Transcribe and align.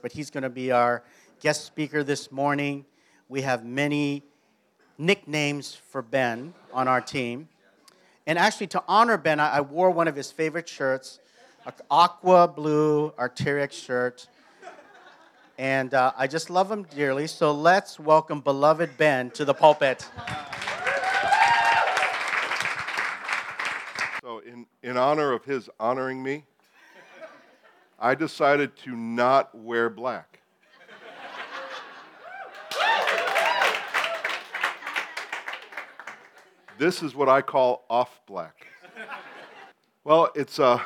but 0.00 0.12
he's 0.12 0.30
going 0.30 0.42
to 0.42 0.50
be 0.50 0.70
our 0.70 1.02
guest 1.40 1.64
speaker 1.64 2.02
this 2.02 2.32
morning. 2.32 2.84
We 3.28 3.42
have 3.42 3.64
many 3.64 4.22
nicknames 4.98 5.74
for 5.74 6.02
Ben 6.02 6.54
on 6.72 6.88
our 6.88 7.00
team. 7.00 7.48
And 8.26 8.38
actually, 8.38 8.66
to 8.68 8.82
honor 8.88 9.16
Ben, 9.16 9.38
I, 9.38 9.60
wore 9.60 9.90
one 9.90 10.08
of 10.08 10.16
his 10.16 10.32
favorite 10.32 10.68
shirts, 10.68 11.20
an 11.64 11.72
aqua 11.90 12.48
blue 12.48 13.10
Arc'teryx 13.18 13.72
shirt. 13.72 14.28
And 15.58 15.94
uh, 15.94 16.12
I 16.16 16.26
just 16.26 16.50
love 16.50 16.70
him 16.70 16.82
dearly. 16.84 17.26
So 17.28 17.52
let's 17.52 17.98
welcome 18.00 18.40
beloved 18.40 18.96
Ben 18.96 19.30
to 19.30 19.44
the 19.44 19.54
pulpit. 19.54 20.08
So, 24.22 24.40
in, 24.40 24.66
in 24.82 24.96
honor 24.96 25.32
of 25.32 25.44
his 25.44 25.70
honoring 25.78 26.22
me, 26.22 26.44
I 27.98 28.14
decided 28.14 28.76
to 28.84 28.94
not 28.94 29.54
wear 29.54 29.88
black. 29.88 30.40
this 36.78 37.02
is 37.02 37.14
what 37.14 37.28
I 37.28 37.40
call 37.40 37.84
off 37.88 38.20
black. 38.26 38.66
Well, 40.04 40.30
it's 40.34 40.60
uh, 40.60 40.78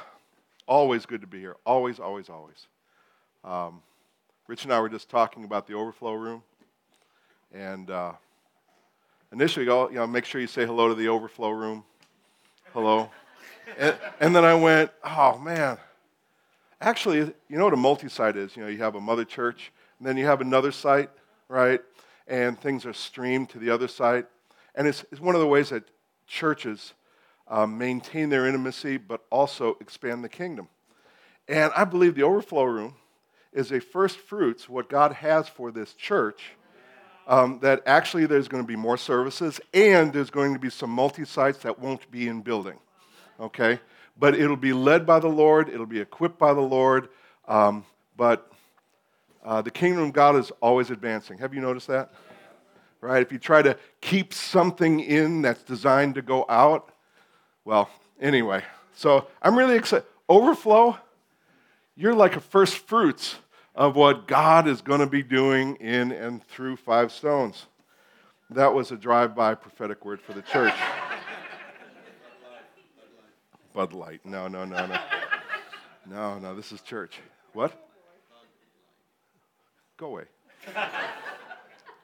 always 0.69 1.05
good 1.05 1.21
to 1.23 1.27
be 1.27 1.41
here. 1.41 1.57
Always, 1.67 1.99
always, 1.99 2.29
always. 2.29 2.69
Um, 3.45 3.83
Rich 4.47 4.65
and 4.65 4.73
I 4.73 4.81
were 4.81 4.89
just 4.89 5.09
talking 5.09 5.45
about 5.45 5.67
the 5.67 5.75
overflow 5.75 6.13
room. 6.13 6.43
And 7.53 7.91
uh, 7.91 8.13
initially, 9.33 9.67
go, 9.67 9.89
you 9.89 9.97
know, 9.97 10.07
make 10.07 10.25
sure 10.25 10.41
you 10.41 10.47
say 10.47 10.65
hello 10.65 10.89
to 10.89 10.95
the 10.95 11.09
overflow 11.09 11.51
room. 11.51 11.83
Hello. 12.73 13.11
and, 13.77 13.97
and 14.21 14.35
then 14.35 14.45
I 14.45 14.55
went, 14.55 14.93
oh, 15.05 15.37
man 15.39 15.77
Actually, 16.83 17.19
you 17.19 17.59
know 17.59 17.65
what 17.65 17.75
a 17.75 17.77
multi 17.77 18.09
site 18.09 18.37
is? 18.37 18.57
You 18.57 18.63
know, 18.63 18.69
you 18.69 18.79
have 18.79 18.95
a 18.95 19.01
mother 19.01 19.25
church, 19.25 19.71
and 19.99 20.09
then 20.09 20.17
you 20.17 20.25
have 20.25 20.41
another 20.41 20.73
site, 20.73 21.11
right? 21.49 21.81
And 22.27 22.59
things 22.59 22.87
are 22.87 22.95
streamed 22.95 23.51
to 23.51 23.59
the 23.59 23.71
other 23.71 23.89
site. 23.89 24.27
And 24.75 24.87
it's, 24.87 25.05
it's 25.13 25.21
one 25.21 25.35
of 25.35 25.41
the 25.43 25.47
ways 25.47 25.71
that 25.71 25.85
churches 26.27 26.95
um, 27.49 27.77
maintain 27.77 28.31
their 28.31 28.47
intimacy, 28.47 28.97
but 28.97 29.25
also 29.31 29.77
expand 29.81 30.25
the 30.25 30.29
kingdom. 30.29 30.69
And 31.49 31.71
I 31.77 31.85
believe 31.85 32.15
the 32.15 32.23
overflow 32.23 32.63
room 32.63 32.95
is 33.53 33.73
a 33.73 33.81
first 33.81 34.17
fruits, 34.19 34.69
what 34.69 34.89
God 34.89 35.13
has 35.13 35.49
for 35.49 35.71
this 35.71 35.93
church. 35.95 36.53
Um, 37.27 37.61
that 37.61 37.83
actually 37.87 38.27
there's 38.27 38.49
going 38.49 38.63
to 38.63 38.67
be 38.67 38.75
more 38.75 38.97
services 38.97 39.61
and 39.73 40.13
there's 40.13 40.31
going 40.31 40.53
to 40.53 40.59
be 40.59 40.71
some 40.71 40.91
multi 40.91 41.25
sites 41.25 41.59
that 41.59 41.79
won't 41.79 42.11
be 42.11 42.27
in 42.27 42.41
building. 42.41 42.79
Okay? 43.39 43.79
But 44.21 44.35
it'll 44.35 44.57
be 44.57 44.75
led 44.75 45.07
by 45.07 45.19
the 45.19 45.29
Lord, 45.29 45.71
it'll 45.71 45.87
be 45.87 46.01
equipped 46.01 46.39
by 46.39 46.53
the 46.53 46.61
Lord. 46.61 47.09
Um, 47.49 47.85
but 48.17 48.53
uh, 49.43 49.63
the 49.63 49.71
kingdom 49.71 50.05
of 50.05 50.13
God 50.13 50.37
is 50.37 50.53
always 50.61 50.91
advancing. 50.91 51.39
Have 51.39 51.55
you 51.55 51.63
noticed 51.63 51.87
that? 51.87 52.13
Right? 53.01 53.23
If 53.23 53.33
you 53.33 53.39
try 53.39 53.63
to 53.63 53.79
keep 54.03 54.35
something 54.35 55.01
in 55.01 55.41
that's 55.41 55.63
designed 55.63 56.17
to 56.17 56.23
go 56.23 56.45
out, 56.51 56.93
well, 57.65 57.89
anyway. 58.21 58.63
So 58.95 59.27
I'm 59.41 59.57
really 59.57 59.77
excited. 59.77 60.07
Overflow, 60.29 60.99
you're 61.97 62.15
like 62.15 62.37
a 62.37 62.41
first 62.41 62.77
fruits 62.77 63.37
of 63.75 63.97
what 63.97 64.29
God 64.29 64.69
is 64.69 64.83
going 64.83 65.01
to 65.01 65.07
be 65.07 65.23
doing 65.23 65.77
in 65.77 66.13
and 66.13 66.45
through 66.49 66.77
Five 66.77 67.11
Stones. 67.11 67.67
That 68.51 68.75
was 68.75 68.93
a 68.93 68.97
drive 68.97 69.35
by 69.35 69.55
prophetic 69.55 70.05
word 70.05 70.21
for 70.21 70.35
the 70.35 70.43
church. 70.43 70.75
Bud 73.73 73.93
Light. 73.93 74.21
No, 74.25 74.49
no, 74.49 74.65
no, 74.65 74.87
no. 74.87 74.99
No, 76.09 76.39
no, 76.39 76.55
this 76.55 76.73
is 76.73 76.81
church. 76.81 77.21
What? 77.53 77.73
Go 79.97 80.07
away. 80.07 80.25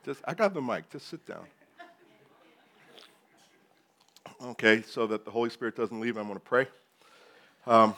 Just, 0.05 0.20
I 0.25 0.34
got 0.34 0.55
the 0.55 0.61
mic. 0.61 0.89
Just 0.91 1.09
sit 1.09 1.27
down. 1.27 1.44
Okay, 4.42 4.83
so 4.83 5.06
that 5.06 5.25
the 5.25 5.31
Holy 5.31 5.50
Spirit 5.50 5.76
doesn't 5.76 5.99
leave, 5.99 6.16
I'm 6.16 6.25
going 6.25 6.34
to 6.34 6.41
pray. 6.41 6.69
Um, 7.66 7.94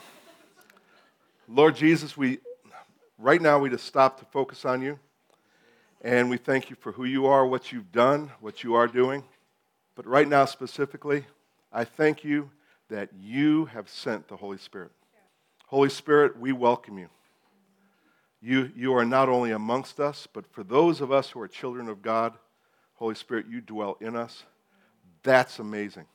Lord 1.47 1.75
Jesus, 1.75 2.15
we 2.15 2.39
right 3.17 3.41
now 3.41 3.59
we 3.59 3.69
just 3.69 3.85
stop 3.85 4.19
to 4.19 4.25
focus 4.25 4.63
on 4.63 4.81
you, 4.81 4.97
and 6.01 6.29
we 6.29 6.37
thank 6.37 6.69
you 6.69 6.77
for 6.79 6.93
who 6.93 7.03
you 7.03 7.25
are, 7.25 7.45
what 7.45 7.71
you've 7.71 7.91
done, 7.91 8.31
what 8.39 8.63
you 8.63 8.73
are 8.75 8.87
doing. 8.87 9.23
But 9.95 10.07
right 10.07 10.27
now 10.27 10.45
specifically, 10.45 11.25
I 11.73 11.83
thank 11.83 12.23
you 12.23 12.49
that 12.89 13.09
you 13.19 13.65
have 13.65 13.87
sent 13.89 14.27
the 14.27 14.35
Holy 14.35 14.57
Spirit. 14.57 14.91
Holy 15.67 15.89
Spirit, 15.89 16.39
we 16.39 16.51
welcome 16.51 16.97
you. 16.97 17.09
You, 18.41 18.71
you 18.75 18.93
are 18.95 19.05
not 19.05 19.29
only 19.29 19.51
amongst 19.51 19.99
us, 19.99 20.27
but 20.31 20.51
for 20.51 20.63
those 20.63 21.01
of 21.01 21.11
us 21.11 21.29
who 21.29 21.41
are 21.41 21.47
children 21.47 21.89
of 21.89 22.01
God, 22.01 22.33
Holy 22.95 23.15
Spirit, 23.15 23.45
you 23.49 23.61
dwell 23.61 23.97
in 24.01 24.15
us. 24.15 24.43
That's 25.23 25.59
amazing. 25.59 26.05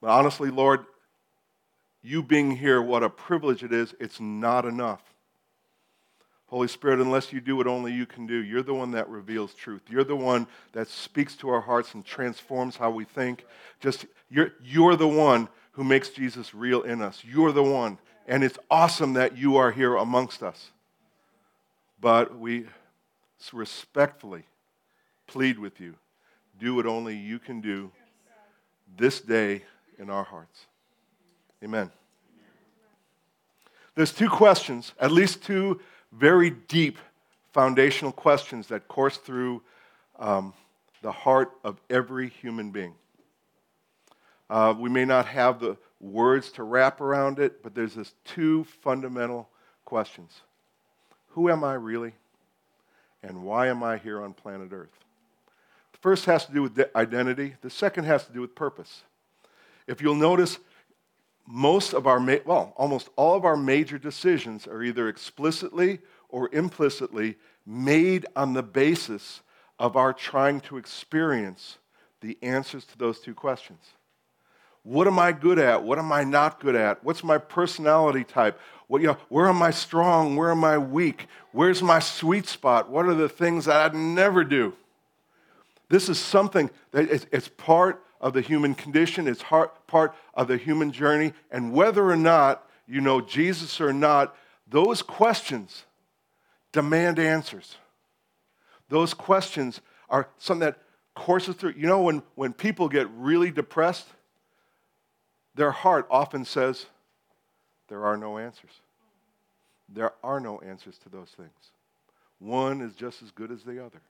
But 0.00 0.10
honestly, 0.10 0.50
Lord, 0.50 0.84
you 2.02 2.22
being 2.22 2.56
here, 2.56 2.82
what 2.82 3.02
a 3.02 3.10
privilege 3.10 3.62
it 3.62 3.72
is, 3.72 3.94
it's 4.00 4.20
not 4.20 4.64
enough. 4.64 5.02
Holy 6.52 6.68
Spirit, 6.68 7.00
unless 7.00 7.32
you 7.32 7.40
do 7.40 7.56
what 7.56 7.66
only 7.66 7.94
you 7.94 8.04
can 8.04 8.26
do, 8.26 8.34
you're 8.34 8.62
the 8.62 8.74
one 8.74 8.90
that 8.90 9.08
reveals 9.08 9.54
truth. 9.54 9.80
You're 9.88 10.04
the 10.04 10.14
one 10.14 10.46
that 10.72 10.86
speaks 10.86 11.34
to 11.36 11.48
our 11.48 11.62
hearts 11.62 11.94
and 11.94 12.04
transforms 12.04 12.76
how 12.76 12.90
we 12.90 13.06
think. 13.06 13.46
Just 13.80 14.04
you're, 14.28 14.52
you're 14.62 14.94
the 14.94 15.08
one 15.08 15.48
who 15.70 15.82
makes 15.82 16.10
Jesus 16.10 16.54
real 16.54 16.82
in 16.82 17.00
us. 17.00 17.22
You're 17.24 17.52
the 17.52 17.62
one. 17.62 17.96
And 18.28 18.44
it's 18.44 18.58
awesome 18.70 19.14
that 19.14 19.34
you 19.34 19.56
are 19.56 19.70
here 19.70 19.96
amongst 19.96 20.42
us. 20.42 20.72
But 21.98 22.38
we 22.38 22.66
respectfully 23.54 24.44
plead 25.26 25.58
with 25.58 25.80
you 25.80 25.94
do 26.60 26.74
what 26.74 26.84
only 26.84 27.16
you 27.16 27.38
can 27.38 27.62
do 27.62 27.90
this 28.94 29.22
day 29.22 29.62
in 29.98 30.10
our 30.10 30.24
hearts. 30.24 30.66
Amen. 31.64 31.90
There's 33.94 34.12
two 34.12 34.28
questions, 34.28 34.92
at 35.00 35.10
least 35.10 35.42
two 35.42 35.80
very 36.12 36.50
deep 36.50 36.98
foundational 37.52 38.12
questions 38.12 38.68
that 38.68 38.88
course 38.88 39.16
through 39.16 39.62
um, 40.18 40.52
the 41.02 41.12
heart 41.12 41.52
of 41.64 41.80
every 41.90 42.28
human 42.28 42.70
being. 42.70 42.94
Uh, 44.48 44.74
we 44.78 44.88
may 44.88 45.04
not 45.04 45.26
have 45.26 45.60
the 45.60 45.76
words 46.00 46.52
to 46.52 46.62
wrap 46.62 47.00
around 47.00 47.38
it, 47.38 47.62
but 47.62 47.74
there's 47.74 47.94
this 47.94 48.12
two 48.24 48.64
fundamental 48.82 49.48
questions 49.84 50.42
Who 51.30 51.50
am 51.50 51.64
I 51.64 51.74
really? 51.74 52.12
And 53.22 53.44
why 53.44 53.68
am 53.68 53.82
I 53.82 53.98
here 53.98 54.20
on 54.20 54.34
planet 54.34 54.72
Earth? 54.72 54.90
The 55.92 55.98
first 55.98 56.24
has 56.24 56.44
to 56.46 56.52
do 56.52 56.62
with 56.62 56.80
identity, 56.96 57.54
the 57.62 57.70
second 57.70 58.04
has 58.04 58.26
to 58.26 58.32
do 58.32 58.40
with 58.40 58.54
purpose. 58.54 59.02
If 59.86 60.02
you'll 60.02 60.14
notice, 60.14 60.58
most 61.46 61.92
of 61.92 62.06
our, 62.06 62.20
well, 62.44 62.72
almost 62.76 63.08
all 63.16 63.34
of 63.36 63.44
our 63.44 63.56
major 63.56 63.98
decisions 63.98 64.66
are 64.66 64.82
either 64.82 65.08
explicitly 65.08 66.00
or 66.28 66.48
implicitly 66.52 67.36
made 67.66 68.26
on 68.36 68.52
the 68.54 68.62
basis 68.62 69.42
of 69.78 69.96
our 69.96 70.12
trying 70.12 70.60
to 70.60 70.76
experience 70.76 71.78
the 72.20 72.38
answers 72.42 72.84
to 72.84 72.98
those 72.98 73.20
two 73.20 73.34
questions. 73.34 73.80
What 74.84 75.06
am 75.06 75.18
I 75.18 75.32
good 75.32 75.58
at? 75.58 75.82
What 75.82 75.98
am 75.98 76.10
I 76.10 76.24
not 76.24 76.58
good 76.58 76.74
at? 76.74 77.04
What's 77.04 77.22
my 77.22 77.38
personality 77.38 78.24
type? 78.24 78.58
What, 78.88 79.00
you 79.00 79.08
know, 79.08 79.16
where 79.28 79.48
am 79.48 79.62
I 79.62 79.70
strong? 79.70 80.36
Where 80.36 80.50
am 80.50 80.64
I 80.64 80.78
weak? 80.78 81.26
Where's 81.52 81.82
my 81.82 81.98
sweet 81.98 82.46
spot? 82.46 82.90
What 82.90 83.06
are 83.06 83.14
the 83.14 83.28
things 83.28 83.66
that 83.66 83.76
I'd 83.76 83.94
never 83.94 84.44
do? 84.44 84.74
This 85.88 86.08
is 86.08 86.18
something 86.18 86.70
that 86.92 87.26
it's 87.30 87.48
part 87.48 88.02
of 88.22 88.32
the 88.32 88.40
human 88.40 88.74
condition, 88.74 89.26
it's 89.26 89.42
part 89.42 90.14
of 90.34 90.46
the 90.48 90.56
human 90.56 90.92
journey. 90.92 91.32
And 91.50 91.72
whether 91.72 92.08
or 92.08 92.16
not 92.16 92.66
you 92.86 93.00
know 93.00 93.20
Jesus 93.20 93.80
or 93.80 93.92
not, 93.92 94.36
those 94.68 95.02
questions 95.02 95.84
demand 96.70 97.18
answers. 97.18 97.76
Those 98.88 99.12
questions 99.12 99.80
are 100.08 100.28
something 100.38 100.66
that 100.66 100.78
courses 101.14 101.56
through. 101.56 101.74
You 101.76 101.86
know, 101.86 102.02
when, 102.02 102.22
when 102.36 102.52
people 102.52 102.88
get 102.88 103.08
really 103.10 103.50
depressed, 103.50 104.06
their 105.54 105.72
heart 105.72 106.06
often 106.10 106.44
says, 106.44 106.86
There 107.88 108.04
are 108.04 108.16
no 108.16 108.38
answers. 108.38 108.70
There 109.88 110.12
are 110.22 110.40
no 110.40 110.58
answers 110.60 110.96
to 110.98 111.08
those 111.10 111.28
things. 111.36 111.50
One 112.38 112.80
is 112.80 112.94
just 112.94 113.22
as 113.22 113.30
good 113.30 113.50
as 113.50 113.62
the 113.62 113.84
other 113.84 114.00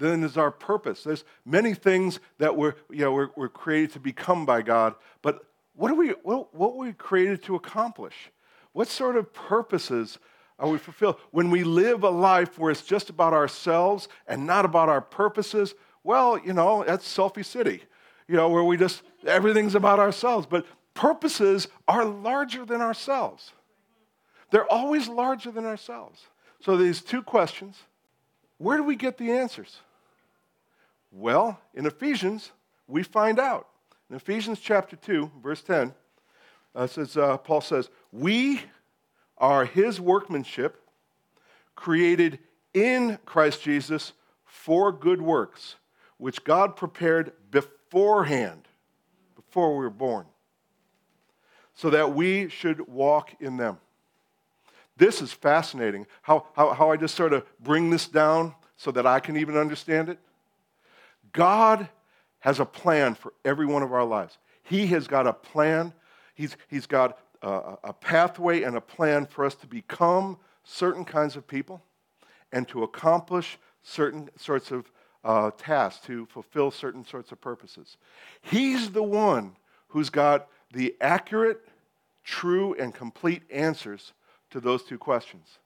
then 0.00 0.24
is 0.24 0.36
our 0.36 0.50
purpose. 0.50 1.04
There's 1.04 1.24
many 1.44 1.74
things 1.74 2.18
that 2.38 2.56
we're, 2.56 2.74
you 2.90 3.04
know, 3.04 3.12
we're, 3.12 3.30
we're 3.36 3.48
created 3.48 3.92
to 3.92 4.00
become 4.00 4.44
by 4.44 4.62
God, 4.62 4.94
but 5.22 5.44
what 5.74 5.90
are 5.90 5.94
we, 5.94 6.08
what, 6.22 6.52
what 6.54 6.76
were 6.76 6.86
we 6.86 6.92
created 6.92 7.42
to 7.44 7.54
accomplish? 7.54 8.30
What 8.72 8.88
sort 8.88 9.16
of 9.16 9.32
purposes 9.32 10.18
are 10.58 10.68
we 10.68 10.78
fulfilled? 10.78 11.16
When 11.30 11.50
we 11.50 11.64
live 11.64 12.02
a 12.02 12.10
life 12.10 12.58
where 12.58 12.70
it's 12.70 12.82
just 12.82 13.10
about 13.10 13.32
ourselves 13.32 14.08
and 14.26 14.46
not 14.46 14.64
about 14.64 14.88
our 14.88 15.00
purposes, 15.00 15.74
well, 16.02 16.38
you 16.38 16.52
know, 16.52 16.84
that's 16.84 17.06
selfie 17.06 17.44
city, 17.44 17.82
you 18.28 18.36
know, 18.36 18.48
where 18.48 18.64
we 18.64 18.76
just, 18.76 19.02
everything's 19.26 19.74
about 19.74 19.98
ourselves. 19.98 20.46
But 20.46 20.66
purposes 20.94 21.68
are 21.86 22.04
larger 22.04 22.64
than 22.64 22.80
ourselves. 22.80 23.52
They're 24.50 24.70
always 24.70 25.08
larger 25.08 25.50
than 25.50 25.64
ourselves. 25.64 26.20
So, 26.60 26.76
these 26.76 27.00
two 27.00 27.22
questions 27.22 27.76
where 28.58 28.76
do 28.76 28.82
we 28.82 28.96
get 28.96 29.16
the 29.16 29.30
answers? 29.30 29.78
Well, 31.10 31.60
in 31.74 31.86
Ephesians, 31.86 32.52
we 32.86 33.02
find 33.02 33.38
out. 33.38 33.68
In 34.08 34.16
Ephesians 34.16 34.60
chapter 34.60 34.96
2, 34.96 35.30
verse 35.42 35.62
10, 35.62 35.94
uh, 36.74 36.86
says, 36.86 37.16
uh, 37.16 37.36
Paul 37.38 37.60
says, 37.60 37.90
We 38.12 38.62
are 39.38 39.64
his 39.64 40.00
workmanship, 40.00 40.82
created 41.74 42.38
in 42.74 43.18
Christ 43.24 43.62
Jesus 43.62 44.12
for 44.44 44.92
good 44.92 45.22
works, 45.22 45.76
which 46.18 46.44
God 46.44 46.76
prepared 46.76 47.32
beforehand, 47.50 48.68
before 49.34 49.76
we 49.76 49.84
were 49.84 49.90
born, 49.90 50.26
so 51.74 51.90
that 51.90 52.14
we 52.14 52.48
should 52.48 52.86
walk 52.86 53.34
in 53.40 53.56
them. 53.56 53.78
This 54.96 55.22
is 55.22 55.32
fascinating. 55.32 56.06
How, 56.22 56.46
how, 56.54 56.74
how 56.74 56.90
I 56.90 56.96
just 56.96 57.14
sort 57.14 57.32
of 57.32 57.44
bring 57.58 57.90
this 57.90 58.06
down 58.06 58.54
so 58.76 58.90
that 58.90 59.06
I 59.06 59.18
can 59.18 59.36
even 59.36 59.56
understand 59.56 60.10
it. 60.10 60.18
God 61.32 61.88
has 62.40 62.60
a 62.60 62.64
plan 62.64 63.14
for 63.14 63.32
every 63.44 63.66
one 63.66 63.82
of 63.82 63.92
our 63.92 64.04
lives. 64.04 64.38
He 64.62 64.86
has 64.88 65.06
got 65.06 65.26
a 65.26 65.32
plan, 65.32 65.92
He's, 66.34 66.56
he's 66.68 66.86
got 66.86 67.18
a, 67.42 67.76
a 67.84 67.92
pathway 67.92 68.62
and 68.62 68.76
a 68.76 68.80
plan 68.80 69.26
for 69.26 69.44
us 69.44 69.54
to 69.56 69.66
become 69.66 70.38
certain 70.64 71.04
kinds 71.04 71.36
of 71.36 71.46
people 71.46 71.82
and 72.52 72.66
to 72.68 72.82
accomplish 72.82 73.58
certain 73.82 74.30
sorts 74.36 74.70
of 74.70 74.90
uh, 75.24 75.50
tasks, 75.58 76.06
to 76.06 76.26
fulfill 76.26 76.70
certain 76.70 77.04
sorts 77.04 77.30
of 77.32 77.40
purposes. 77.40 77.96
He's 78.40 78.90
the 78.90 79.02
one 79.02 79.56
who's 79.88 80.10
got 80.10 80.48
the 80.72 80.94
accurate, 81.00 81.60
true, 82.24 82.74
and 82.78 82.94
complete 82.94 83.42
answers 83.50 84.12
to 84.50 84.60
those 84.60 84.84
two 84.84 84.98
questions. 84.98 85.58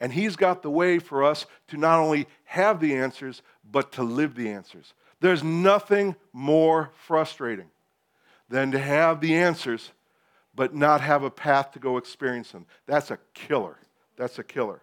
And 0.00 0.12
He's 0.12 0.36
got 0.36 0.62
the 0.62 0.70
way 0.70 0.98
for 0.98 1.24
us 1.24 1.46
to 1.68 1.76
not 1.76 1.98
only 1.98 2.26
have 2.44 2.80
the 2.80 2.96
answers, 2.96 3.42
but 3.70 3.92
to 3.92 4.02
live 4.02 4.34
the 4.34 4.48
answers. 4.48 4.92
There's 5.20 5.42
nothing 5.42 6.16
more 6.32 6.90
frustrating 7.06 7.70
than 8.48 8.72
to 8.72 8.78
have 8.78 9.20
the 9.20 9.34
answers, 9.34 9.92
but 10.54 10.74
not 10.74 11.00
have 11.00 11.22
a 11.22 11.30
path 11.30 11.72
to 11.72 11.78
go 11.78 11.96
experience 11.96 12.52
them. 12.52 12.66
That's 12.86 13.10
a 13.10 13.18
killer. 13.34 13.78
That's 14.16 14.38
a 14.38 14.44
killer. 14.44 14.80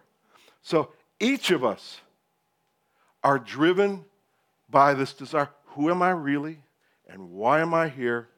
So 0.62 0.92
each 1.20 1.50
of 1.50 1.64
us 1.64 2.00
are 3.22 3.38
driven 3.38 4.04
by 4.68 4.94
this 4.94 5.12
desire 5.12 5.48
who 5.74 5.90
am 5.90 6.02
I 6.02 6.10
really? 6.10 6.58
And 7.08 7.30
why 7.32 7.60
am 7.60 7.74
I 7.74 7.88
here? 7.88 8.28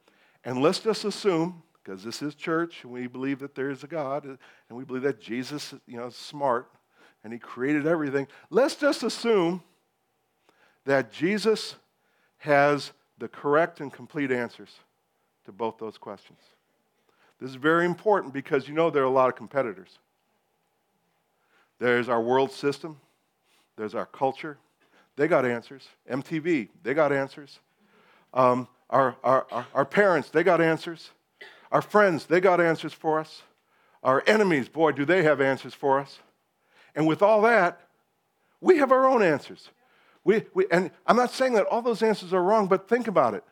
And 0.43 0.61
let's 0.61 0.79
just 0.79 1.05
assume, 1.05 1.61
because 1.83 2.03
this 2.03 2.21
is 2.21 2.33
church, 2.35 2.83
and 2.83 2.91
we 2.91 3.07
believe 3.07 3.39
that 3.39 3.53
there 3.53 3.69
is 3.69 3.83
a 3.83 3.87
God, 3.87 4.25
and 4.25 4.37
we 4.71 4.83
believe 4.83 5.03
that 5.03 5.21
Jesus 5.21 5.73
you 5.85 5.97
know, 5.97 6.07
is 6.07 6.15
smart, 6.15 6.69
and 7.23 7.31
he 7.31 7.39
created 7.39 7.85
everything. 7.85 8.27
Let's 8.49 8.75
just 8.75 9.03
assume 9.03 9.61
that 10.85 11.11
Jesus 11.11 11.75
has 12.37 12.91
the 13.17 13.27
correct 13.27 13.79
and 13.79 13.91
complete 13.91 14.31
answers 14.31 14.69
to 15.45 15.51
both 15.51 15.77
those 15.77 15.97
questions. 15.97 16.39
This 17.39 17.49
is 17.49 17.55
very 17.55 17.85
important 17.85 18.33
because 18.33 18.67
you 18.67 18.73
know 18.73 18.89
there 18.89 19.03
are 19.03 19.07
a 19.07 19.09
lot 19.09 19.29
of 19.29 19.35
competitors. 19.35 19.99
There's 21.79 22.09
our 22.09 22.21
world 22.21 22.51
system, 22.51 22.99
there's 23.75 23.95
our 23.95 24.05
culture. 24.05 24.57
They 25.15 25.27
got 25.27 25.45
answers. 25.45 25.87
MTV, 26.09 26.69
they 26.83 26.93
got 26.93 27.11
answers. 27.11 27.59
Um, 28.33 28.67
our, 28.89 29.15
our, 29.23 29.47
our, 29.51 29.65
our 29.73 29.85
parents, 29.85 30.29
they 30.29 30.43
got 30.43 30.61
answers. 30.61 31.09
Our 31.71 31.81
friends, 31.81 32.25
they 32.25 32.39
got 32.39 32.61
answers 32.61 32.93
for 32.93 33.19
us. 33.19 33.41
Our 34.03 34.23
enemies, 34.27 34.69
boy, 34.69 34.91
do 34.91 35.05
they 35.05 35.23
have 35.23 35.41
answers 35.41 35.73
for 35.73 35.99
us. 35.99 36.19
And 36.95 37.07
with 37.07 37.21
all 37.21 37.41
that, 37.41 37.81
we 38.61 38.77
have 38.77 38.91
our 38.91 39.07
own 39.07 39.23
answers. 39.23 39.69
We, 40.27 40.43
we, 40.53 40.65
and 40.71 40.91
I'm 41.05 41.15
not 41.15 41.31
saying 41.31 41.53
that 41.53 41.67
all 41.67 41.81
those 41.81 42.03
answers 42.03 42.33
are 42.33 42.43
wrong, 42.43 42.67
but 42.67 42.89
think 42.89 43.07
about 43.07 43.33
it. 43.33 43.45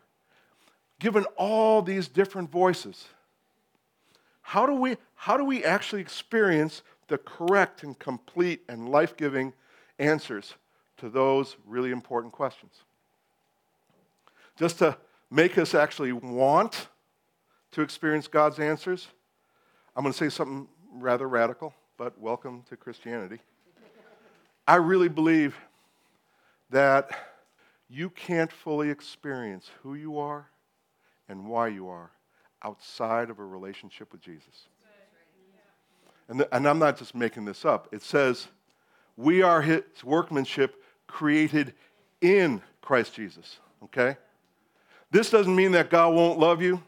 Given 0.99 1.23
all 1.37 1.81
these 1.81 2.09
different 2.09 2.51
voices, 2.51 3.07
how 4.41 4.65
do 4.65 4.73
we, 4.73 4.97
how 5.15 5.37
do 5.37 5.45
we 5.45 5.63
actually 5.63 6.01
experience 6.01 6.83
the 7.07 7.17
correct 7.17 7.83
and 7.83 7.97
complete 7.97 8.61
and 8.67 8.89
life 8.89 9.15
giving 9.15 9.53
answers 9.99 10.55
to 10.97 11.07
those 11.07 11.55
really 11.65 11.91
important 11.91 12.33
questions? 12.33 12.73
Just 14.57 14.79
to 14.79 14.97
make 15.31 15.57
us 15.57 15.73
actually 15.73 16.11
want 16.11 16.89
to 17.71 17.83
experience 17.83 18.27
God's 18.27 18.59
answers, 18.59 19.07
I'm 19.95 20.03
going 20.03 20.11
to 20.11 20.17
say 20.17 20.27
something 20.27 20.67
rather 20.91 21.29
radical, 21.29 21.73
but 21.95 22.19
welcome 22.19 22.63
to 22.67 22.75
Christianity. 22.75 23.39
I 24.67 24.75
really 24.75 25.07
believe 25.07 25.55
that 26.69 27.09
you 27.89 28.09
can't 28.09 28.51
fully 28.51 28.89
experience 28.89 29.69
who 29.83 29.93
you 29.95 30.17
are 30.17 30.47
and 31.29 31.47
why 31.47 31.67
you 31.67 31.87
are 31.87 32.11
outside 32.63 33.29
of 33.29 33.39
a 33.39 33.45
relationship 33.45 34.11
with 34.11 34.21
Jesus. 34.21 34.67
And, 36.27 36.39
the, 36.39 36.55
and 36.55 36.67
I'm 36.67 36.79
not 36.79 36.97
just 36.97 37.13
making 37.13 37.45
this 37.45 37.65
up. 37.65 37.87
It 37.91 38.01
says, 38.01 38.47
we 39.15 39.43
are 39.43 39.61
his 39.61 39.83
workmanship 40.03 40.83
created 41.07 41.73
in 42.21 42.61
Christ 42.81 43.13
Jesus. 43.13 43.59
Okay? 43.83 44.17
This 45.11 45.29
doesn't 45.29 45.55
mean 45.55 45.71
that 45.73 45.89
God 45.89 46.15
won't 46.15 46.39
love 46.39 46.61
you. 46.61 46.81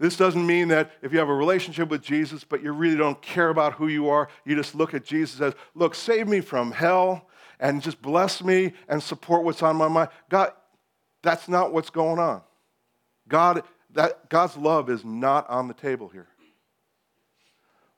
This 0.00 0.16
doesn't 0.16 0.46
mean 0.46 0.68
that 0.68 0.92
if 1.02 1.12
you 1.12 1.18
have 1.18 1.28
a 1.28 1.34
relationship 1.34 1.88
with 1.88 2.02
Jesus, 2.02 2.44
but 2.44 2.62
you 2.62 2.72
really 2.72 2.96
don't 2.96 3.20
care 3.22 3.48
about 3.48 3.74
who 3.74 3.88
you 3.88 4.08
are, 4.08 4.28
you 4.44 4.54
just 4.54 4.74
look 4.74 4.94
at 4.94 5.04
Jesus 5.04 5.40
as, 5.40 5.54
look, 5.74 5.94
save 5.94 6.28
me 6.28 6.40
from 6.40 6.70
hell 6.70 7.28
and 7.60 7.82
just 7.82 8.00
bless 8.00 8.42
me 8.42 8.72
and 8.88 9.02
support 9.02 9.44
what's 9.44 9.62
on 9.62 9.76
my 9.76 9.88
mind. 9.88 10.10
God, 10.28 10.52
that's 11.22 11.48
not 11.48 11.72
what's 11.72 11.90
going 11.90 12.18
on. 12.18 12.42
God 13.28 13.62
that 13.94 14.28
God's 14.28 14.56
love 14.56 14.90
is 14.90 15.04
not 15.04 15.48
on 15.48 15.68
the 15.68 15.74
table 15.74 16.08
here. 16.08 16.28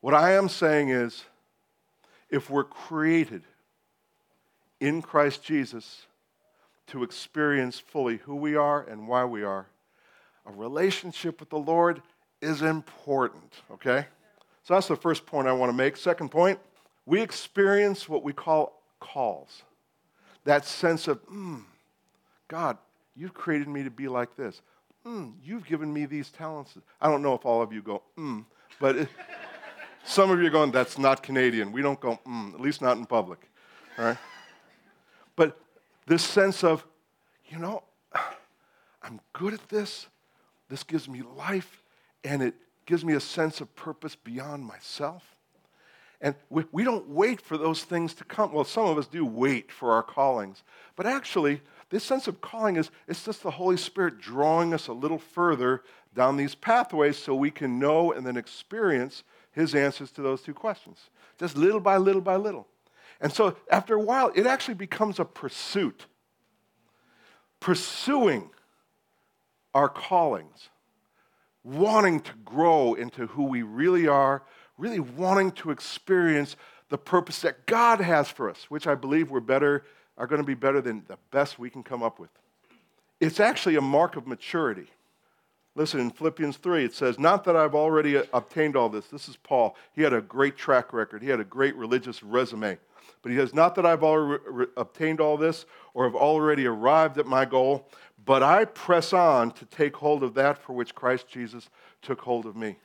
What 0.00 0.14
I 0.14 0.32
am 0.32 0.48
saying 0.48 0.90
is 0.90 1.24
if 2.30 2.48
we're 2.48 2.64
created 2.64 3.42
in 4.78 5.02
Christ 5.02 5.42
Jesus 5.42 6.06
to 6.86 7.02
experience 7.02 7.78
fully 7.78 8.18
who 8.18 8.36
we 8.36 8.56
are 8.56 8.82
and 8.82 9.06
why 9.06 9.24
we 9.24 9.42
are, 9.42 9.66
a 10.46 10.52
relationship 10.52 11.38
with 11.38 11.50
the 11.50 11.58
Lord 11.58 12.02
is 12.40 12.62
important, 12.62 13.52
okay? 13.70 14.06
So 14.62 14.74
that's 14.74 14.88
the 14.88 14.96
first 14.96 15.26
point 15.26 15.48
I 15.48 15.52
want 15.52 15.70
to 15.70 15.76
make. 15.76 15.96
Second 15.96 16.30
point, 16.30 16.58
we 17.04 17.20
experience 17.20 18.08
what 18.08 18.22
we 18.22 18.32
call 18.32 18.79
calls. 19.00 19.62
That 20.44 20.64
sense 20.64 21.08
of, 21.08 21.24
mm, 21.26 21.62
God, 22.48 22.78
you've 23.16 23.34
created 23.34 23.68
me 23.68 23.82
to 23.82 23.90
be 23.90 24.08
like 24.08 24.36
this 24.36 24.62
mm, 25.06 25.32
you've 25.42 25.66
given 25.66 25.92
me 25.92 26.06
these 26.06 26.30
talents. 26.30 26.76
I 27.00 27.08
don't 27.08 27.22
know 27.22 27.34
if 27.34 27.44
all 27.44 27.62
of 27.62 27.72
you 27.72 27.82
go, 27.82 28.02
mm, 28.18 28.44
but 28.78 28.96
it, 28.96 29.08
some 30.04 30.30
of 30.30 30.40
you 30.40 30.46
are 30.46 30.50
going, 30.50 30.70
that's 30.70 30.98
not 30.98 31.22
Canadian. 31.22 31.72
We 31.72 31.82
don't 31.82 32.00
go, 32.00 32.18
mm, 32.26 32.54
at 32.54 32.60
least 32.60 32.82
not 32.82 32.96
in 32.96 33.06
public. 33.06 33.48
All 33.98 34.04
right? 34.06 34.18
But 35.36 35.58
this 36.06 36.22
sense 36.22 36.64
of, 36.64 36.84
you 37.48 37.58
know, 37.58 37.82
I'm 39.02 39.20
good 39.32 39.54
at 39.54 39.68
this. 39.68 40.06
This 40.68 40.84
gives 40.84 41.08
me 41.08 41.22
life, 41.36 41.82
and 42.22 42.42
it 42.42 42.54
gives 42.86 43.04
me 43.04 43.14
a 43.14 43.20
sense 43.20 43.60
of 43.60 43.74
purpose 43.74 44.14
beyond 44.14 44.64
myself. 44.64 45.24
And 46.20 46.34
we, 46.50 46.64
we 46.70 46.84
don't 46.84 47.08
wait 47.08 47.40
for 47.40 47.56
those 47.56 47.82
things 47.82 48.12
to 48.14 48.24
come. 48.24 48.52
Well, 48.52 48.64
some 48.64 48.86
of 48.86 48.98
us 48.98 49.06
do 49.06 49.24
wait 49.24 49.72
for 49.72 49.92
our 49.92 50.02
callings. 50.02 50.62
But 50.96 51.06
actually, 51.06 51.62
this 51.88 52.04
sense 52.04 52.28
of 52.28 52.40
calling 52.40 52.76
is 52.76 52.90
it's 53.08 53.24
just 53.24 53.42
the 53.42 53.50
Holy 53.50 53.76
Spirit 53.76 54.20
drawing 54.20 54.74
us 54.74 54.88
a 54.88 54.92
little 54.92 55.18
further 55.18 55.82
down 56.14 56.36
these 56.36 56.54
pathways 56.54 57.16
so 57.16 57.34
we 57.34 57.50
can 57.50 57.78
know 57.78 58.12
and 58.12 58.26
then 58.26 58.36
experience 58.36 59.24
his 59.52 59.74
answers 59.74 60.10
to 60.12 60.22
those 60.22 60.42
two 60.42 60.54
questions. 60.54 61.10
Just 61.38 61.56
little 61.56 61.80
by 61.80 61.96
little 61.96 62.20
by 62.20 62.36
little. 62.36 62.66
And 63.20 63.32
so 63.32 63.56
after 63.70 63.94
a 63.94 64.00
while, 64.00 64.30
it 64.34 64.46
actually 64.46 64.74
becomes 64.74 65.18
a 65.18 65.24
pursuit. 65.24 66.06
Pursuing 67.60 68.50
our 69.74 69.88
callings, 69.88 70.68
wanting 71.62 72.20
to 72.20 72.32
grow 72.44 72.94
into 72.94 73.26
who 73.26 73.44
we 73.44 73.62
really 73.62 74.08
are, 74.08 74.42
really 74.80 75.00
wanting 75.00 75.52
to 75.52 75.70
experience 75.70 76.56
the 76.88 76.98
purpose 76.98 77.40
that 77.42 77.66
God 77.66 78.00
has 78.00 78.28
for 78.28 78.50
us, 78.50 78.66
which 78.68 78.86
I 78.86 78.94
believe 78.94 79.30
we're 79.30 79.40
better 79.40 79.84
are 80.18 80.26
going 80.26 80.40
to 80.40 80.46
be 80.46 80.54
better 80.54 80.80
than 80.80 81.04
the 81.06 81.18
best 81.30 81.58
we 81.58 81.70
can 81.70 81.82
come 81.82 82.02
up 82.02 82.18
with. 82.18 82.30
It's 83.20 83.38
actually 83.38 83.76
a 83.76 83.80
mark 83.80 84.16
of 84.16 84.26
maturity. 84.26 84.86
Listen, 85.76 86.00
in 86.00 86.10
Philippians 86.10 86.56
3, 86.56 86.84
it 86.84 86.94
says, 86.94 87.18
Not 87.18 87.44
that 87.44 87.56
I've 87.56 87.74
already 87.74 88.20
obtained 88.32 88.76
all 88.76 88.88
this. 88.88 89.06
This 89.06 89.28
is 89.28 89.36
Paul. 89.36 89.76
He 89.92 90.02
had 90.02 90.12
a 90.12 90.20
great 90.20 90.56
track 90.56 90.92
record, 90.92 91.22
he 91.22 91.28
had 91.28 91.40
a 91.40 91.44
great 91.44 91.76
religious 91.76 92.22
resume. 92.22 92.78
But 93.22 93.32
he 93.32 93.38
says, 93.38 93.54
Not 93.54 93.74
that 93.76 93.86
I've 93.86 94.02
already 94.02 94.70
obtained 94.76 95.20
all 95.20 95.36
this 95.36 95.66
or 95.94 96.04
have 96.04 96.14
already 96.14 96.66
arrived 96.66 97.18
at 97.18 97.26
my 97.26 97.44
goal, 97.44 97.88
but 98.24 98.42
I 98.42 98.64
press 98.64 99.12
on 99.12 99.52
to 99.52 99.64
take 99.66 99.96
hold 99.96 100.22
of 100.22 100.34
that 100.34 100.58
for 100.58 100.72
which 100.72 100.94
Christ 100.94 101.28
Jesus 101.28 101.68
took 102.02 102.20
hold 102.20 102.46
of 102.46 102.56
me. 102.56 102.76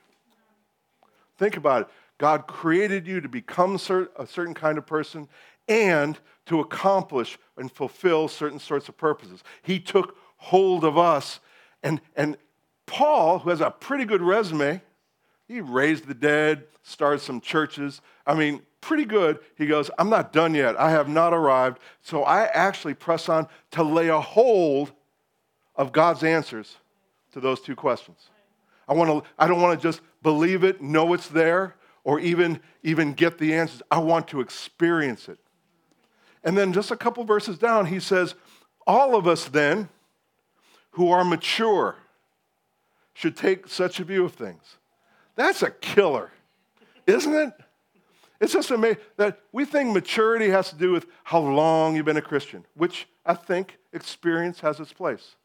Think 1.38 1.58
about 1.58 1.84
it. 1.84 1.88
God 2.18 2.48
created 2.48 3.08
you 3.08 3.20
to 3.22 3.28
become 3.28 3.76
a 3.76 3.80
certain 4.28 4.54
kind 4.54 4.78
of 4.78 4.86
person 4.86 5.28
and 5.68 6.18
to 6.46 6.60
accomplish 6.60 7.38
and 7.58 7.72
fulfill 7.72 8.28
certain 8.28 8.60
sorts 8.60 8.88
of 8.88 8.98
purposes. 8.98 9.44
He 9.62 9.80
took 9.80 10.16
hold 10.38 10.84
of 10.84 10.98
us. 10.98 11.40
And, 11.84 12.00
and 12.16 12.38
Paul, 12.86 13.40
who 13.40 13.50
has 13.50 13.62
a 13.62 13.72
pretty 13.72 14.06
good 14.06 14.22
resume, 14.22 14.82
he 15.48 15.62
raised 15.62 16.08
the 16.08 16.14
dead, 16.14 16.66
started 16.84 17.20
some 17.20 17.42
churches. 17.42 18.02
I 18.26 18.36
mean, 18.36 18.62
pretty 18.82 19.06
good. 19.06 19.40
He 19.58 19.66
goes, 19.66 19.92
I'm 19.98 20.10
not 20.10 20.32
done 20.32 20.54
yet. 20.54 20.80
I 20.80 20.92
have 20.92 21.10
not 21.10 21.34
arrived. 21.34 21.80
So 22.02 22.24
I 22.24 22.46
actually 22.46 22.94
press 22.94 23.28
on 23.30 23.48
to 23.72 23.84
lay 23.84 24.08
a 24.08 24.22
hold 24.22 24.92
of 25.76 25.92
God's 25.92 26.24
answers 26.24 26.78
to 27.34 27.40
those 27.40 27.60
two 27.62 27.76
questions. 27.76 28.30
I, 28.88 28.94
want 28.94 29.10
to, 29.10 29.30
I 29.38 29.48
don't 29.48 29.62
want 29.62 29.80
to 29.80 29.88
just 29.88 30.02
believe 30.22 30.64
it, 30.64 30.82
know 30.82 31.14
it's 31.14 31.28
there, 31.28 31.76
or 32.04 32.20
even, 32.20 32.60
even 32.84 33.14
get 33.14 33.38
the 33.38 33.54
answers. 33.54 33.82
I 33.90 34.00
want 34.00 34.28
to 34.30 34.42
experience 34.42 35.28
it. 35.28 35.40
And 36.44 36.56
then 36.58 36.72
just 36.72 36.92
a 36.92 36.96
couple 36.96 37.24
verses 37.24 37.58
down, 37.58 37.88
he 37.88 38.00
says, 38.00 38.36
All 38.86 39.16
of 39.16 39.28
us 39.28 39.46
then 39.46 39.90
who 40.92 41.12
are 41.12 41.26
mature 41.26 41.96
should 43.14 43.36
take 43.36 43.68
such 43.68 44.00
a 44.00 44.04
view 44.04 44.24
of 44.24 44.34
things. 44.34 44.78
That's 45.36 45.64
a 45.64 45.72
killer, 45.72 46.32
isn't 47.08 47.34
it? 47.34 47.54
It's 48.40 48.54
just 48.54 48.70
amazing 48.70 49.02
that 49.18 49.40
we 49.52 49.66
think 49.66 49.94
maturity 49.94 50.50
has 50.50 50.70
to 50.70 50.76
do 50.76 50.92
with 50.92 51.08
how 51.24 51.40
long 51.40 51.96
you've 51.96 52.06
been 52.06 52.18
a 52.18 52.22
Christian, 52.22 52.66
which 52.76 53.08
I 53.26 53.34
think 53.34 53.78
experience 53.94 54.60
has 54.60 54.80
its 54.80 54.94
place. 54.94 55.36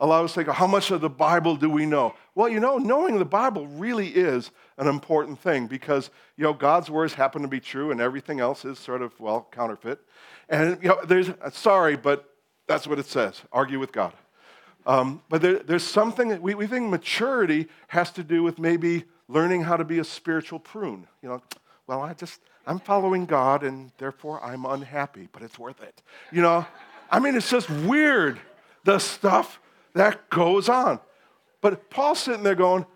A 0.00 0.06
lot 0.06 0.20
of 0.20 0.24
us 0.24 0.34
think, 0.34 0.48
how 0.48 0.66
much 0.66 0.90
of 0.90 1.00
the 1.00 1.08
Bible 1.08 1.54
do 1.54 1.70
we 1.70 1.86
know? 1.86 2.14
Well, 2.34 2.48
you 2.48 2.58
know, 2.58 2.76
knowing 2.78 3.18
the 3.18 3.24
Bible 3.24 3.68
really 3.68 4.08
is 4.08 4.50
an 4.76 4.88
important 4.88 5.38
thing 5.38 5.68
because, 5.68 6.10
you 6.36 6.42
know, 6.42 6.52
God's 6.52 6.90
words 6.90 7.14
happen 7.14 7.42
to 7.42 7.48
be 7.48 7.60
true 7.60 7.92
and 7.92 8.00
everything 8.00 8.40
else 8.40 8.64
is 8.64 8.78
sort 8.78 9.02
of, 9.02 9.18
well, 9.20 9.46
counterfeit. 9.52 10.00
And, 10.48 10.78
you 10.82 10.88
know, 10.88 10.98
there's, 11.04 11.30
sorry, 11.52 11.96
but 11.96 12.34
that's 12.66 12.86
what 12.86 12.98
it 12.98 13.06
says 13.06 13.42
argue 13.52 13.78
with 13.78 13.92
God. 13.92 14.12
Um, 14.86 15.22
but 15.28 15.40
there, 15.40 15.60
there's 15.60 15.84
something, 15.84 16.40
we, 16.42 16.54
we 16.54 16.66
think 16.66 16.90
maturity 16.90 17.68
has 17.88 18.10
to 18.12 18.24
do 18.24 18.42
with 18.42 18.58
maybe 18.58 19.04
learning 19.28 19.62
how 19.62 19.76
to 19.76 19.84
be 19.84 20.00
a 20.00 20.04
spiritual 20.04 20.58
prune. 20.58 21.06
You 21.22 21.28
know, 21.28 21.42
well, 21.86 22.00
I 22.00 22.14
just, 22.14 22.40
I'm 22.66 22.80
following 22.80 23.26
God 23.26 23.62
and 23.62 23.92
therefore 23.98 24.42
I'm 24.44 24.64
unhappy, 24.64 25.28
but 25.30 25.42
it's 25.42 25.58
worth 25.58 25.82
it. 25.82 26.02
You 26.32 26.42
know, 26.42 26.66
I 27.10 27.20
mean, 27.20 27.36
it's 27.36 27.50
just 27.50 27.70
weird, 27.70 28.40
the 28.84 28.98
stuff 28.98 29.60
that 29.94 30.30
goes 30.30 30.68
on. 30.68 31.00
But 31.60 31.90
Paul's 31.90 32.20
sitting 32.20 32.42
there 32.42 32.54
going, 32.54 32.86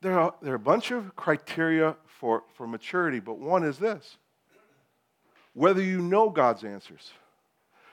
there 0.00 0.18
are, 0.18 0.34
there 0.42 0.52
are 0.52 0.56
a 0.56 0.58
bunch 0.58 0.90
of 0.90 1.16
criteria 1.16 1.96
for, 2.06 2.42
for 2.54 2.66
maturity, 2.66 3.20
but 3.20 3.38
one 3.38 3.64
is 3.64 3.78
this 3.78 4.16
whether 5.54 5.80
you 5.80 6.00
know 6.00 6.30
God's 6.30 6.64
answers, 6.64 7.12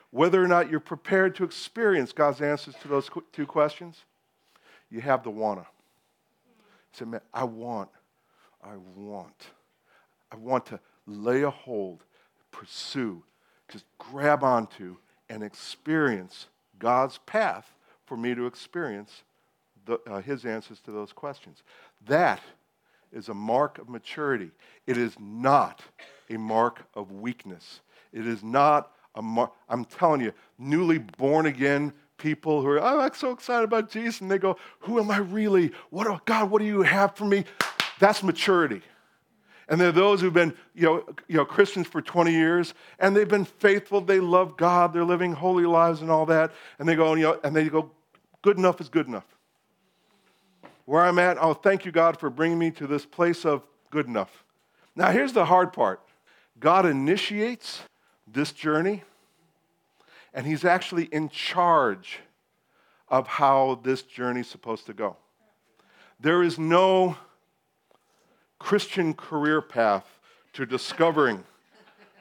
whether 0.10 0.44
or 0.44 0.48
not 0.48 0.70
you're 0.70 0.80
prepared 0.80 1.36
to 1.36 1.44
experience 1.44 2.12
God's 2.12 2.42
answers 2.42 2.74
to 2.82 2.88
those 2.88 3.10
two 3.32 3.46
questions, 3.46 4.04
you 4.90 5.00
have 5.00 5.24
the 5.24 5.30
wanna. 5.30 5.68
Say, 6.92 7.06
man, 7.06 7.22
I 7.34 7.44
want, 7.44 7.90
I 8.64 8.76
want, 8.96 9.48
I 10.32 10.38
want 10.38 10.66
to 10.68 10.80
lay 11.06 11.44
a 11.44 11.52
hold, 11.52 12.04
pursue, 12.52 13.24
just 13.72 13.86
grab 14.00 14.44
onto 14.44 14.98
and 15.30 15.44
experience 15.44 16.48
God's 16.80 17.20
path 17.20 17.72
for 18.12 18.18
me 18.18 18.36
to 18.36 18.46
experience 18.46 19.24
the, 19.86 19.98
uh, 20.06 20.20
his 20.20 20.44
answers 20.44 20.82
to 20.82 20.92
those 20.92 21.14
questions. 21.14 21.64
That 22.08 22.42
is 23.14 23.30
a 23.30 23.34
mark 23.34 23.78
of 23.78 23.88
maturity. 23.88 24.52
It 24.86 24.98
is 24.98 25.16
not 25.18 25.82
a 26.30 26.36
mark 26.36 26.86
of 26.94 27.14
weakness. 27.14 27.80
It 28.12 28.28
is 28.28 28.44
not 28.44 28.92
a 29.16 29.22
mark, 29.22 29.54
I'm 29.70 29.86
telling 29.86 30.20
you, 30.20 30.34
newly 30.60 30.98
born 30.98 31.46
again 31.46 31.94
people 32.18 32.62
who 32.62 32.68
are, 32.68 32.82
oh, 32.82 33.00
I'm 33.00 33.14
so 33.14 33.32
excited 33.32 33.64
about 33.64 33.90
Jesus, 33.90 34.20
and 34.20 34.30
they 34.30 34.40
go, 34.40 34.58
Who 34.80 35.00
am 35.00 35.10
I 35.10 35.20
really? 35.20 35.72
What, 35.90 36.06
oh, 36.06 36.20
God, 36.26 36.52
what 36.52 36.60
do 36.60 36.66
you 36.66 36.82
have 36.82 37.16
for 37.16 37.24
me? 37.24 37.46
That's 37.98 38.24
maturity. 38.24 38.82
And 39.70 39.80
there 39.80 39.88
are 39.88 39.94
those 39.94 40.20
who've 40.20 40.34
been, 40.34 40.54
you 40.76 40.84
know, 40.84 41.06
you 41.30 41.38
know, 41.38 41.46
Christians 41.46 41.88
for 41.88 42.02
20 42.02 42.34
years, 42.34 42.74
and 43.00 43.16
they've 43.16 43.26
been 43.26 43.46
faithful. 43.46 44.02
They 44.02 44.20
love 44.20 44.58
God. 44.58 44.92
They're 44.92 45.06
living 45.06 45.32
holy 45.32 45.66
lives 45.66 46.02
and 46.02 46.12
all 46.12 46.26
that. 46.26 46.52
And 46.78 46.90
they 46.90 46.96
go, 46.96 47.14
you 47.14 47.24
know, 47.24 47.40
and 47.46 47.56
they 47.56 47.70
go, 47.70 47.90
good 48.42 48.58
enough 48.58 48.82
is 48.82 48.90
good 48.90 49.08
enough. 49.08 49.26
Where 50.86 51.02
I'm 51.02 51.20
at, 51.20 51.38
oh, 51.40 51.54
thank 51.54 51.86
you, 51.86 51.92
God, 51.92 52.20
for 52.20 52.30
bringing 52.30 52.60
me 52.60 52.72
to 52.72 52.88
this 52.88 53.06
place 53.06 53.46
of 53.46 53.64
good 53.92 54.08
enough. 54.08 54.44
Now, 54.96 55.12
here's 55.12 55.34
the 55.34 55.46
hard 55.46 55.74
part 55.74 56.02
God 56.60 56.86
initiates 56.86 57.82
this 58.28 58.52
journey, 58.52 59.04
and 60.34 60.46
He's 60.46 60.66
actually 60.66 61.06
in 61.06 61.30
charge 61.30 62.20
of 63.10 63.28
how 63.28 63.80
this 63.84 64.02
journey 64.04 64.42
is 64.42 64.48
supposed 64.48 64.86
to 64.86 64.94
go. 64.94 65.18
There 66.20 66.44
is 66.44 66.58
no 66.58 67.18
Christian 68.60 69.14
career 69.14 69.62
path 69.62 70.06
to 70.54 70.66
discovering 70.66 71.44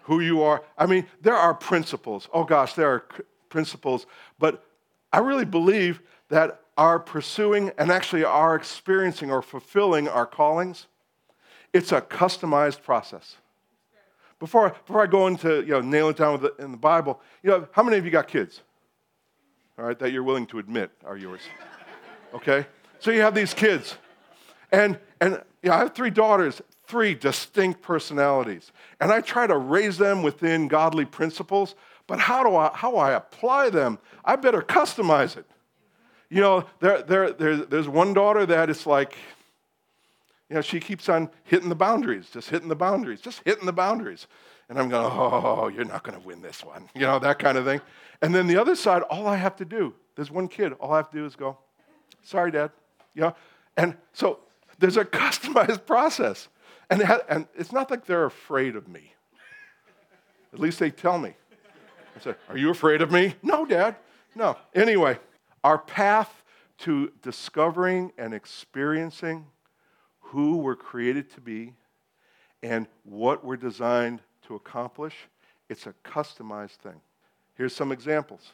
who 0.03 0.21
you 0.21 0.43
are. 0.43 0.63
I 0.77 0.87
mean, 0.87 1.07
there 1.21 1.37
are 1.37 1.55
principles. 1.55 2.29
Oh 2.33 2.45
gosh, 2.45 2.75
there 2.75 2.89
are 2.89 3.05
principles, 3.49 4.07
but 4.39 4.65
I 5.13 5.19
really 5.19 5.45
believe 5.45 6.01
that 6.29 6.61
our 6.77 6.99
pursuing 6.99 7.71
and 7.79 7.91
actually 7.91 8.25
our 8.25 8.55
experiencing 8.55 9.31
or 9.31 9.43
fulfilling 9.43 10.09
our 10.09 10.27
callings, 10.27 10.87
it's 11.73 11.93
a 11.93 12.01
customized 12.01 12.83
process. 12.83 13.37
Before, 14.39 14.71
before 14.87 15.03
I 15.03 15.07
go 15.07 15.27
into 15.27 15.61
you 15.61 15.73
know, 15.73 15.81
nail 15.81 16.09
it 16.09 16.17
down 16.17 16.41
the, 16.41 16.55
in 16.59 16.71
the 16.71 16.79
Bible, 16.79 17.21
you 17.43 17.51
know, 17.51 17.69
how 17.73 17.83
many 17.83 17.99
of 17.99 18.05
you 18.05 18.11
got 18.11 18.27
kids? 18.27 18.63
All 19.79 19.85
right, 19.85 19.99
that 19.99 20.13
you're 20.13 20.23
willing 20.23 20.47
to 20.47 20.59
admit 20.59 20.91
are 21.05 21.17
yours. 21.17 21.41
Okay? 22.33 22.65
So 23.01 23.11
you 23.11 23.23
have 23.23 23.35
these 23.35 23.53
kids. 23.53 23.97
And, 24.71 25.01
and 25.21 25.43
know, 25.65 25.73
I 25.73 25.79
have 25.79 25.95
three 25.95 26.11
daughters, 26.11 26.63
three 26.87 27.15
distinct 27.15 27.83
personalities. 27.83 28.73
And 29.01 29.11
I 29.11 29.21
try 29.21 29.47
to 29.47 29.57
raise 29.57 29.99
them 29.99 30.23
within 30.23 30.69
godly 30.69 31.05
principles, 31.05 31.75
but 32.11 32.19
how 32.19 32.43
do 32.43 32.57
I, 32.57 32.73
how 32.75 32.97
I 32.97 33.13
apply 33.13 33.71
them? 33.71 33.97
I 34.25 34.35
better 34.35 34.63
customize 34.63 35.37
it. 35.37 35.47
You 36.29 36.41
know, 36.41 36.65
there, 36.81 37.03
there, 37.03 37.31
there, 37.31 37.57
there's 37.59 37.89
one 37.89 38.15
daughter 38.15 38.45
that 38.47 38.69
is 38.69 38.85
like, 38.85 39.17
you 40.49 40.57
know, 40.57 40.61
she 40.61 40.81
keeps 40.81 41.09
on 41.09 41.31
hitting 41.45 41.69
the 41.69 41.77
boundaries, 41.77 42.29
just 42.33 42.51
hitting 42.51 42.67
the 42.67 42.75
boundaries, 42.75 43.21
just 43.21 43.43
hitting 43.45 43.65
the 43.65 43.73
boundaries. 43.73 44.27
And 44.69 44.77
I'm 44.77 44.89
going, 44.89 45.09
oh, 45.09 45.69
you're 45.69 45.85
not 45.85 46.03
going 46.03 46.21
to 46.21 46.27
win 46.27 46.43
this 46.43 46.65
one, 46.65 46.89
you 46.97 47.03
know, 47.03 47.21
that 47.21 47.39
kind 47.39 47.57
of 47.57 47.65
thing. 47.65 47.81
And 48.23 48.35
then 48.35 48.49
the 48.49 48.57
other 48.57 48.75
side, 48.75 49.03
all 49.03 49.29
I 49.29 49.37
have 49.37 49.55
to 49.57 49.65
do, 49.65 49.95
there's 50.17 50.33
one 50.33 50.49
kid, 50.49 50.73
all 50.81 50.93
I 50.93 50.97
have 50.97 51.11
to 51.11 51.17
do 51.17 51.27
is 51.27 51.37
go, 51.37 51.59
sorry, 52.25 52.51
Dad. 52.51 52.73
You 53.15 53.21
know, 53.21 53.37
and 53.77 53.97
so 54.15 54.41
there's 54.81 54.97
a 54.97 55.05
customized 55.05 55.87
process. 55.87 56.49
And, 56.91 57.03
and 57.29 57.47
it's 57.55 57.71
not 57.71 57.89
like 57.89 58.05
they're 58.05 58.25
afraid 58.25 58.75
of 58.75 58.89
me. 58.89 59.15
At 60.53 60.59
least 60.59 60.81
they 60.81 60.91
tell 60.91 61.17
me. 61.17 61.35
I 62.21 62.23
said, 62.23 62.37
Are 62.51 62.59
you 62.59 62.71
afraid 62.71 63.01
of 63.01 63.11
me? 63.11 63.35
No, 63.43 63.65
Dad. 63.65 63.97
No. 64.35 64.57
Anyway, 64.75 65.19
our 65.65 65.79
path 65.79 66.43
to 66.79 67.13
discovering 67.23 68.13
and 68.19 68.35
experiencing 68.35 69.47
who 70.21 70.59
we're 70.59 70.77
created 70.77 71.31
to 71.33 71.41
be 71.41 71.75
and 72.63 72.87
what 73.05 73.45
we're 73.45 73.57
designed 73.57 74.21
to 74.47 74.55
accomplish, 74.55 75.15
it's 75.69 75.87
a 75.87 75.95
customized 76.05 76.77
thing. 76.77 77.01
Here's 77.55 77.75
some 77.75 77.91
examples. 77.91 78.53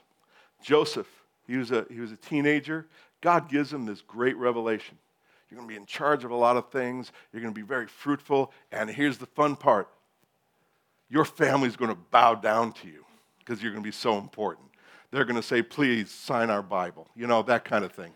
Joseph, 0.63 1.09
he 1.47 1.57
was 1.57 1.71
a, 1.73 1.87
he 1.91 2.01
was 2.01 2.13
a 2.13 2.17
teenager. 2.17 2.87
God 3.21 3.49
gives 3.49 3.73
him 3.73 3.85
this 3.85 4.01
great 4.01 4.37
revelation. 4.37 4.97
You're 5.51 5.59
going 5.59 5.69
to 5.69 5.75
be 5.75 5.81
in 5.81 5.87
charge 5.87 6.25
of 6.25 6.31
a 6.31 6.37
lot 6.37 6.57
of 6.57 6.71
things. 6.71 7.13
You're 7.33 7.43
going 7.43 7.55
to 7.55 7.61
be 7.61 7.67
very 7.67 7.87
fruitful. 7.87 8.53
And 8.73 8.91
here's 8.91 9.19
the 9.19 9.27
fun 9.27 9.57
part 9.57 9.89
your 11.09 11.25
family's 11.25 11.77
going 11.77 11.91
to 11.91 11.99
bow 12.11 12.35
down 12.35 12.73
to 12.73 12.89
you 12.89 13.06
because 13.47 13.63
you're 13.63 13.73
going 13.73 13.83
to 13.83 13.87
be 13.89 13.93
so 13.93 14.19
important. 14.19 14.67
They're 15.11 15.25
going 15.25 15.37
to 15.37 15.43
say, 15.43 15.63
please 15.63 16.11
sign 16.11 16.51
our 16.51 16.63
Bible, 16.63 17.09
you 17.15 17.27
know, 17.27 17.43
that 17.43 17.65
kind 17.65 17.85
of 17.85 17.93
thing. 17.93 18.13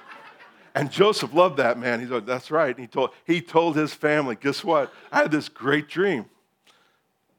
and 0.74 0.90
Joseph 0.90 1.32
loved 1.32 1.58
that 1.58 1.78
man. 1.78 2.00
He 2.00 2.06
said, 2.06 2.26
that's 2.26 2.50
right. 2.50 2.76
he 2.76 2.86
told, 2.86 3.10
he 3.24 3.40
told 3.40 3.76
his 3.76 3.94
family, 3.94 4.36
guess 4.36 4.64
what? 4.64 4.92
I 5.12 5.18
had 5.18 5.30
this 5.30 5.48
great 5.48 5.88
dream. 5.88 6.26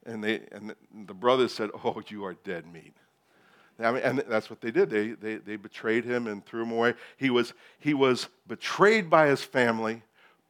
And, 0.06 0.24
they, 0.24 0.42
and 0.54 0.74
the 1.06 1.14
brothers 1.14 1.54
said, 1.54 1.70
oh, 1.84 2.02
you 2.08 2.24
are 2.24 2.36
dead 2.46 2.66
meat. 2.72 2.94
I 3.80 3.92
mean, 3.92 4.02
and 4.02 4.24
that's 4.28 4.50
what 4.50 4.62
they 4.62 4.72
did. 4.72 4.90
They, 4.90 5.10
they, 5.10 5.36
they 5.36 5.56
betrayed 5.58 6.06
him 6.06 6.28
and 6.28 6.44
threw 6.46 6.64
him 6.64 6.72
away. 6.72 6.94
He 7.18 7.30
was, 7.30 7.54
he 7.78 7.94
was 7.94 8.30
betrayed 8.48 9.10
by 9.10 9.28
his 9.28 9.44
family, 9.44 10.02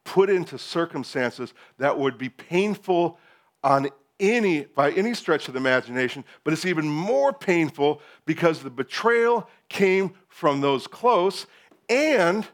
put 0.03 0.29
into 0.29 0.57
circumstances 0.57 1.53
that 1.79 1.97
would 1.97 2.17
be 2.17 2.29
painful 2.29 3.19
on 3.63 3.89
any, 4.19 4.61
by 4.61 4.91
any 4.91 5.13
stretch 5.13 5.47
of 5.47 5.53
the 5.53 5.59
imagination, 5.59 6.23
but 6.43 6.53
it's 6.53 6.65
even 6.65 6.87
more 6.87 7.33
painful 7.33 8.01
because 8.25 8.61
the 8.61 8.69
betrayal 8.69 9.47
came 9.69 10.13
from 10.27 10.61
those 10.61 10.87
close, 10.87 11.45
and 11.89 12.47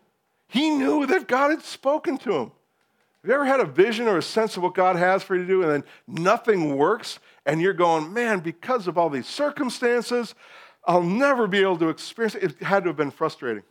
he 0.47 0.69
knew 0.69 1.05
that 1.05 1.27
God 1.27 1.51
had 1.51 1.61
spoken 1.61 2.17
to 2.19 2.33
him. 2.33 2.51
Have 3.21 3.29
you 3.29 3.35
ever 3.35 3.45
had 3.45 3.61
a 3.61 3.65
vision 3.65 4.07
or 4.07 4.17
a 4.17 4.21
sense 4.21 4.57
of 4.57 4.63
what 4.63 4.73
God 4.73 4.97
has 4.97 5.23
for 5.23 5.35
you 5.35 5.43
to 5.43 5.47
do 5.47 5.61
and 5.63 5.71
then 5.71 5.83
nothing 6.07 6.75
works 6.75 7.19
and 7.45 7.61
you're 7.61 7.73
going, 7.73 8.11
man, 8.11 8.39
because 8.39 8.85
of 8.85 8.97
all 8.97 9.09
these 9.09 9.27
circumstances, 9.27 10.35
I'll 10.85 11.01
never 11.01 11.47
be 11.47 11.61
able 11.61 11.77
to 11.77 11.89
experience 11.89 12.35
it? 12.35 12.43
It 12.43 12.63
had 12.63 12.83
to 12.83 12.89
have 12.89 12.97
been 12.97 13.11
frustrating. 13.11 13.63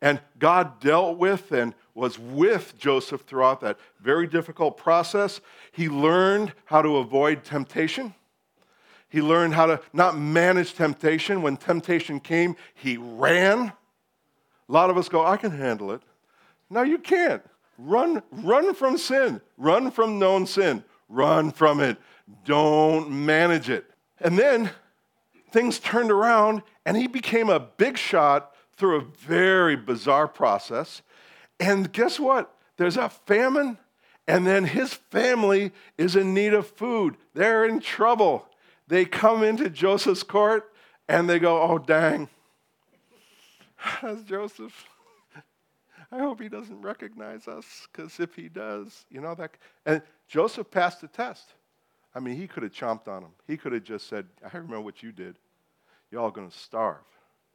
And 0.00 0.20
God 0.38 0.80
dealt 0.80 1.18
with 1.18 1.50
and 1.50 1.74
was 1.94 2.18
with 2.18 2.78
Joseph 2.78 3.22
throughout 3.22 3.60
that 3.62 3.78
very 4.00 4.26
difficult 4.26 4.76
process. 4.76 5.40
He 5.72 5.88
learned 5.88 6.52
how 6.66 6.82
to 6.82 6.98
avoid 6.98 7.42
temptation. 7.42 8.14
He 9.08 9.20
learned 9.20 9.54
how 9.54 9.66
to 9.66 9.80
not 9.92 10.16
manage 10.16 10.74
temptation. 10.74 11.42
When 11.42 11.56
temptation 11.56 12.20
came, 12.20 12.54
he 12.74 12.96
ran. 12.96 13.72
A 14.68 14.72
lot 14.72 14.90
of 14.90 14.98
us 14.98 15.08
go, 15.08 15.24
I 15.24 15.36
can 15.36 15.50
handle 15.50 15.92
it. 15.92 16.02
No, 16.70 16.82
you 16.82 16.98
can't. 16.98 17.42
Run, 17.78 18.22
run 18.30 18.74
from 18.74 18.98
sin. 18.98 19.40
Run 19.56 19.90
from 19.90 20.18
known 20.18 20.46
sin. 20.46 20.84
Run 21.08 21.50
from 21.50 21.80
it. 21.80 21.96
Don't 22.44 23.10
manage 23.10 23.70
it. 23.70 23.86
And 24.20 24.38
then 24.38 24.70
things 25.50 25.78
turned 25.78 26.10
around, 26.10 26.62
and 26.84 26.96
he 26.96 27.06
became 27.06 27.48
a 27.48 27.58
big 27.58 27.96
shot 27.96 28.52
through 28.78 28.96
a 28.96 29.04
very 29.04 29.76
bizarre 29.76 30.28
process. 30.28 31.02
And 31.60 31.92
guess 31.92 32.18
what? 32.18 32.54
There's 32.76 32.96
a 32.96 33.08
famine, 33.08 33.76
and 34.26 34.46
then 34.46 34.64
his 34.64 34.94
family 34.94 35.72
is 35.98 36.14
in 36.14 36.32
need 36.32 36.54
of 36.54 36.68
food. 36.68 37.16
They're 37.34 37.66
in 37.66 37.80
trouble. 37.80 38.46
They 38.86 39.04
come 39.04 39.42
into 39.42 39.68
Joseph's 39.68 40.22
court 40.22 40.72
and 41.08 41.28
they 41.28 41.38
go, 41.38 41.60
Oh, 41.60 41.78
dang. 41.78 42.28
That's 44.02 44.22
Joseph. 44.22 44.86
I 46.12 46.18
hope 46.18 46.40
he 46.40 46.48
doesn't 46.48 46.80
recognize 46.80 47.48
us, 47.48 47.88
because 47.90 48.18
if 48.20 48.34
he 48.34 48.48
does, 48.48 49.04
you 49.10 49.20
know 49.20 49.34
that. 49.34 49.56
And 49.84 50.02
Joseph 50.28 50.70
passed 50.70 51.00
the 51.00 51.08
test. 51.08 51.52
I 52.14 52.20
mean, 52.20 52.36
he 52.36 52.46
could 52.46 52.62
have 52.62 52.72
chomped 52.72 53.08
on 53.08 53.22
him. 53.22 53.30
He 53.46 53.56
could 53.56 53.72
have 53.72 53.84
just 53.84 54.08
said, 54.08 54.26
I 54.42 54.56
remember 54.56 54.80
what 54.80 55.02
you 55.02 55.12
did. 55.12 55.36
You're 56.10 56.22
all 56.22 56.30
going 56.30 56.48
to 56.48 56.56
starve. 56.56 56.96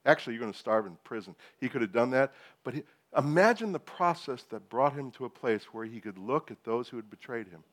Actually, 0.05 0.33
you're 0.33 0.41
going 0.41 0.53
to 0.53 0.57
starve 0.57 0.85
in 0.85 0.97
prison. 1.03 1.35
He 1.59 1.69
could 1.69 1.81
have 1.81 1.93
done 1.93 2.09
that. 2.11 2.33
But 2.63 2.73
he, 2.73 2.83
imagine 3.17 3.71
the 3.71 3.79
process 3.79 4.43
that 4.49 4.69
brought 4.69 4.93
him 4.93 5.11
to 5.11 5.25
a 5.25 5.29
place 5.29 5.63
where 5.71 5.85
he 5.85 5.99
could 5.99 6.17
look 6.17 6.51
at 6.51 6.63
those 6.63 6.89
who 6.89 6.97
had 6.97 7.09
betrayed 7.09 7.47
him 7.47 7.63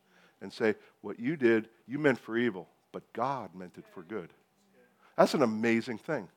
and 0.40 0.52
say, 0.52 0.74
What 1.00 1.18
you 1.18 1.36
did, 1.36 1.68
you 1.86 1.98
meant 1.98 2.18
for 2.18 2.36
evil, 2.36 2.68
but 2.92 3.10
God 3.12 3.54
meant 3.54 3.78
it 3.78 3.84
for 3.92 4.02
good. 4.02 4.30
That's 5.16 5.34
an 5.34 5.42
amazing 5.42 5.98
thing. 5.98 6.28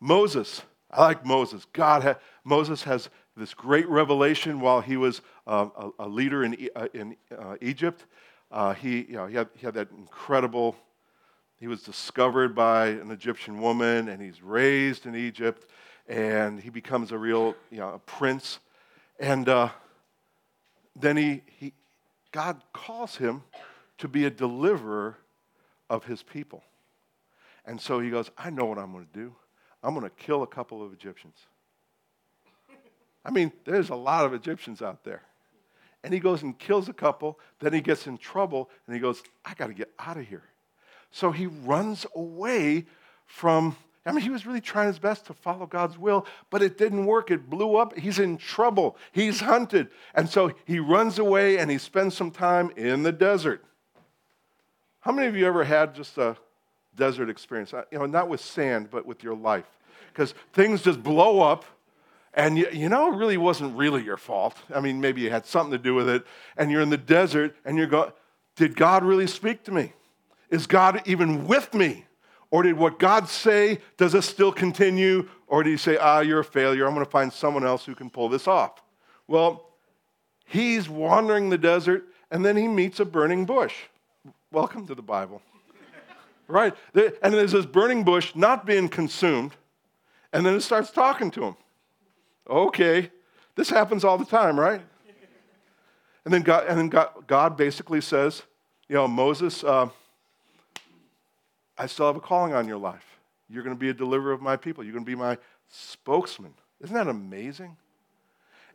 Moses, 0.00 0.62
I 0.90 1.02
like 1.02 1.24
Moses. 1.24 1.66
God, 1.72 2.02
ha- 2.02 2.18
Moses 2.44 2.82
has 2.84 3.10
this 3.36 3.54
great 3.54 3.88
revelation 3.88 4.60
while 4.60 4.80
he 4.80 4.96
was 4.96 5.22
uh, 5.46 5.68
a, 5.76 5.90
a, 6.00 6.08
leader 6.08 6.44
in, 6.44 6.68
uh, 6.74 6.88
in 6.94 7.16
uh, 7.36 7.56
Egypt. 7.60 8.06
Uh, 8.50 8.74
he, 8.74 9.02
you 9.02 9.14
know, 9.14 9.26
he, 9.26 9.36
had, 9.36 9.48
he 9.54 9.66
had 9.66 9.74
that 9.74 9.90
incredible, 9.90 10.76
he 11.60 11.66
was 11.66 11.82
discovered 11.82 12.54
by 12.54 12.88
an 12.88 13.10
Egyptian 13.10 13.60
woman 13.60 14.08
and 14.08 14.22
he's 14.22 14.42
raised 14.42 15.06
in 15.06 15.16
Egypt 15.16 15.66
and 16.06 16.60
he 16.60 16.70
becomes 16.70 17.12
a 17.12 17.18
real, 17.18 17.54
you 17.70 17.78
know, 17.78 17.94
a 17.94 17.98
prince. 17.98 18.60
And 19.18 19.48
uh, 19.48 19.68
then 20.94 21.16
he, 21.16 21.42
he, 21.58 21.72
God 22.32 22.62
calls 22.72 23.16
him 23.16 23.42
to 23.98 24.08
be 24.08 24.24
a 24.24 24.30
deliverer 24.30 25.18
of 25.90 26.04
his 26.04 26.22
people. 26.22 26.62
And 27.66 27.80
so 27.80 28.00
he 28.00 28.08
goes, 28.08 28.30
I 28.38 28.50
know 28.50 28.64
what 28.64 28.78
I'm 28.78 28.92
going 28.92 29.06
to 29.12 29.18
do. 29.18 29.34
I'm 29.82 29.94
going 29.94 30.08
to 30.08 30.16
kill 30.16 30.42
a 30.42 30.46
couple 30.46 30.84
of 30.84 30.92
Egyptians. 30.92 31.36
I 33.24 33.30
mean, 33.30 33.52
there's 33.64 33.90
a 33.90 33.96
lot 33.96 34.24
of 34.24 34.32
Egyptians 34.32 34.80
out 34.80 35.04
there. 35.04 35.22
And 36.04 36.14
he 36.14 36.20
goes 36.20 36.42
and 36.42 36.56
kills 36.58 36.88
a 36.88 36.92
couple. 36.92 37.38
Then 37.58 37.72
he 37.72 37.80
gets 37.80 38.06
in 38.06 38.16
trouble 38.16 38.70
and 38.86 38.94
he 38.94 39.00
goes, 39.00 39.22
I 39.44 39.54
got 39.54 39.66
to 39.66 39.74
get 39.74 39.90
out 39.98 40.16
of 40.16 40.26
here. 40.26 40.44
So 41.10 41.30
he 41.30 41.46
runs 41.46 42.06
away 42.14 42.86
from, 43.26 43.76
I 44.04 44.12
mean, 44.12 44.20
he 44.20 44.30
was 44.30 44.46
really 44.46 44.60
trying 44.60 44.88
his 44.88 44.98
best 44.98 45.26
to 45.26 45.34
follow 45.34 45.66
God's 45.66 45.98
will, 45.98 46.26
but 46.50 46.62
it 46.62 46.78
didn't 46.78 47.06
work. 47.06 47.30
It 47.30 47.48
blew 47.48 47.76
up. 47.76 47.96
He's 47.98 48.18
in 48.18 48.36
trouble. 48.36 48.96
He's 49.12 49.40
hunted. 49.40 49.88
And 50.14 50.28
so 50.28 50.52
he 50.64 50.78
runs 50.78 51.18
away 51.18 51.58
and 51.58 51.70
he 51.70 51.78
spends 51.78 52.16
some 52.16 52.30
time 52.30 52.70
in 52.76 53.02
the 53.02 53.12
desert. 53.12 53.64
How 55.00 55.12
many 55.12 55.28
of 55.28 55.36
you 55.36 55.46
ever 55.46 55.64
had 55.64 55.94
just 55.94 56.18
a 56.18 56.36
desert 56.98 57.30
experience. 57.30 57.72
Uh, 57.72 57.84
you 57.90 57.98
know, 57.98 58.04
not 58.04 58.28
with 58.28 58.42
sand, 58.42 58.90
but 58.90 59.06
with 59.06 59.22
your 59.22 59.34
life. 59.34 59.64
Because 60.12 60.34
things 60.52 60.82
just 60.82 61.02
blow 61.02 61.40
up, 61.40 61.64
and 62.34 62.58
you, 62.58 62.68
you 62.72 62.88
know, 62.90 63.12
it 63.12 63.16
really 63.16 63.38
wasn't 63.38 63.74
really 63.76 64.04
your 64.04 64.18
fault. 64.18 64.56
I 64.74 64.80
mean, 64.80 65.00
maybe 65.00 65.22
you 65.22 65.30
had 65.30 65.46
something 65.46 65.72
to 65.72 65.78
do 65.78 65.94
with 65.94 66.08
it, 66.08 66.26
and 66.58 66.70
you're 66.70 66.82
in 66.82 66.90
the 66.90 66.98
desert, 66.98 67.56
and 67.64 67.78
you're 67.78 67.86
going, 67.86 68.12
Did 68.56 68.76
God 68.76 69.04
really 69.04 69.26
speak 69.26 69.64
to 69.64 69.72
me? 69.72 69.92
Is 70.50 70.66
God 70.66 71.02
even 71.06 71.46
with 71.46 71.74
me? 71.74 72.04
Or 72.50 72.62
did 72.62 72.76
what 72.76 72.98
God 72.98 73.28
say, 73.28 73.78
does 73.96 74.14
it 74.14 74.22
still 74.22 74.52
continue? 74.52 75.28
Or 75.46 75.62
did 75.62 75.70
he 75.70 75.76
say, 75.76 75.98
ah, 75.98 76.20
you're 76.20 76.40
a 76.40 76.44
failure, 76.44 76.86
I'm 76.86 76.94
going 76.94 77.04
to 77.04 77.10
find 77.10 77.32
someone 77.32 77.66
else 77.66 77.84
who 77.84 77.94
can 77.94 78.08
pull 78.08 78.28
this 78.28 78.48
off? 78.48 78.82
Well, 79.26 79.70
he's 80.46 80.88
wandering 80.88 81.50
the 81.50 81.58
desert, 81.58 82.06
and 82.30 82.44
then 82.44 82.56
he 82.56 82.66
meets 82.66 83.00
a 83.00 83.04
burning 83.04 83.44
bush. 83.44 83.74
Welcome 84.50 84.86
to 84.86 84.94
the 84.94 85.02
Bible 85.02 85.42
right? 86.48 86.74
And 86.94 87.34
there's 87.34 87.52
this 87.52 87.66
burning 87.66 88.02
bush 88.02 88.34
not 88.34 88.64
being 88.64 88.88
consumed, 88.88 89.52
and 90.32 90.44
then 90.44 90.54
it 90.54 90.62
starts 90.62 90.90
talking 90.90 91.30
to 91.32 91.44
him. 91.44 91.56
Okay, 92.48 93.10
this 93.54 93.68
happens 93.68 94.04
all 94.04 94.16
the 94.16 94.24
time, 94.24 94.58
right? 94.58 94.80
And 96.24 96.32
then 96.32 96.42
God, 96.42 96.66
and 96.66 96.78
then 96.78 96.88
God, 96.88 97.10
God 97.26 97.56
basically 97.56 98.00
says, 98.00 98.42
you 98.88 98.94
know, 98.94 99.08
Moses, 99.08 99.64
uh, 99.64 99.88
I 101.78 101.86
still 101.86 102.06
have 102.06 102.16
a 102.16 102.20
calling 102.20 102.52
on 102.52 102.66
your 102.66 102.78
life. 102.78 103.04
You're 103.48 103.62
going 103.62 103.76
to 103.76 103.80
be 103.80 103.88
a 103.88 103.94
deliverer 103.94 104.32
of 104.32 104.42
my 104.42 104.56
people. 104.56 104.84
You're 104.84 104.92
going 104.92 105.04
to 105.04 105.10
be 105.10 105.14
my 105.14 105.38
spokesman. 105.68 106.54
Isn't 106.80 106.94
that 106.94 107.08
amazing? 107.08 107.76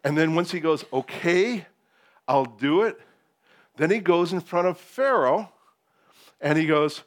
And 0.03 0.17
then 0.17 0.35
once 0.35 0.51
he 0.51 0.59
goes, 0.59 0.85
okay, 0.91 1.65
I'll 2.27 2.45
do 2.45 2.83
it, 2.83 2.99
then 3.77 3.89
he 3.89 3.99
goes 3.99 4.33
in 4.33 4.39
front 4.39 4.67
of 4.67 4.77
Pharaoh 4.77 5.51
and 6.41 6.57
he 6.57 6.65
goes, 6.65 7.03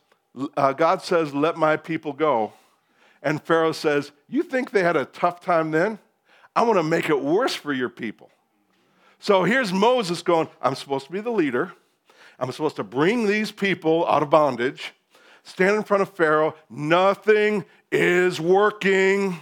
uh, 0.56 0.72
God 0.72 1.02
says, 1.02 1.34
Let 1.34 1.56
my 1.56 1.76
people 1.76 2.12
go. 2.12 2.52
And 3.22 3.42
Pharaoh 3.42 3.72
says, 3.72 4.12
You 4.28 4.42
think 4.42 4.70
they 4.70 4.82
had 4.82 4.96
a 4.96 5.04
tough 5.04 5.40
time 5.40 5.70
then? 5.70 5.98
I 6.54 6.62
want 6.62 6.78
to 6.78 6.82
make 6.82 7.08
it 7.08 7.20
worse 7.20 7.54
for 7.54 7.72
your 7.72 7.88
people. 7.88 8.30
So 9.18 9.44
here's 9.44 9.72
Moses 9.72 10.22
going, 10.22 10.48
I'm 10.60 10.74
supposed 10.74 11.06
to 11.06 11.12
be 11.12 11.20
the 11.20 11.30
leader. 11.30 11.72
I'm 12.38 12.52
supposed 12.52 12.76
to 12.76 12.84
bring 12.84 13.26
these 13.26 13.50
people 13.50 14.06
out 14.06 14.22
of 14.22 14.30
bondage, 14.30 14.92
stand 15.46 15.76
in 15.76 15.82
front 15.82 16.02
of 16.02 16.10
Pharaoh. 16.10 16.54
Nothing 16.68 17.64
is 17.90 18.40
working. 18.40 19.38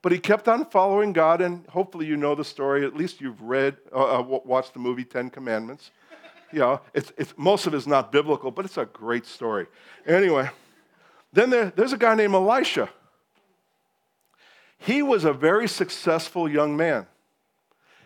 But 0.00 0.12
he 0.12 0.18
kept 0.18 0.46
on 0.46 0.64
following 0.66 1.12
God, 1.12 1.40
and 1.40 1.66
hopefully 1.66 2.06
you 2.06 2.16
know 2.16 2.36
the 2.36 2.44
story. 2.44 2.86
At 2.86 2.96
least 2.96 3.20
you've 3.20 3.42
read, 3.42 3.76
uh, 3.92 4.20
uh 4.20 4.22
watched 4.22 4.72
the 4.72 4.78
movie 4.78 5.04
Ten 5.04 5.28
Commandments 5.28 5.90
you 6.52 6.60
know, 6.60 6.80
it's, 6.94 7.12
it's, 7.16 7.34
most 7.36 7.66
of 7.66 7.74
it 7.74 7.76
is 7.76 7.86
not 7.86 8.12
biblical, 8.12 8.50
but 8.50 8.64
it's 8.64 8.78
a 8.78 8.86
great 8.86 9.26
story. 9.26 9.66
Anyway, 10.06 10.48
then 11.32 11.50
there, 11.50 11.72
there's 11.76 11.92
a 11.92 11.98
guy 11.98 12.14
named 12.14 12.34
Elisha. 12.34 12.88
He 14.78 15.02
was 15.02 15.24
a 15.24 15.32
very 15.32 15.68
successful 15.68 16.48
young 16.48 16.76
man. 16.76 17.06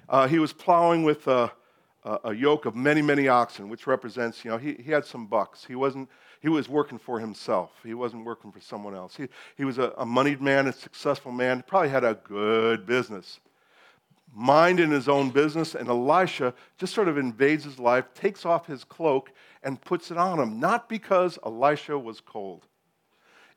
Uh, 0.09 0.27
he 0.27 0.39
was 0.39 0.53
plowing 0.53 1.05
with 1.05 1.27
a, 1.29 1.53
a, 2.25 2.35
yoke 2.35 2.67
of 2.67 2.75
many, 2.75 3.01
many 3.01 3.29
oxen, 3.29 3.69
which 3.69 3.87
represents, 3.87 4.45
you 4.45 4.51
know, 4.51 4.59
he, 4.59 4.75
he 4.75 4.91
had 4.91 5.05
some 5.05 5.27
bucks. 5.27 5.65
He 5.65 5.75
wasn't, 5.75 6.09
he 6.43 6.51
was 6.51 6.69
working 6.69 6.99
for 6.99 7.19
himself. 7.19 7.71
He 7.83 7.95
wasn't 7.95 8.27
working 8.27 8.53
for 8.53 8.61
someone 8.61 8.95
else. 8.95 9.17
He, 9.17 9.29
he 9.57 9.65
was 9.65 9.79
a, 9.79 9.95
a 9.97 10.05
moneyed 10.05 10.43
man, 10.43 10.67
a 10.67 10.73
successful 10.73 11.33
man, 11.33 11.65
probably 11.67 11.89
had 11.89 12.05
a 12.05 12.15
good 12.15 12.85
business 12.85 13.41
mind 14.35 14.81
in 14.81 14.91
his 14.91 15.09
own 15.09 15.31
business, 15.31 15.75
and 15.75 15.89
Elisha 15.89 16.55
just 16.79 16.95
sort 16.95 17.09
of 17.09 17.19
invades 17.19 17.65
his 17.65 17.79
life, 17.79 18.07
takes 18.15 18.47
off 18.47 18.67
his 18.67 18.85
cloak, 18.85 19.31
and 19.63 19.81
puts 19.81 20.11
it 20.11 20.17
on 20.17 20.41
him, 20.41 20.59
not 20.59 20.89
because 20.89 21.39
Elisha 21.45 21.99
was 21.99 22.21
cold. 22.21 22.67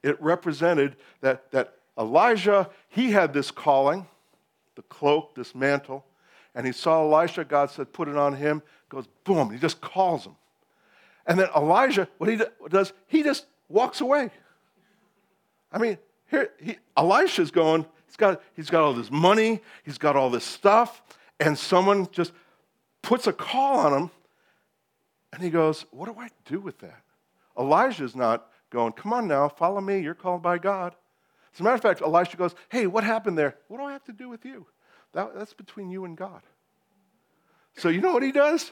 It 0.03 0.21
represented 0.21 0.97
that, 1.21 1.49
that 1.51 1.75
Elijah, 1.97 2.69
he 2.89 3.11
had 3.11 3.33
this 3.33 3.51
calling, 3.51 4.05
the 4.75 4.83
cloak, 4.83 5.33
this 5.35 5.55
mantle, 5.55 6.05
and 6.53 6.65
he 6.65 6.73
saw 6.73 7.01
Elisha, 7.01 7.45
God 7.45 7.69
said, 7.71 7.91
put 7.91 8.07
it 8.07 8.17
on 8.17 8.33
him, 8.33 8.61
goes 8.89 9.07
boom, 9.23 9.51
he 9.51 9.57
just 9.57 9.81
calls 9.81 10.25
him. 10.25 10.35
And 11.25 11.39
then 11.39 11.47
Elijah, 11.55 12.07
what 12.17 12.29
he 12.29 12.39
does, 12.69 12.93
he 13.07 13.23
just 13.23 13.45
walks 13.67 14.01
away. 14.01 14.29
I 15.71 15.77
mean, 15.77 15.97
here, 16.27 16.51
he, 16.61 16.77
Elisha's 16.95 17.51
going, 17.51 17.85
He's 18.15 18.17
got, 18.17 18.41
he's 18.55 18.69
got 18.69 18.81
all 18.81 18.93
this 18.93 19.11
money, 19.11 19.61
he's 19.83 19.97
got 19.97 20.15
all 20.15 20.29
this 20.29 20.45
stuff, 20.45 21.03
and 21.37 21.57
someone 21.57 22.07
just 22.13 22.31
puts 23.01 23.27
a 23.27 23.33
call 23.33 23.79
on 23.79 23.93
him, 23.93 24.11
and 25.33 25.43
he 25.43 25.49
goes, 25.49 25.85
What 25.91 26.05
do 26.05 26.17
I 26.17 26.29
do 26.45 26.61
with 26.61 26.79
that? 26.79 27.01
Elijah's 27.59 28.15
not 28.15 28.47
going, 28.69 28.93
Come 28.93 29.11
on 29.11 29.27
now, 29.27 29.49
follow 29.49 29.81
me, 29.81 29.99
you're 29.99 30.13
called 30.13 30.41
by 30.41 30.57
God. 30.57 30.95
As 31.53 31.59
a 31.59 31.63
matter 31.63 31.75
of 31.75 31.81
fact, 31.81 32.01
Elisha 32.01 32.37
goes, 32.37 32.55
Hey, 32.69 32.87
what 32.87 33.03
happened 33.03 33.37
there? 33.37 33.57
What 33.67 33.79
do 33.79 33.83
I 33.83 33.91
have 33.91 34.05
to 34.05 34.13
do 34.13 34.29
with 34.29 34.45
you? 34.45 34.65
That, 35.11 35.35
that's 35.35 35.53
between 35.53 35.91
you 35.91 36.05
and 36.05 36.15
God. 36.15 36.41
So 37.75 37.89
you 37.89 37.99
know 37.99 38.13
what 38.13 38.23
he 38.23 38.31
does? 38.31 38.71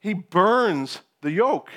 He 0.00 0.12
burns 0.12 1.00
the 1.24 1.32
yoke. 1.32 1.70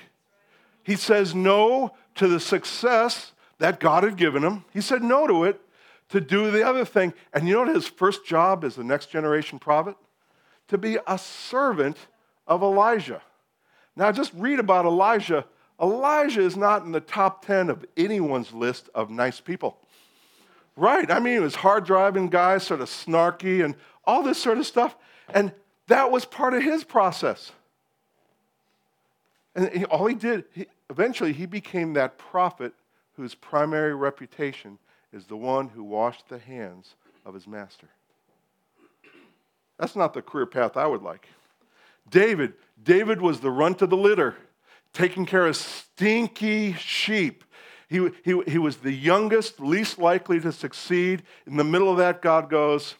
He 0.83 0.95
says 0.95 1.33
no 1.33 1.95
to 2.15 2.27
the 2.27 2.39
success 2.39 3.31
that 3.57 3.79
God 3.79 4.03
had 4.03 4.15
given 4.15 4.43
him. 4.43 4.65
He 4.71 4.81
said 4.81 5.01
no 5.01 5.25
to 5.25 5.43
it 5.45 5.60
to 6.10 6.21
do 6.21 6.51
the 6.51 6.65
other 6.65 6.86
thing. 6.86 7.13
And 7.33 7.47
you 7.47 7.55
know 7.55 7.62
what 7.62 7.75
his 7.75 7.88
first 7.88 8.25
job 8.25 8.63
as 8.63 8.75
the 8.75 8.83
next 8.83 9.07
generation 9.07 9.57
prophet? 9.57 9.95
To 10.67 10.77
be 10.77 10.97
a 11.07 11.17
servant 11.17 11.97
of 12.45 12.62
Elijah. 12.62 13.21
Now, 13.95 14.12
just 14.12 14.31
read 14.36 14.60
about 14.60 14.86
Elijah. 14.86 15.45
Elijah 15.81 16.41
is 16.41 16.55
not 16.55 16.83
in 16.83 16.91
the 16.91 16.99
top 16.99 17.45
10 17.45 17.69
of 17.69 17.86
anyone's 17.95 18.53
list 18.53 18.89
of 18.93 19.10
nice 19.10 19.39
people. 19.39 19.77
Right. 20.75 21.10
I 21.10 21.19
mean, 21.19 21.33
he 21.33 21.39
was 21.39 21.55
hard 21.55 21.86
driving 21.86 22.27
guy, 22.27 22.60
sort 22.60 22.81
of 22.81 22.89
snarky, 22.89 23.65
and 23.65 23.75
all 24.05 24.21
this 24.21 24.41
sort 24.41 24.60
of 24.60 24.67
stuff. 24.67 24.95
And 25.33 25.51
that 25.88 26.12
was 26.12 26.25
part 26.25 26.53
of 26.53 26.62
his 26.62 26.83
process. 26.83 27.51
And 29.58 29.70
he, 29.72 29.86
all 29.86 30.06
he 30.06 30.13
did, 30.13 30.46
he, 30.54 30.67
eventually, 30.89 31.34
he 31.34 31.48
became 31.48 31.93
that 31.93 32.17
prophet 32.20 32.74
whose 33.13 33.34
primary 33.34 33.96
reputation 33.96 34.78
is 35.12 35.26
the 35.26 35.36
one 35.36 35.67
who 35.67 35.84
washed 35.84 36.30
the 36.30 36.38
hands 36.38 36.93
of 37.26 37.34
his 37.34 37.48
master. 37.48 37.88
That's 39.80 39.96
not 39.96 40.13
the 40.13 40.22
career 40.22 40.46
path 40.46 40.78
I 40.78 40.86
would 40.86 41.02
like. 41.02 41.28
David, 42.10 42.54
David 42.82 43.20
was 43.20 43.39
the 43.39 43.50
runt 43.50 43.82
of 43.82 43.89
the 43.89 43.98
litter, 43.98 44.36
taking 44.93 45.26
care 45.26 45.48
of 45.48 45.56
stinky 45.56 46.74
sheep. 46.74 47.43
He, 47.89 48.10
he, 48.24 48.41
he 48.48 48.58
was 48.60 48.78
the 48.78 48.91
youngest, 48.91 49.60
least 49.60 49.98
likely 49.98 50.39
to 50.41 50.52
succeed. 50.52 51.24
In 51.48 51.58
the 51.58 51.63
middle 51.63 51.91
of 51.91 51.98
that, 51.98 52.22
God 52.22 52.50
goes, 52.50 52.96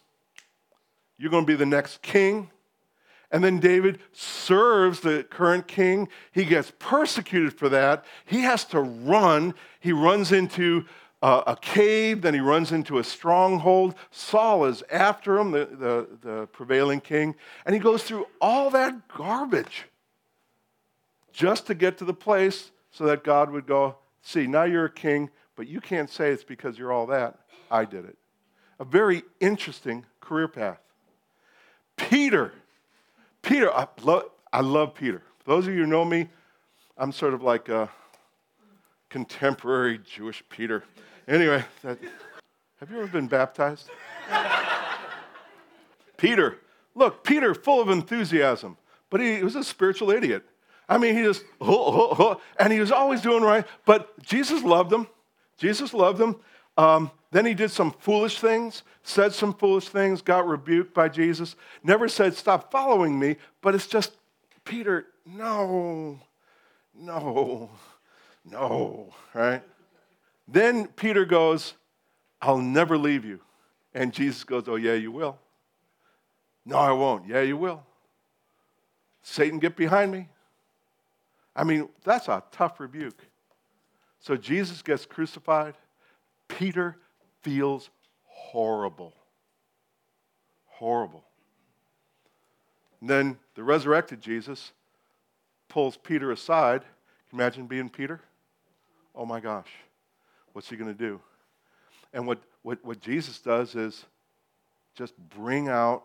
You're 1.20 1.32
going 1.32 1.46
to 1.46 1.48
be 1.48 1.56
the 1.56 1.65
next 1.65 2.02
king. 2.02 2.50
And 3.32 3.44
then 3.44 3.60
David 3.60 4.00
serves 4.13 5.02
the 5.02 5.24
current 5.24 5.68
king. 5.68 6.08
He 6.32 6.46
gets 6.46 6.72
persecuted 6.80 7.54
for 7.54 7.68
that. 7.70 8.06
He 8.26 8.42
has 8.42 8.63
to 8.66 8.80
run. 8.80 9.54
He 9.80 9.92
runs 9.92 10.32
into 10.32 10.86
a, 11.22 11.58
cave, 11.60 12.22
then 12.22 12.34
he 12.34 12.40
runs 12.40 12.72
into 12.72 13.00
a 13.00 13.04
stronghold. 13.04 13.96
Saul 14.12 14.66
is 14.66 14.84
after 14.92 15.38
him, 15.40 15.52
the, 15.52 15.66
the, 15.66 16.08
the 16.22 16.48
prevailing 16.48 17.02
king. 17.02 17.36
And 17.66 17.74
he 17.74 17.80
goes 17.80 18.04
through 18.04 18.28
all 18.40 18.70
that 18.70 19.08
garbage 19.08 19.86
just 21.34 21.68
to 21.68 21.74
get 21.74 21.98
to 21.98 22.06
the 22.06 22.13
place 22.13 22.72
so 22.92 23.06
that 23.06 23.24
God 23.24 23.52
would 23.52 23.66
go, 23.66 23.98
See, 24.22 24.46
now 24.46 24.66
you're 24.66 24.86
a 24.86 24.92
king, 24.92 25.30
but 25.56 25.70
you 25.70 25.80
can't 25.80 26.10
say 26.10 26.32
it's 26.32 26.44
because 26.44 26.78
you're 26.78 26.92
all 26.92 27.08
that. 27.08 27.40
I 27.72 27.86
did 27.86 28.04
it. 28.04 28.18
A 28.78 28.84
very 28.84 29.24
interesting 29.40 30.06
career 30.20 30.50
path. 30.50 30.82
Peter 31.96 32.52
Peter, 33.47 33.73
I 33.73 33.88
love, 34.01 34.23
I 34.51 34.60
love 34.60 34.93
Peter. 34.93 35.21
Those 35.45 35.67
of 35.67 35.73
you 35.73 35.81
who 35.83 35.88
know 35.88 36.03
me, 36.03 36.27
I'm 36.97 37.13
sort 37.13 37.33
of 37.33 37.41
like 37.41 37.69
a 37.69 37.89
contemporary 39.10 39.99
Jewish 39.99 40.43
Peter. 40.49 40.83
Anyway, 41.29 41.63
that, 41.81 41.97
have 42.81 42.91
you 42.91 42.97
ever 42.97 43.07
been 43.07 43.27
baptized? 43.27 43.89
Peter, 46.17 46.57
look, 46.93 47.23
Peter, 47.23 47.55
full 47.55 47.81
of 47.81 47.89
enthusiasm, 47.89 48.75
but 49.10 49.21
he, 49.21 49.38
he 49.38 49.43
was 49.43 49.55
a 49.55 49.63
spiritual 49.63 50.12
idiot. 50.12 50.43
I 50.89 50.97
mean, 50.97 51.15
he 51.15 51.23
just, 51.23 51.45
oh, 51.62 51.67
oh, 51.69 52.15
oh, 52.19 52.41
and 52.60 52.73
he 52.73 52.81
was 52.81 52.91
always 52.91 53.21
doing 53.21 53.43
right, 53.43 53.65
but 53.86 54.21
Jesus 54.23 54.62
loved 54.62 54.91
him. 54.91 55.07
Jesus 55.57 55.93
loved 55.93 56.19
him. 56.19 56.36
Um, 56.75 57.12
then 57.32 57.46
he 57.46 57.54
did 57.54 57.72
some 57.72 57.92
foolish 57.92 58.40
things, 58.40 58.84
said 59.04 59.34
some 59.34 59.54
foolish 59.54 59.90
things, 59.90 60.22
got 60.22 60.48
rebuked 60.48 60.94
by 60.94 61.10
Jesus, 61.10 61.56
never 61.84 62.08
said, 62.08 62.34
Stop 62.36 62.72
following 62.72 63.20
me, 63.20 63.36
but 63.62 63.76
it's 63.76 63.88
just, 63.88 64.13
Peter, 64.63 65.08
no, 65.26 66.20
no, 66.94 67.70
no, 68.50 69.13
right? 69.34 69.62
Then 70.48 70.88
Peter 70.88 71.26
goes, 71.26 71.74
I'll 72.42 72.60
never 72.60 72.98
leave 72.98 73.26
you. 73.26 73.42
And 73.94 74.13
Jesus 74.13 74.44
goes, 74.44 74.63
Oh, 74.68 74.76
yeah, 74.76 74.94
you 74.94 75.12
will. 75.12 75.38
No, 76.66 76.78
I 76.78 76.92
won't. 76.92 77.28
Yeah, 77.28 77.42
you 77.42 77.58
will. 77.58 77.84
Satan, 79.22 79.60
get 79.60 79.76
behind 79.76 80.12
me. 80.12 80.30
I 81.56 81.63
mean, 81.63 81.90
that's 82.04 82.28
a 82.28 82.44
tough 82.52 82.80
rebuke. 82.80 83.20
So 84.20 84.38
Jesus 84.38 84.82
gets 84.82 85.06
crucified. 85.06 85.76
Peter 86.48 86.98
feels 87.47 87.89
horrible. 88.25 89.13
Horrible. 90.65 91.23
And 92.99 93.10
then 93.10 93.38
the 93.55 93.63
resurrected 93.63 94.19
Jesus 94.19 94.73
pulls 95.69 95.95
Peter 95.95 96.31
aside. 96.31 96.81
Can 96.81 97.39
you 97.39 97.43
imagine 97.43 97.65
being 97.65 97.89
Peter? 97.89 98.19
Oh 99.15 99.25
my 99.25 99.39
gosh, 99.39 99.69
what's 100.51 100.69
he 100.69 100.75
going 100.75 100.91
to 100.91 100.97
do? 100.97 101.21
And 102.13 102.27
what, 102.27 102.39
what, 102.63 102.83
what 102.83 102.99
Jesus 102.99 103.39
does 103.39 103.75
is 103.75 104.03
just 104.93 105.13
bring 105.17 105.69
out 105.69 106.03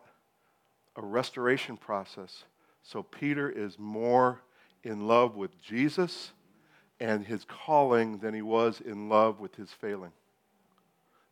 a 0.95 1.03
restoration 1.03 1.77
process. 1.77 2.45
So 2.85 3.03
Peter 3.03 3.51
is 3.51 3.81
more 3.81 4.43
in 4.85 5.09
love 5.09 5.35
with 5.35 5.61
Jesus 5.61 6.31
and 7.01 7.27
his 7.27 7.45
calling 7.45 8.19
than 8.19 8.33
he 8.33 8.43
was 8.43 8.81
in 8.81 9.09
love 9.09 9.41
with 9.41 9.57
his 9.57 9.73
failing. 9.73 10.13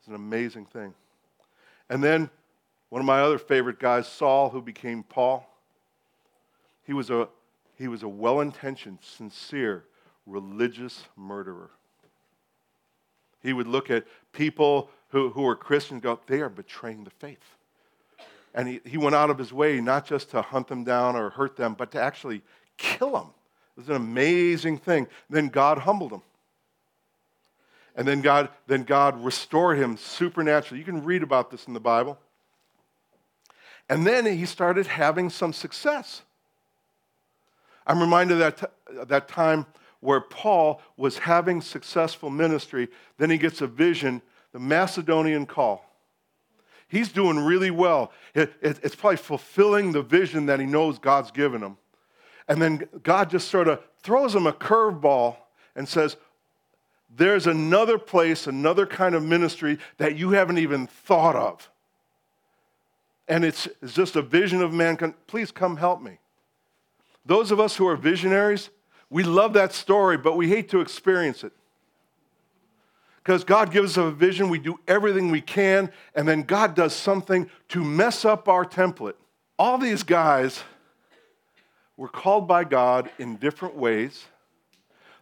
It's 0.00 0.08
an 0.08 0.14
amazing 0.14 0.64
thing. 0.66 0.94
And 1.90 2.02
then 2.02 2.30
one 2.88 3.00
of 3.00 3.06
my 3.06 3.20
other 3.20 3.38
favorite 3.38 3.78
guys, 3.78 4.08
Saul, 4.08 4.48
who 4.48 4.62
became 4.62 5.02
Paul, 5.02 5.46
he 6.86 6.92
was 6.94 7.10
a, 7.10 7.28
he 7.76 7.86
was 7.86 8.02
a 8.02 8.08
well 8.08 8.40
intentioned, 8.40 8.98
sincere, 9.02 9.84
religious 10.26 11.04
murderer. 11.16 11.70
He 13.42 13.52
would 13.52 13.66
look 13.66 13.90
at 13.90 14.06
people 14.32 14.90
who, 15.08 15.30
who 15.30 15.42
were 15.42 15.56
Christians 15.56 16.02
go, 16.02 16.18
they 16.26 16.40
are 16.40 16.48
betraying 16.48 17.04
the 17.04 17.10
faith. 17.10 17.56
And 18.54 18.68
he, 18.68 18.80
he 18.84 18.96
went 18.96 19.14
out 19.14 19.30
of 19.30 19.38
his 19.38 19.52
way 19.52 19.80
not 19.80 20.06
just 20.06 20.30
to 20.30 20.42
hunt 20.42 20.68
them 20.68 20.82
down 20.82 21.14
or 21.14 21.30
hurt 21.30 21.56
them, 21.56 21.74
but 21.74 21.90
to 21.92 22.02
actually 22.02 22.42
kill 22.76 23.12
them. 23.12 23.26
It 23.76 23.80
was 23.80 23.88
an 23.88 23.96
amazing 23.96 24.78
thing. 24.78 25.06
Then 25.28 25.48
God 25.48 25.78
humbled 25.78 26.12
him. 26.12 26.22
And 27.96 28.06
then 28.06 28.20
God, 28.20 28.48
then 28.66 28.84
God 28.84 29.22
restored 29.22 29.78
him 29.78 29.96
supernaturally. 29.96 30.78
You 30.78 30.84
can 30.84 31.04
read 31.04 31.22
about 31.22 31.50
this 31.50 31.66
in 31.66 31.74
the 31.74 31.80
Bible. 31.80 32.18
And 33.88 34.06
then 34.06 34.24
he 34.24 34.46
started 34.46 34.86
having 34.86 35.30
some 35.30 35.52
success. 35.52 36.22
I'm 37.86 38.00
reminded 38.00 38.36
that, 38.36 38.56
t- 38.58 39.04
that 39.06 39.26
time 39.26 39.66
where 39.98 40.20
Paul 40.20 40.80
was 40.96 41.18
having 41.18 41.60
successful 41.60 42.30
ministry. 42.30 42.88
Then 43.18 43.30
he 43.30 43.38
gets 43.38 43.60
a 43.60 43.66
vision, 43.66 44.22
the 44.52 44.60
Macedonian 44.60 45.44
call. 45.44 45.84
He's 46.86 47.10
doing 47.10 47.38
really 47.38 47.70
well. 47.70 48.12
It, 48.34 48.52
it, 48.60 48.80
it's 48.82 48.94
probably 48.94 49.16
fulfilling 49.16 49.92
the 49.92 50.02
vision 50.02 50.46
that 50.46 50.60
he 50.60 50.66
knows 50.66 50.98
God's 50.98 51.30
given 51.30 51.62
him. 51.62 51.76
And 52.48 52.60
then 52.60 52.88
God 53.02 53.30
just 53.30 53.48
sort 53.48 53.68
of 53.68 53.80
throws 54.02 54.34
him 54.34 54.46
a 54.46 54.52
curveball 54.52 55.36
and 55.76 55.88
says, 55.88 56.16
there's 57.16 57.46
another 57.46 57.98
place, 57.98 58.46
another 58.46 58.86
kind 58.86 59.14
of 59.14 59.22
ministry 59.22 59.78
that 59.98 60.16
you 60.16 60.30
haven't 60.30 60.58
even 60.58 60.86
thought 60.86 61.36
of. 61.36 61.68
And 63.28 63.44
it's, 63.44 63.68
it's 63.82 63.94
just 63.94 64.16
a 64.16 64.22
vision 64.22 64.62
of 64.62 64.72
mankind. 64.72 65.14
Please 65.26 65.50
come 65.50 65.76
help 65.76 66.00
me. 66.00 66.18
Those 67.26 67.50
of 67.50 67.60
us 67.60 67.76
who 67.76 67.86
are 67.86 67.96
visionaries, 67.96 68.70
we 69.08 69.22
love 69.22 69.52
that 69.54 69.72
story, 69.72 70.16
but 70.16 70.36
we 70.36 70.48
hate 70.48 70.68
to 70.70 70.80
experience 70.80 71.44
it. 71.44 71.52
Because 73.22 73.44
God 73.44 73.70
gives 73.70 73.98
us 73.98 74.04
a 74.04 74.10
vision, 74.10 74.48
we 74.48 74.58
do 74.58 74.80
everything 74.88 75.30
we 75.30 75.40
can, 75.40 75.92
and 76.14 76.26
then 76.26 76.42
God 76.42 76.74
does 76.74 76.94
something 76.94 77.50
to 77.68 77.84
mess 77.84 78.24
up 78.24 78.48
our 78.48 78.64
template. 78.64 79.14
All 79.58 79.76
these 79.76 80.02
guys 80.02 80.62
were 81.96 82.08
called 82.08 82.48
by 82.48 82.64
God 82.64 83.10
in 83.18 83.36
different 83.36 83.76
ways 83.76 84.24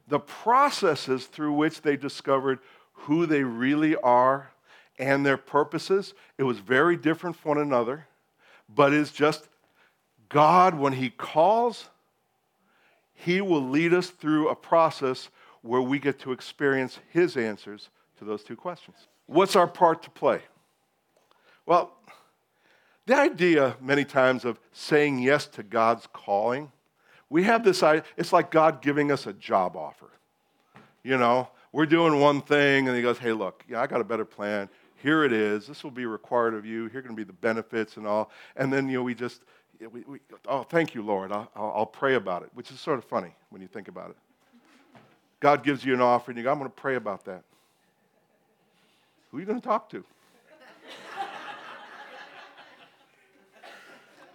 the 0.09 0.19
processes 0.19 1.27
through 1.27 1.53
which 1.53 1.83
they 1.83 1.97
discovered 1.97 2.59
who 2.93 3.27
they 3.27 3.43
really 3.43 3.95
are 3.97 4.51
and 4.99 5.25
their 5.25 5.37
purposes. 5.37 6.15
It 6.39 6.43
was 6.43 6.59
very 6.59 6.97
different 6.97 7.37
from 7.37 7.51
one 7.51 7.59
another, 7.59 8.07
but 8.75 8.93
it's 8.93 9.13
just 9.13 9.49
God, 10.29 10.75
when 10.75 10.95
He 10.95 11.11
calls, 11.11 11.89
He 13.15 13.41
will 13.41 13.63
lead 13.63 13.95
us 13.95 14.11
through 14.11 14.49
a 14.49 14.57
process 14.57 15.29
where 15.63 15.81
we 15.81 15.99
get 15.99 16.19
to 16.21 16.33
experience 16.33 16.99
His 17.11 17.37
answers 17.37 17.91
to 18.19 18.25
those 18.25 18.43
two 18.43 18.57
questions. 18.57 18.97
What's 19.27 19.57
our 19.57 19.67
part 19.67 20.03
to 20.05 20.11
play? 20.11 20.41
Well, 21.67 21.93
the 23.07 23.15
idea 23.15 23.77
many 23.81 24.05
times 24.05 24.45
of 24.45 24.59
saying 24.73 25.21
yes 25.21 25.47
to 25.49 25.63
God's 25.63 26.07
calling 26.13 26.73
we 27.31 27.43
have 27.45 27.65
this 27.65 27.83
idea, 27.83 28.05
it's 28.17 28.33
like 28.33 28.51
God 28.51 28.81
giving 28.81 29.13
us 29.13 29.27
a 29.27 29.33
job 29.33 29.77
offer. 29.77 30.11
You 31.03 31.19
know, 31.19 31.49
we're 31.73 31.87
doing 31.87 32.21
one 32.21 32.41
thing, 32.41 32.89
and 32.89 32.97
He 32.97 33.03
goes, 33.03 33.19
hey, 33.19 33.33
look, 33.33 33.65
yeah, 33.69 33.81
I 33.81 33.87
got 33.87 34.01
a 34.01 34.05
better 34.05 34.25
plan. 34.25 34.69
Here 35.03 35.25
it 35.25 35.33
is. 35.33 35.67
This 35.67 35.85
will 35.85 35.91
be 35.91 36.07
required 36.07 36.55
of 36.55 36.67
you. 36.67 36.87
Here 36.89 36.99
are 36.99 37.03
going 37.03 37.15
to 37.15 37.21
be 37.21 37.25
the 37.25 37.33
benefits 37.33 37.97
and 37.97 38.07
all. 38.07 38.31
And 38.57 38.73
then, 38.73 38.89
you 38.89 38.99
know, 38.99 39.05
we 39.05 39.15
just, 39.15 39.43
we, 39.81 40.03
we, 40.09 40.19
oh, 40.49 40.65
thank 40.65 40.95
you, 40.95 41.03
Lord. 41.03 41.31
I'll, 41.31 41.49
I'll, 41.55 41.87
pray 41.87 42.17
about 42.17 42.43
it, 42.43 42.51
which 42.55 42.71
is 42.73 42.81
sort 42.81 42.99
of 42.99 43.05
funny 43.05 43.33
when 43.51 43.63
you 43.63 43.69
think 43.69 43.87
about 43.87 44.11
it. 44.11 44.17
God 45.41 45.63
gives 45.63 45.85
you 45.85 45.95
an 45.95 46.01
offer, 46.01 46.33
and 46.33 46.39
you 46.39 46.45
go, 46.45 46.51
I'm 46.51 46.59
going 46.59 46.69
to 46.69 46.75
pray 46.75 46.97
about 46.97 47.25
that. 47.27 47.45
Who 49.31 49.37
are 49.37 49.41
you 49.41 49.47
going 49.47 49.61
to 49.61 49.67
talk 49.67 49.89
to? 49.91 50.05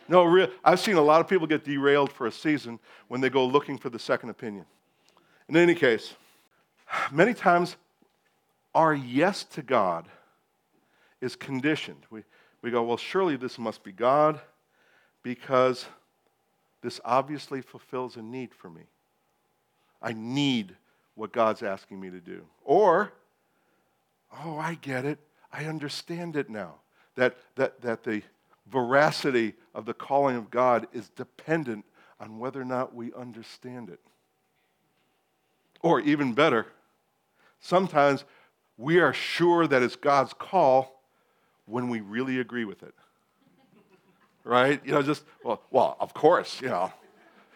No, 0.07 0.23
real, 0.23 0.49
I've 0.63 0.79
seen 0.79 0.95
a 0.95 1.01
lot 1.01 1.21
of 1.21 1.27
people 1.27 1.47
get 1.47 1.63
derailed 1.63 2.11
for 2.11 2.27
a 2.27 2.31
season 2.31 2.79
when 3.07 3.21
they 3.21 3.29
go 3.29 3.45
looking 3.45 3.77
for 3.77 3.89
the 3.89 3.99
second 3.99 4.29
opinion. 4.29 4.65
In 5.47 5.55
any 5.55 5.75
case, 5.75 6.13
many 7.11 7.33
times 7.33 7.75
our 8.73 8.93
yes 8.93 9.43
to 9.45 9.61
God 9.61 10.07
is 11.21 11.35
conditioned. 11.35 12.05
We, 12.09 12.23
we 12.61 12.71
go, 12.71 12.83
well, 12.83 12.97
surely 12.97 13.35
this 13.35 13.57
must 13.57 13.83
be 13.83 13.91
God 13.91 14.39
because 15.21 15.85
this 16.81 16.99
obviously 17.05 17.61
fulfills 17.61 18.17
a 18.17 18.21
need 18.21 18.53
for 18.53 18.69
me. 18.69 18.83
I 20.01 20.13
need 20.13 20.75
what 21.15 21.31
God's 21.31 21.63
asking 21.63 21.99
me 21.99 22.09
to 22.09 22.19
do. 22.19 22.41
Or, 22.65 23.13
oh, 24.43 24.57
I 24.57 24.75
get 24.75 25.05
it. 25.05 25.19
I 25.51 25.65
understand 25.65 26.35
it 26.35 26.49
now. 26.49 26.75
That, 27.15 27.37
that, 27.55 27.79
that 27.81 28.03
the 28.03 28.23
veracity 28.69 29.54
of 29.73 29.86
the 29.86 29.93
calling 29.93 30.36
of 30.36 30.49
God 30.49 30.88
is 30.93 31.10
dependent 31.10 31.86
on 32.19 32.39
whether 32.39 32.62
or 32.62 32.65
not 32.65 32.95
we 32.95 33.13
understand 33.13 33.89
it. 33.89 33.99
Or 35.82 35.99
even 35.99 36.34
better, 36.34 36.67
sometimes 37.60 38.23
we 38.78 38.99
are 38.99 39.13
sure 39.13 39.67
that 39.67 39.82
it's 39.82 39.95
God's 39.95 40.34
call 40.34 41.02
when 41.65 41.89
we 41.89 42.02
really 42.02 42.39
agree 42.39 42.65
with 42.65 42.84
it. 42.84 42.93
Right? 44.43 44.82
You 44.86 44.93
know, 44.93 45.02
just, 45.02 45.23
well, 45.43 45.62
well, 45.71 45.97
of 45.99 46.13
course, 46.13 46.62
you 46.62 46.69
know. 46.69 46.91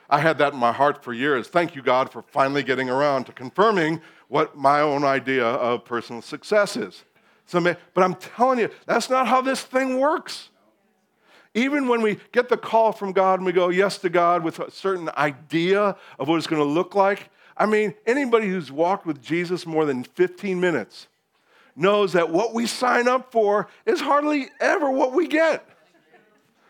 I 0.10 0.20
had 0.20 0.38
that 0.38 0.54
in 0.54 0.60
my 0.60 0.72
heart 0.72 1.04
for 1.04 1.12
years. 1.12 1.50
Thank 1.50 1.76
you, 1.76 1.82
God, 1.82 2.10
for 2.12 2.22
finally 2.22 2.63
getting 2.63 2.89
around 2.89 3.26
to 3.26 3.34
confirming 3.34 4.02
what 4.30 4.58
my 4.58 4.80
own 4.80 5.04
idea 5.04 5.46
of 5.46 5.84
personal 5.84 6.22
success 6.22 6.78
is. 6.78 7.04
So, 7.46 7.62
but 7.62 8.04
I'm 8.04 8.15
telling 8.15 8.60
you, 8.60 8.70
that's 8.86 9.10
not 9.10 9.28
how 9.28 9.41
this 9.41 9.62
thing 9.62 10.00
works. 10.00 10.50
Even 11.58 11.88
when 11.88 12.04
we 12.04 12.20
get 12.34 12.50
the 12.50 12.56
call 12.56 12.91
from 12.91 13.13
God 13.13 13.39
and 13.39 13.46
we 13.48 13.52
go 13.52 13.70
yes 13.70 13.98
to 14.00 14.10
God 14.10 14.43
with 14.43 14.60
a 14.60 14.70
certain 14.70 15.10
idea 15.17 15.96
of 16.20 16.28
what 16.28 16.38
it's 16.38 16.46
going 16.46 16.62
to 16.62 16.67
look 16.67 16.93
like, 16.93 17.32
I 17.58 17.65
mean, 17.65 17.96
anybody 18.06 18.48
who's 18.48 18.72
walked 18.72 19.08
with 19.08 19.24
Jesus 19.24 19.65
more 19.65 19.84
than 19.84 20.04
15 20.04 20.60
minutes 20.60 21.08
knows 21.76 22.13
that 22.13 22.30
what 22.30 22.54
we 22.54 22.67
sign 22.67 23.08
up 23.08 23.32
for 23.32 23.70
is 23.88 24.00
hardly 24.00 24.50
ever 24.60 24.91
what 24.91 25.13
we 25.13 25.28
get. 25.28 25.67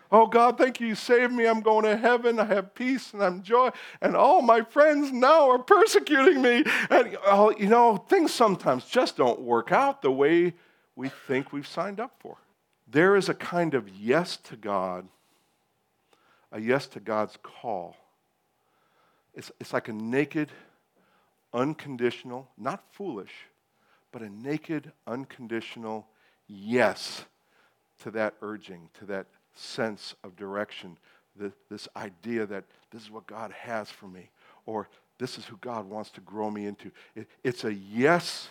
Oh 0.10 0.26
God, 0.26 0.58
thank 0.58 0.80
you, 0.80 0.88
you 0.88 0.96
saved 0.96 1.34
me. 1.34 1.46
I'm 1.48 1.60
going 1.60 1.84
to 1.84 1.98
heaven. 1.98 2.40
I 2.40 2.46
have 2.46 2.74
peace 2.74 3.12
and 3.12 3.22
I'm 3.22 3.44
joy. 3.44 3.72
And 4.00 4.16
all 4.16 4.42
my 4.42 4.62
friends 4.62 5.12
now 5.12 5.50
are 5.50 5.60
persecuting 5.60 6.42
me. 6.42 6.64
And 6.90 7.18
oh, 7.26 7.54
you 7.60 7.68
know, 7.68 7.98
things 7.98 8.34
sometimes 8.34 8.86
just 8.86 9.18
don't 9.18 9.42
work 9.42 9.74
out 9.74 10.02
the 10.02 10.12
way 10.12 10.54
we 10.96 11.10
think 11.10 11.52
we've 11.52 11.68
signed 11.68 12.00
up 12.00 12.16
for. 12.22 12.38
There 12.88 13.16
is 13.16 13.28
a 13.28 13.34
kind 13.34 13.74
of 13.74 13.90
yes 13.90 14.38
to 14.38 14.56
God, 14.56 15.08
a 16.52 16.62
yes 16.62 16.88
to 16.88 17.00
God's 17.00 17.38
call. 17.44 17.98
It's, 19.34 19.52
it's 19.60 19.74
like 19.74 19.90
a 19.90 19.94
naked, 19.94 20.50
unconditional, 21.54 22.48
not 22.58 22.84
foolish, 22.92 23.34
but 24.12 24.22
a 24.22 24.30
naked, 24.30 24.92
unconditional 25.06 26.08
yes 26.48 27.26
to 28.04 28.12
that 28.12 28.36
urging, 28.42 28.90
to 29.00 29.06
that 29.06 29.28
sense 29.54 30.16
of 30.24 30.36
direction, 30.36 30.98
the, 31.36 31.52
this 31.70 31.88
idea 31.96 32.46
that 32.46 32.64
this 32.92 33.02
is 33.02 33.12
what 33.12 33.28
God 33.28 33.52
has 33.52 33.90
for 33.90 34.08
me, 34.08 34.30
or 34.66 34.88
this 35.18 35.38
is 35.38 35.46
who 35.46 35.58
God 35.58 35.90
wants 35.90 36.10
to 36.12 36.22
grow 36.22 36.50
me 36.50 36.66
into. 36.66 36.92
It, 37.16 37.28
it's 37.44 37.64
a 37.64 37.74
yes 37.74 38.50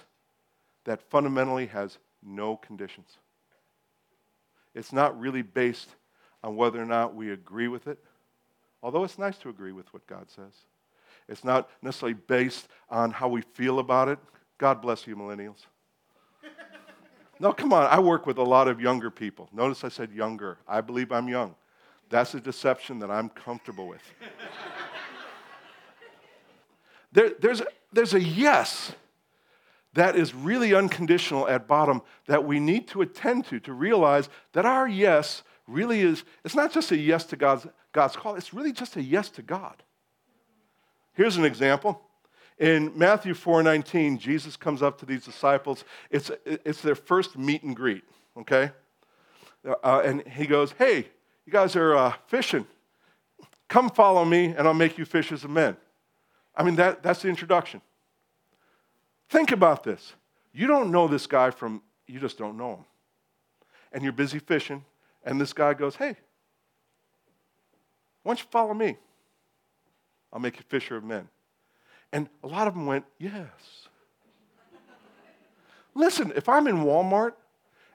that 0.84 1.00
fundamentally 1.10 1.66
has 1.66 1.98
no 2.22 2.56
conditions. 2.56 3.18
It's 4.76 4.92
not 4.92 5.18
really 5.18 5.40
based 5.40 5.88
on 6.44 6.54
whether 6.54 6.80
or 6.80 6.84
not 6.84 7.14
we 7.14 7.32
agree 7.32 7.66
with 7.66 7.88
it, 7.88 7.98
although 8.82 9.04
it's 9.04 9.18
nice 9.18 9.38
to 9.38 9.48
agree 9.48 9.72
with 9.72 9.92
what 9.94 10.06
God 10.06 10.30
says. 10.30 10.52
It's 11.28 11.42
not 11.42 11.70
necessarily 11.80 12.14
based 12.14 12.68
on 12.90 13.10
how 13.10 13.26
we 13.26 13.40
feel 13.40 13.78
about 13.78 14.08
it. 14.08 14.18
God 14.58 14.82
bless 14.82 15.06
you, 15.06 15.16
millennials. 15.16 15.64
no, 17.40 17.54
come 17.54 17.72
on. 17.72 17.86
I 17.86 17.98
work 17.98 18.26
with 18.26 18.36
a 18.36 18.44
lot 18.44 18.68
of 18.68 18.78
younger 18.78 19.10
people. 19.10 19.48
Notice 19.50 19.82
I 19.82 19.88
said 19.88 20.12
younger. 20.12 20.58
I 20.68 20.82
believe 20.82 21.10
I'm 21.10 21.26
young. 21.26 21.54
That's 22.10 22.34
a 22.34 22.40
deception 22.40 22.98
that 22.98 23.10
I'm 23.10 23.30
comfortable 23.30 23.88
with. 23.88 24.02
there, 27.12 27.30
there's, 27.40 27.62
a, 27.62 27.66
there's 27.92 28.12
a 28.12 28.22
yes 28.22 28.92
that 29.96 30.14
is 30.14 30.34
really 30.34 30.74
unconditional 30.74 31.48
at 31.48 31.66
bottom 31.66 32.02
that 32.26 32.44
we 32.44 32.60
need 32.60 32.86
to 32.88 33.02
attend 33.02 33.46
to 33.46 33.58
to 33.60 33.72
realize 33.72 34.28
that 34.52 34.64
our 34.64 34.86
yes 34.86 35.42
really 35.66 36.00
is, 36.00 36.22
it's 36.44 36.54
not 36.54 36.72
just 36.72 36.92
a 36.92 36.96
yes 36.96 37.24
to 37.24 37.36
God's, 37.36 37.66
God's 37.92 38.14
call, 38.14 38.36
it's 38.36 38.54
really 38.54 38.72
just 38.72 38.96
a 38.96 39.02
yes 39.02 39.28
to 39.30 39.42
God. 39.42 39.82
Here's 41.14 41.36
an 41.36 41.44
example. 41.44 42.00
In 42.58 42.92
Matthew 42.96 43.34
4:19, 43.34 44.18
Jesus 44.18 44.56
comes 44.56 44.82
up 44.82 44.98
to 44.98 45.06
these 45.06 45.24
disciples. 45.24 45.84
It's, 46.10 46.30
it's 46.44 46.82
their 46.82 46.94
first 46.94 47.36
meet 47.36 47.62
and 47.62 47.74
greet, 47.74 48.04
okay? 48.36 48.70
Uh, 49.64 50.02
and 50.04 50.26
he 50.28 50.46
goes, 50.46 50.72
Hey, 50.72 51.08
you 51.44 51.52
guys 51.52 51.74
are 51.74 51.96
uh, 51.96 52.12
fishing. 52.28 52.66
Come 53.68 53.90
follow 53.90 54.24
me, 54.24 54.54
and 54.56 54.68
I'll 54.68 54.74
make 54.74 54.96
you 54.96 55.04
fishers 55.04 55.42
of 55.42 55.50
men. 55.50 55.76
I 56.54 56.62
mean, 56.62 56.76
that, 56.76 57.02
that's 57.02 57.22
the 57.22 57.28
introduction. 57.28 57.80
Think 59.28 59.52
about 59.52 59.82
this. 59.82 60.14
You 60.52 60.66
don't 60.66 60.90
know 60.90 61.08
this 61.08 61.26
guy 61.26 61.50
from, 61.50 61.82
you 62.06 62.20
just 62.20 62.38
don't 62.38 62.56
know 62.56 62.76
him. 62.76 62.84
And 63.92 64.02
you're 64.02 64.12
busy 64.12 64.38
fishing, 64.38 64.84
and 65.24 65.40
this 65.40 65.52
guy 65.52 65.74
goes, 65.74 65.96
Hey, 65.96 66.16
why 68.22 68.30
don't 68.30 68.40
you 68.40 68.46
follow 68.50 68.74
me? 68.74 68.96
I'll 70.32 70.40
make 70.40 70.56
you 70.56 70.64
fisher 70.68 70.96
of 70.96 71.04
men. 71.04 71.28
And 72.12 72.28
a 72.42 72.46
lot 72.46 72.66
of 72.66 72.74
them 72.74 72.86
went, 72.86 73.04
Yes. 73.18 73.88
Listen, 75.94 76.32
if 76.36 76.48
I'm 76.48 76.66
in 76.66 76.78
Walmart 76.78 77.32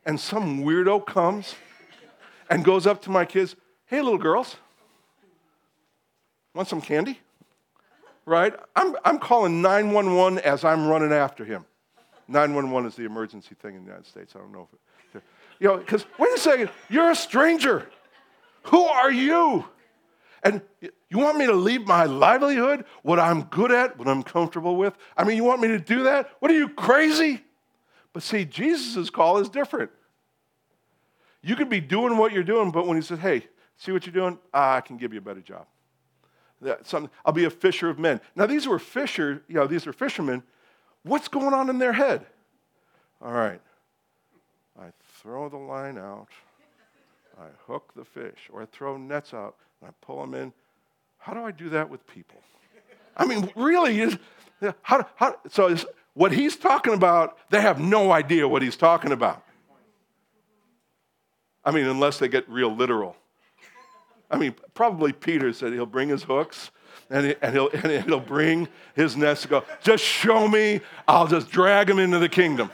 and 0.05 0.19
some 0.19 0.63
weirdo 0.63 1.05
comes 1.05 1.55
and 2.49 2.65
goes 2.65 2.87
up 2.87 3.01
to 3.03 3.09
my 3.09 3.25
kids, 3.25 3.55
Hey, 3.85 4.01
little 4.01 4.17
girls, 4.17 4.55
want 6.53 6.67
some 6.67 6.81
candy? 6.81 7.19
Right? 8.25 8.53
I'm, 8.75 8.95
I'm 9.03 9.19
calling 9.19 9.61
911 9.61 10.39
as 10.39 10.63
I'm 10.63 10.87
running 10.87 11.11
after 11.11 11.43
him. 11.43 11.65
911 12.27 12.89
is 12.89 12.95
the 12.95 13.03
emergency 13.03 13.55
thing 13.55 13.75
in 13.75 13.81
the 13.81 13.87
United 13.87 14.05
States. 14.05 14.33
I 14.35 14.39
don't 14.39 14.51
know 14.51 14.67
if 14.71 14.73
it, 14.73 15.23
you 15.59 15.67
know, 15.67 15.77
because 15.77 16.05
wait 16.17 16.33
a 16.33 16.39
second, 16.39 16.69
you're 16.89 17.11
a 17.11 17.15
stranger. 17.15 17.87
Who 18.63 18.83
are 18.83 19.11
you? 19.11 19.65
And 20.43 20.61
you 21.09 21.19
want 21.19 21.37
me 21.37 21.45
to 21.45 21.53
leave 21.53 21.85
my 21.85 22.05
livelihood, 22.05 22.85
what 23.03 23.19
I'm 23.19 23.43
good 23.43 23.71
at, 23.71 23.97
what 23.97 24.07
I'm 24.07 24.23
comfortable 24.23 24.75
with? 24.75 24.97
I 25.15 25.23
mean, 25.23 25.37
you 25.37 25.43
want 25.43 25.61
me 25.61 25.67
to 25.67 25.79
do 25.79 26.03
that? 26.03 26.31
What 26.39 26.49
are 26.49 26.55
you, 26.55 26.69
crazy? 26.69 27.43
But 28.13 28.23
see, 28.23 28.45
Jesus' 28.45 29.09
call 29.09 29.37
is 29.37 29.49
different. 29.49 29.91
You 31.43 31.55
could 31.55 31.69
be 31.69 31.79
doing 31.79 32.17
what 32.17 32.31
you're 32.31 32.43
doing, 32.43 32.71
but 32.71 32.87
when 32.87 32.97
he 32.97 33.03
says, 33.03 33.19
hey, 33.19 33.47
see 33.77 33.91
what 33.91 34.05
you're 34.05 34.13
doing? 34.13 34.39
Ah, 34.53 34.75
I 34.75 34.81
can 34.81 34.97
give 34.97 35.13
you 35.13 35.19
a 35.19 35.23
better 35.23 35.41
job. 35.41 35.65
Something, 36.83 37.09
I'll 37.25 37.33
be 37.33 37.45
a 37.45 37.49
fisher 37.49 37.89
of 37.89 37.97
men. 37.97 38.21
Now, 38.35 38.45
these 38.45 38.67
were 38.67 38.79
fisher, 38.79 39.43
you 39.47 39.55
know, 39.55 39.67
these 39.67 39.87
are 39.87 39.93
fishermen. 39.93 40.43
What's 41.03 41.27
going 41.27 41.53
on 41.53 41.69
in 41.69 41.79
their 41.79 41.93
head? 41.93 42.25
All 43.21 43.31
right. 43.31 43.61
I 44.79 44.87
throw 45.19 45.49
the 45.49 45.57
line 45.57 45.97
out. 45.97 46.27
I 47.39 47.47
hook 47.65 47.91
the 47.95 48.05
fish, 48.05 48.49
or 48.51 48.61
I 48.61 48.65
throw 48.65 48.97
nets 48.97 49.33
out 49.33 49.55
and 49.79 49.89
I 49.89 49.93
pull 50.05 50.21
them 50.21 50.35
in. 50.35 50.53
How 51.17 51.33
do 51.33 51.41
I 51.43 51.51
do 51.51 51.69
that 51.69 51.89
with 51.89 52.05
people? 52.05 52.41
I 53.17 53.25
mean, 53.25 53.51
really, 53.55 54.17
how, 54.83 55.07
how, 55.15 55.35
so 55.49 55.75
what 56.13 56.31
he's 56.31 56.55
talking 56.55 56.93
about, 56.93 57.37
they 57.49 57.61
have 57.61 57.79
no 57.79 58.11
idea 58.11 58.47
what 58.47 58.61
he's 58.61 58.77
talking 58.77 59.11
about. 59.11 59.43
I 61.63 61.71
mean, 61.71 61.85
unless 61.85 62.19
they 62.19 62.27
get 62.27 62.47
real 62.49 62.75
literal. 62.75 63.15
I 64.31 64.37
mean, 64.37 64.55
probably 64.73 65.11
Peter 65.11 65.51
said 65.53 65.73
he'll 65.73 65.85
bring 65.85 66.09
his 66.09 66.23
hooks 66.23 66.71
and, 67.09 67.27
he, 67.27 67.35
and, 67.41 67.53
he'll, 67.53 67.69
and 67.69 68.05
he'll 68.05 68.19
bring 68.19 68.67
his 68.95 69.17
nets 69.17 69.41
to 69.43 69.47
go, 69.47 69.63
just 69.83 70.03
show 70.03 70.47
me, 70.47 70.79
I'll 71.07 71.27
just 71.27 71.51
drag 71.51 71.89
him 71.89 71.99
into 71.99 72.19
the 72.19 72.29
kingdom. 72.29 72.71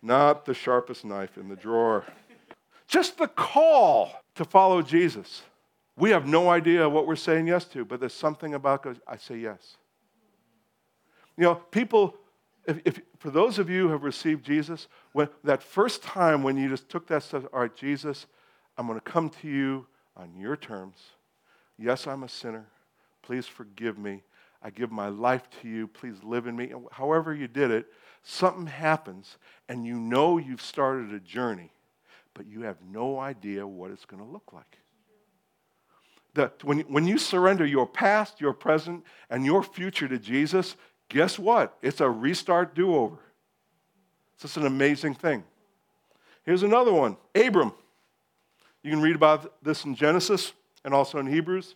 Not 0.00 0.46
the 0.46 0.54
sharpest 0.54 1.04
knife 1.04 1.36
in 1.36 1.48
the 1.48 1.56
drawer. 1.56 2.04
Just 2.86 3.18
the 3.18 3.26
call 3.26 4.12
to 4.36 4.44
follow 4.44 4.80
Jesus. 4.80 5.42
We 5.96 6.10
have 6.10 6.26
no 6.26 6.48
idea 6.48 6.88
what 6.88 7.06
we're 7.08 7.16
saying 7.16 7.48
yes 7.48 7.64
to, 7.66 7.84
but 7.84 7.98
there's 7.98 8.14
something 8.14 8.54
about 8.54 8.86
I 9.06 9.16
say 9.16 9.38
yes. 9.38 9.76
You 11.36 11.44
know, 11.44 11.54
people, 11.56 12.14
if, 12.66 12.80
if, 12.84 13.00
for 13.18 13.30
those 13.30 13.58
of 13.58 13.68
you 13.68 13.86
who 13.86 13.92
have 13.92 14.04
received 14.04 14.44
Jesus, 14.44 14.88
when 15.12 15.28
that 15.44 15.62
first 15.62 16.02
time 16.02 16.42
when 16.42 16.56
you 16.56 16.68
just 16.68 16.88
took 16.88 17.06
that 17.08 17.22
stuff, 17.22 17.44
all 17.52 17.60
right, 17.60 17.74
Jesus, 17.74 18.26
I'm 18.76 18.86
going 18.86 18.98
to 18.98 19.04
come 19.04 19.28
to 19.42 19.48
you 19.48 19.86
on 20.16 20.36
your 20.36 20.56
terms. 20.56 20.96
Yes, 21.78 22.06
I'm 22.06 22.22
a 22.22 22.28
sinner. 22.28 22.66
Please 23.22 23.46
forgive 23.46 23.98
me. 23.98 24.22
I 24.62 24.70
give 24.70 24.90
my 24.90 25.08
life 25.08 25.48
to 25.62 25.68
you. 25.68 25.86
Please 25.86 26.16
live 26.22 26.46
in 26.46 26.56
me. 26.56 26.70
And 26.70 26.86
however 26.90 27.34
you 27.34 27.48
did 27.48 27.70
it, 27.70 27.86
something 28.22 28.66
happens, 28.66 29.38
and 29.68 29.86
you 29.86 29.98
know 29.98 30.38
you've 30.38 30.62
started 30.62 31.12
a 31.12 31.20
journey, 31.20 31.72
but 32.34 32.46
you 32.46 32.62
have 32.62 32.76
no 32.82 33.18
idea 33.18 33.66
what 33.66 33.90
it's 33.90 34.04
going 34.04 34.22
to 34.22 34.28
look 34.28 34.52
like. 34.52 34.78
The, 36.34 36.52
when, 36.62 36.80
when 36.80 37.06
you 37.06 37.18
surrender 37.18 37.64
your 37.64 37.86
past, 37.86 38.40
your 38.40 38.52
present, 38.52 39.04
and 39.30 39.44
your 39.44 39.62
future 39.62 40.06
to 40.08 40.18
Jesus, 40.18 40.76
guess 41.08 41.38
what? 41.38 41.76
It's 41.82 42.00
a 42.00 42.08
restart 42.08 42.74
do 42.74 42.94
over. 42.94 43.18
It's 44.34 44.42
just 44.42 44.56
an 44.56 44.66
amazing 44.66 45.14
thing. 45.14 45.44
Here's 46.44 46.62
another 46.62 46.92
one 46.92 47.16
Abram. 47.34 47.72
You 48.82 48.90
can 48.90 49.00
read 49.00 49.16
about 49.16 49.62
this 49.62 49.84
in 49.84 49.94
Genesis 49.94 50.52
and 50.84 50.94
also 50.94 51.18
in 51.18 51.26
Hebrews. 51.26 51.74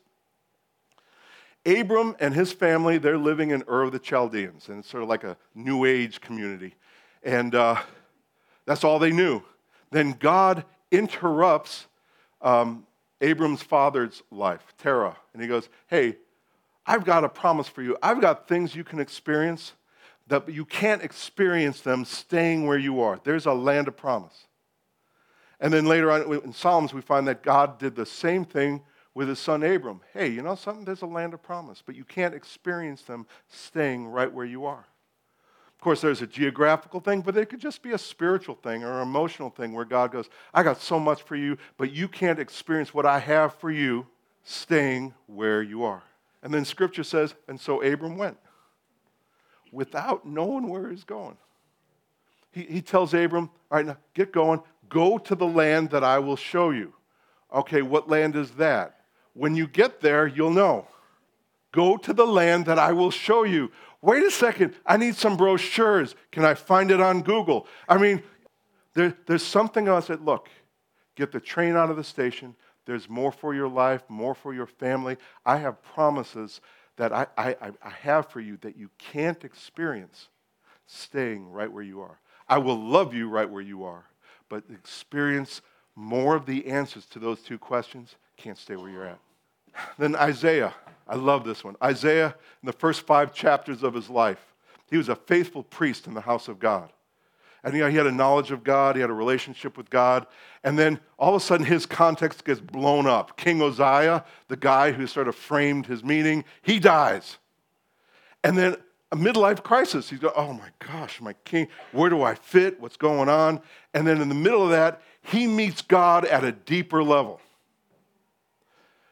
Abram 1.65 2.17
and 2.19 2.35
his 2.35 2.53
family, 2.53 2.99
they're 2.99 3.19
living 3.19 3.51
in 3.51 3.63
Ur 3.69 3.83
of 3.83 3.93
the 3.93 3.99
Chaldeans, 3.99 4.69
and 4.69 4.81
it's 4.81 4.89
sort 4.89 5.03
of 5.03 5.09
like 5.09 5.25
a 5.25 5.37
new 5.55 5.85
age 5.85 6.21
community. 6.21 6.75
And 7.23 7.55
uh, 7.55 7.81
that's 8.67 8.83
all 8.83 8.99
they 8.99 9.13
knew. 9.13 9.43
Then 9.91 10.17
God 10.19 10.65
interrupts 10.91 11.87
um, 12.41 12.87
Abram's 13.21 13.63
father's 13.63 14.23
life, 14.31 14.75
Terah, 14.79 15.17
and 15.33 15.43
he 15.43 15.49
goes, 15.49 15.69
Hey, 15.87 16.17
I've 16.87 17.05
got 17.05 17.25
a 17.25 17.29
promise 17.29 17.69
for 17.69 17.83
you. 17.83 17.97
I've 18.03 18.21
got 18.21 18.49
things 18.49 18.75
you 18.75 18.85
can 18.85 18.99
experience 18.99 19.73
that 20.29 20.49
you 20.49 20.65
can't 20.65 21.03
experience 21.03 21.81
them 21.81 22.05
staying 22.05 22.67
where 22.67 22.79
you 22.79 23.01
are. 23.01 23.21
There's 23.23 23.47
a 23.47 23.53
land 23.53 23.89
of 23.89 23.97
promise. 23.97 24.47
And 25.61 25.73
then 25.73 25.87
later 25.87 26.11
on 26.11 26.23
in 26.43 26.53
Psalms, 26.53 26.93
we 26.93 27.01
find 27.01 27.29
that 27.29 27.43
God 27.43 27.79
did 27.79 27.95
the 27.95 28.07
same 28.07 28.45
thing 28.45 28.83
with 29.15 29.29
his 29.29 29.39
son 29.39 29.63
Abram. 29.63 30.01
Hey, 30.13 30.29
you 30.29 30.43
know 30.43 30.55
something? 30.55 30.85
There's 30.85 31.03
a 31.03 31.07
land 31.07 31.35
of 31.35 31.43
promise, 31.43 31.83
but 31.85 31.95
you 31.95 32.05
can't 32.05 32.35
experience 32.35 33.03
them 33.03 33.27
staying 33.49 34.07
right 34.07 34.33
where 34.33 34.47
you 34.47 34.65
are. 34.65 34.87
Of 35.75 35.85
course, 35.85 36.01
there's 36.01 36.23
a 36.23 36.27
geographical 36.27 37.01
thing, 37.01 37.21
but 37.21 37.37
it 37.37 37.47
could 37.49 37.61
just 37.61 37.83
be 37.83 37.93
a 37.93 37.99
spiritual 37.99 38.55
thing 38.55 38.85
or 38.85 39.01
an 39.01 39.03
emotional 39.03 39.51
thing 39.51 39.73
where 39.73 39.85
God 39.85 40.13
goes, 40.13 40.29
I 40.55 40.63
got 40.63 40.81
so 40.81 40.99
much 40.99 41.23
for 41.23 41.37
you, 41.37 41.59
but 41.77 41.93
you 41.93 42.09
can't 42.09 42.39
experience 42.39 42.95
what 42.95 43.05
I 43.05 43.19
have 43.19 43.55
for 43.57 43.71
you 43.71 44.07
staying 44.45 45.13
where 45.27 45.63
you 45.63 45.85
are. 45.85 46.03
And 46.43 46.53
then 46.53 46.65
scripture 46.65 47.05
says, 47.05 47.35
and 47.49 47.61
so 47.61 47.83
Abram 47.83 48.17
went 48.19 48.37
without 49.71 50.27
knowing 50.27 50.69
where 50.69 50.91
he's 50.91 51.05
going. 51.05 51.37
He, 52.51 52.63
he 52.63 52.83
tells 52.83 53.15
Abram, 53.15 53.51
All 53.71 53.79
right, 53.79 53.87
now 53.87 53.97
get 54.15 54.33
going. 54.33 54.61
Go 54.89 55.19
to 55.19 55.35
the 55.35 55.47
land 55.47 55.91
that 55.91 56.05
I 56.05 56.19
will 56.19 56.37
show 56.37 56.71
you. 56.71 56.93
Okay, 57.53 57.83
what 57.83 58.09
land 58.09 58.37
is 58.37 58.51
that? 58.53 59.01
When 59.35 59.55
you 59.55 59.67
get 59.67 60.01
there, 60.01 60.27
you'll 60.27 60.51
know. 60.51 60.87
Go 61.73 61.97
to 61.97 62.13
the 62.13 62.27
land 62.27 62.67
that 62.67 62.79
I 62.79 62.93
will 62.93 63.11
show 63.11 63.45
you. 63.45 63.73
Wait 64.03 64.23
a 64.23 64.31
second, 64.31 64.75
I 64.85 64.97
need 64.97 65.17
some 65.17 65.37
brochures. 65.37 66.15
Can 66.31 66.45
I 66.45 66.55
find 66.55 66.91
it 66.91 67.01
on 67.01 67.23
Google? 67.23 67.67
I 67.89 67.97
mean, 67.97 68.23
there, 68.95 69.17
there's 69.27 69.45
something 69.45 69.89
else 69.89 70.09
that, 70.09 70.25
look, 70.25 70.49
get 71.15 71.33
the 71.33 71.41
train 71.41 71.77
out 71.77 71.89
of 71.89 71.97
the 71.97 72.05
station. 72.05 72.55
There's 72.85 73.09
more 73.09 73.33
for 73.33 73.55
your 73.55 73.69
life, 73.69 74.03
more 74.09 74.35
for 74.35 74.53
your 74.53 74.67
family. 74.67 75.17
I 75.47 75.59
have 75.59 75.83
promises 75.83 76.61
that 76.97 77.13
I, 77.13 77.27
I, 77.39 77.57
I 77.83 77.91
have 78.03 78.29
for 78.29 78.41
you 78.41 78.59
that 78.63 78.77
you 78.77 78.91
can't 78.99 79.45
experience 79.45 80.29
staying 80.87 81.51
right 81.51 81.71
where 81.71 81.83
you 81.83 82.01
are. 82.01 82.19
I 82.49 82.59
will 82.59 82.79
love 82.79 83.15
you 83.15 83.29
right 83.29 83.49
where 83.49 83.63
you 83.63 83.85
are, 83.85 84.05
but 84.49 84.65
experience 84.71 85.63
more 85.95 86.35
of 86.35 86.47
the 86.47 86.67
answers 86.67 87.07
to 87.07 87.19
those 87.19 87.41
two 87.41 87.59
questions 87.59 88.17
can't 88.37 88.59
stay 88.59 88.77
where 88.77 88.91
you're 88.91 89.07
at. 89.07 89.19
Then 89.99 90.17
Isaiah, 90.17 90.75
I 91.09 91.17
love 91.17 91.45
this 91.45 91.65
one. 91.65 91.77
Isaiah, 91.83 92.35
in 92.63 92.67
the 92.67 92.73
first 92.73 93.03
five 93.07 93.33
chapters 93.33 93.83
of 93.83 93.95
his 93.95 94.11
life, 94.11 94.55
he 94.91 94.97
was 94.99 95.09
a 95.09 95.17
faithful 95.17 95.63
priest 95.63 96.07
in 96.07 96.15
the 96.15 96.21
house 96.21 96.49
of 96.49 96.59
God. 96.59 96.93
And 97.65 97.75
you 97.75 97.81
know, 97.81 97.89
he 97.89 97.97
had 97.97 98.07
a 98.07 98.13
knowledge 98.13 98.51
of 98.51 98.65
God, 98.65 98.97
he 98.97 99.01
had 99.01 99.11
a 99.11 99.15
relationship 99.15 99.77
with 99.77 99.89
God. 99.89 100.27
And 100.65 100.79
then 100.79 100.99
all 101.19 101.35
of 101.35 101.43
a 101.43 101.45
sudden, 101.45 101.65
his 101.65 101.87
context 101.87 102.45
gets 102.45 102.61
blown 102.61 103.07
up. 103.07 103.37
King 103.37 103.63
Uzziah, 103.63 104.25
the 104.49 104.57
guy 104.57 104.93
who 104.93 105.07
sort 105.07 105.29
of 105.29 105.37
framed 105.37 105.87
his 105.87 106.03
meaning, 106.03 106.45
he 106.63 106.79
dies. 106.79 107.39
And 108.43 108.59
then 108.59 108.77
a 109.13 109.17
midlife 109.17 109.63
crisis. 109.63 110.09
He's 110.09 110.19
going, 110.19 110.35
oh 110.37 110.55
my 110.55 110.71
gosh, 110.79 111.21
my 111.21 111.35
king, 111.45 111.69
where 111.93 112.11
do 112.11 112.23
I 112.23 112.35
fit? 112.35 112.81
What's 112.81 112.97
going 112.97 113.29
on? 113.29 113.61
And 113.95 114.07
then 114.07 114.21
in 114.21 114.29
the 114.29 114.35
middle 114.35 114.65
of 114.65 114.71
that, 114.71 115.03
he 115.21 115.47
meets 115.47 115.83
God 115.83 116.25
at 116.25 116.43
a 116.43 116.51
deeper 116.51 117.05
level. 117.05 117.41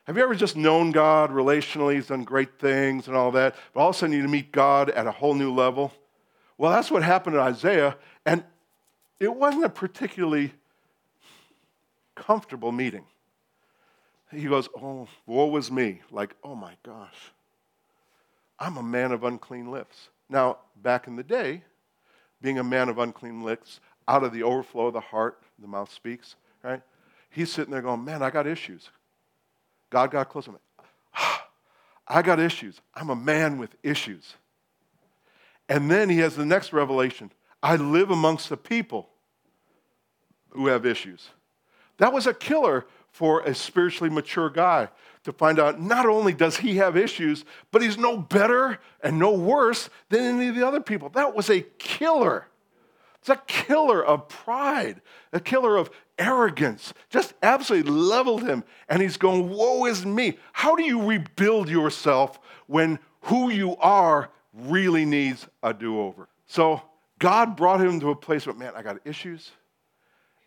Have 0.05 0.17
you 0.17 0.23
ever 0.25 0.35
just 0.35 0.57
known 0.57 0.91
God 0.91 1.31
relationally? 1.31 1.95
He's 1.95 2.09
done 2.09 2.25
great 2.25 2.59
things 2.59 3.07
and 3.07 3.17
all 3.17 3.31
that, 3.33 3.55
but 3.73 3.81
all 3.81 3.91
of 3.91 3.95
a 3.95 3.99
sudden 3.99 4.17
you 4.17 4.27
meet 4.27 4.51
God 4.51 4.91
at 4.91 5.07
a 5.07 5.13
whole 5.13 5.35
new 5.35 5.53
level? 5.53 5.93
Well, 6.59 6.73
that's 6.73 6.91
what 6.91 7.03
happened 7.03 7.35
to 7.35 7.41
Isaiah, 7.41 7.97
and 8.31 8.45
it 9.19 9.35
wasn't 9.35 9.65
a 9.65 9.69
particularly 9.69 10.53
comfortable 12.15 12.71
meeting. 12.71 13.05
He 14.31 14.45
goes, 14.45 14.69
Oh, 14.81 15.09
woe 15.27 15.47
was 15.47 15.69
me. 15.69 16.03
Like, 16.13 16.37
oh 16.45 16.55
my 16.55 16.75
gosh, 16.85 17.33
I'm 18.57 18.77
a 18.77 18.85
man 18.85 19.11
of 19.11 19.25
unclean 19.25 19.73
lips. 19.73 20.11
Now, 20.29 20.59
back 20.81 21.09
in 21.09 21.17
the 21.17 21.25
day, 21.25 21.65
being 22.41 22.61
a 22.61 22.63
man 22.63 22.89
of 22.89 22.99
unclean 22.99 23.43
lips, 23.43 23.81
out 24.07 24.23
of 24.23 24.33
the 24.33 24.45
overflow 24.45 24.87
of 24.87 24.93
the 24.93 25.01
heart, 25.01 25.43
the 25.59 25.67
mouth 25.67 25.93
speaks, 25.93 26.37
right? 26.63 26.83
He's 27.31 27.51
sitting 27.51 27.73
there 27.73 27.83
going, 27.83 28.05
Man, 28.05 28.23
I 28.23 28.31
got 28.31 28.47
issues. 28.47 28.91
God 29.91 30.13
got 30.13 30.29
close 30.29 30.45
to 30.45 30.53
me. 30.53 30.59
I 32.07 32.23
got 32.23 32.39
issues. 32.39 32.81
I'm 32.95 33.11
a 33.11 33.17
man 33.17 33.59
with 33.59 33.75
issues. 33.83 34.35
And 35.69 35.91
then 35.91 36.09
he 36.09 36.19
has 36.19 36.37
the 36.37 36.47
next 36.47 36.73
revelation 36.73 37.33
I 37.63 37.77
live 37.77 38.11
amongst 38.11 38.49
the 38.49 38.57
people 38.57 39.09
who 40.51 40.67
have 40.69 40.87
issues. 40.87 41.31
That 41.99 42.13
was 42.13 42.27
a 42.27 42.35
killer 42.35 42.87
for 43.11 43.41
a 43.43 43.55
spiritually 43.55 44.11
mature 44.11 44.51
guy 44.51 44.89
to 45.25 45.33
find 45.33 45.59
out 45.59 45.81
not 45.81 46.07
only 46.07 46.33
does 46.33 46.57
he 46.57 46.77
have 46.77 46.97
issues, 46.97 47.45
but 47.71 47.83
he's 47.83 47.99
no 47.99 48.17
better 48.17 48.79
and 49.03 49.19
no 49.19 49.33
worse 49.33 49.91
than 50.09 50.21
any 50.21 50.49
of 50.49 50.55
the 50.55 50.67
other 50.67 50.81
people. 50.81 51.11
That 51.11 51.35
was 51.35 51.51
a 51.51 51.61
killer. 51.79 52.47
It's 53.19 53.29
a 53.29 53.37
killer 53.47 54.03
of 54.03 54.29
pride, 54.29 55.03
a 55.33 55.41
killer 55.41 55.77
of 55.77 55.91
arrogance. 56.19 56.95
Just 57.11 57.35
absolutely 57.43 57.91
leveled 57.91 58.45
him. 58.45 58.65
And 58.89 59.03
he's 59.03 59.19
going, 59.19 59.51
Woe 59.51 59.85
is 59.85 60.07
me. 60.07 60.39
How 60.53 60.75
do 60.75 60.83
you 60.83 61.03
rebuild 61.03 61.69
yourself 61.69 62.41
when 62.67 62.99
who 63.23 63.51
you 63.51 63.77
are 63.77 64.31
really 64.55 65.05
needs 65.05 65.47
a 65.63 65.75
do 65.75 66.01
over? 66.01 66.29
So 66.47 66.83
God 67.21 67.57
brought 67.57 67.81
him 67.81 68.01
to 68.01 68.11
a 68.11 68.17
place 68.17 68.47
where, 68.47 68.57
man, 68.57 68.73
I 68.75 68.83
got 68.83 68.99
issues. 69.05 69.53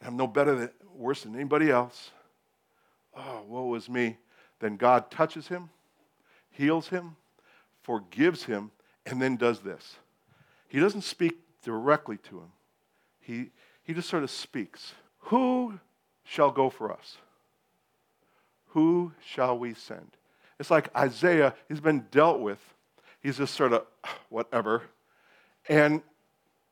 I'm 0.06 0.18
no 0.18 0.28
better 0.28 0.56
than 0.56 0.70
worse 0.94 1.24
than 1.24 1.36
anybody 1.36 1.72
else. 1.72 2.12
Oh, 3.16 3.44
woe 3.48 3.74
is 3.76 3.88
me. 3.88 4.18
Then 4.60 4.76
God 4.76 5.10
touches 5.10 5.48
him, 5.48 5.70
heals 6.50 6.90
him, 6.90 7.16
forgives 7.84 8.44
him, 8.44 8.72
and 9.06 9.22
then 9.22 9.38
does 9.38 9.60
this. 9.62 9.96
He 10.68 10.80
doesn't 10.80 11.04
speak 11.04 11.38
directly 11.64 12.18
to 12.18 12.40
him 12.40 12.52
he, 13.24 13.52
he 13.84 13.94
just 13.94 14.10
sort 14.10 14.24
of 14.24 14.30
speaks. 14.30 14.94
Who 15.20 15.80
shall 16.24 16.52
go 16.52 16.70
for 16.70 16.92
us? 16.92 17.18
Who 18.68 19.14
shall 19.26 19.58
we 19.58 19.74
send? 19.74 20.12
It's 20.60 20.70
like 20.70 20.96
Isaiah, 20.96 21.56
he's 21.68 21.80
been 21.80 22.06
dealt 22.12 22.42
with. 22.42 22.60
He's 23.22 23.38
just 23.38 23.56
sort 23.56 23.74
of, 23.74 23.86
whatever. 24.30 24.84
And 25.70 26.02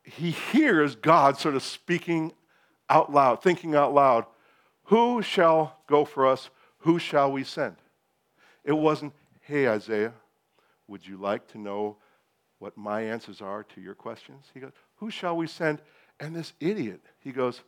he 0.04 0.32
hears 0.32 0.96
God 0.96 1.38
sort 1.38 1.56
of 1.56 1.64
speaking 1.64 2.34
out 2.90 3.12
loud, 3.12 3.42
thinking 3.42 3.76
out 3.76 3.94
loud, 3.94 4.26
Who 4.86 5.22
shall 5.22 5.78
go 5.88 6.06
for 6.06 6.28
us? 6.28 6.50
Who 6.80 7.00
shall 7.00 7.32
we 7.32 7.44
send? 7.44 7.76
It 8.64 8.74
wasn't, 8.74 9.14
Hey, 9.42 9.68
Isaiah, 9.68 10.14
would 10.88 11.06
you 11.06 11.18
like 11.18 11.48
to 11.50 11.58
know 11.58 11.98
what 12.60 12.78
my 12.78 13.02
answers 13.02 13.42
are 13.42 13.64
to 13.64 13.82
your 13.82 13.96
questions? 13.96 14.46
He 14.54 14.60
goes, 14.60 14.74
Who 14.98 15.10
shall 15.10 15.38
we 15.38 15.48
send? 15.48 15.82
And 16.20 16.36
this 16.36 16.54
idiot, 16.60 17.02
he 17.20 17.32
goes, 17.32 17.62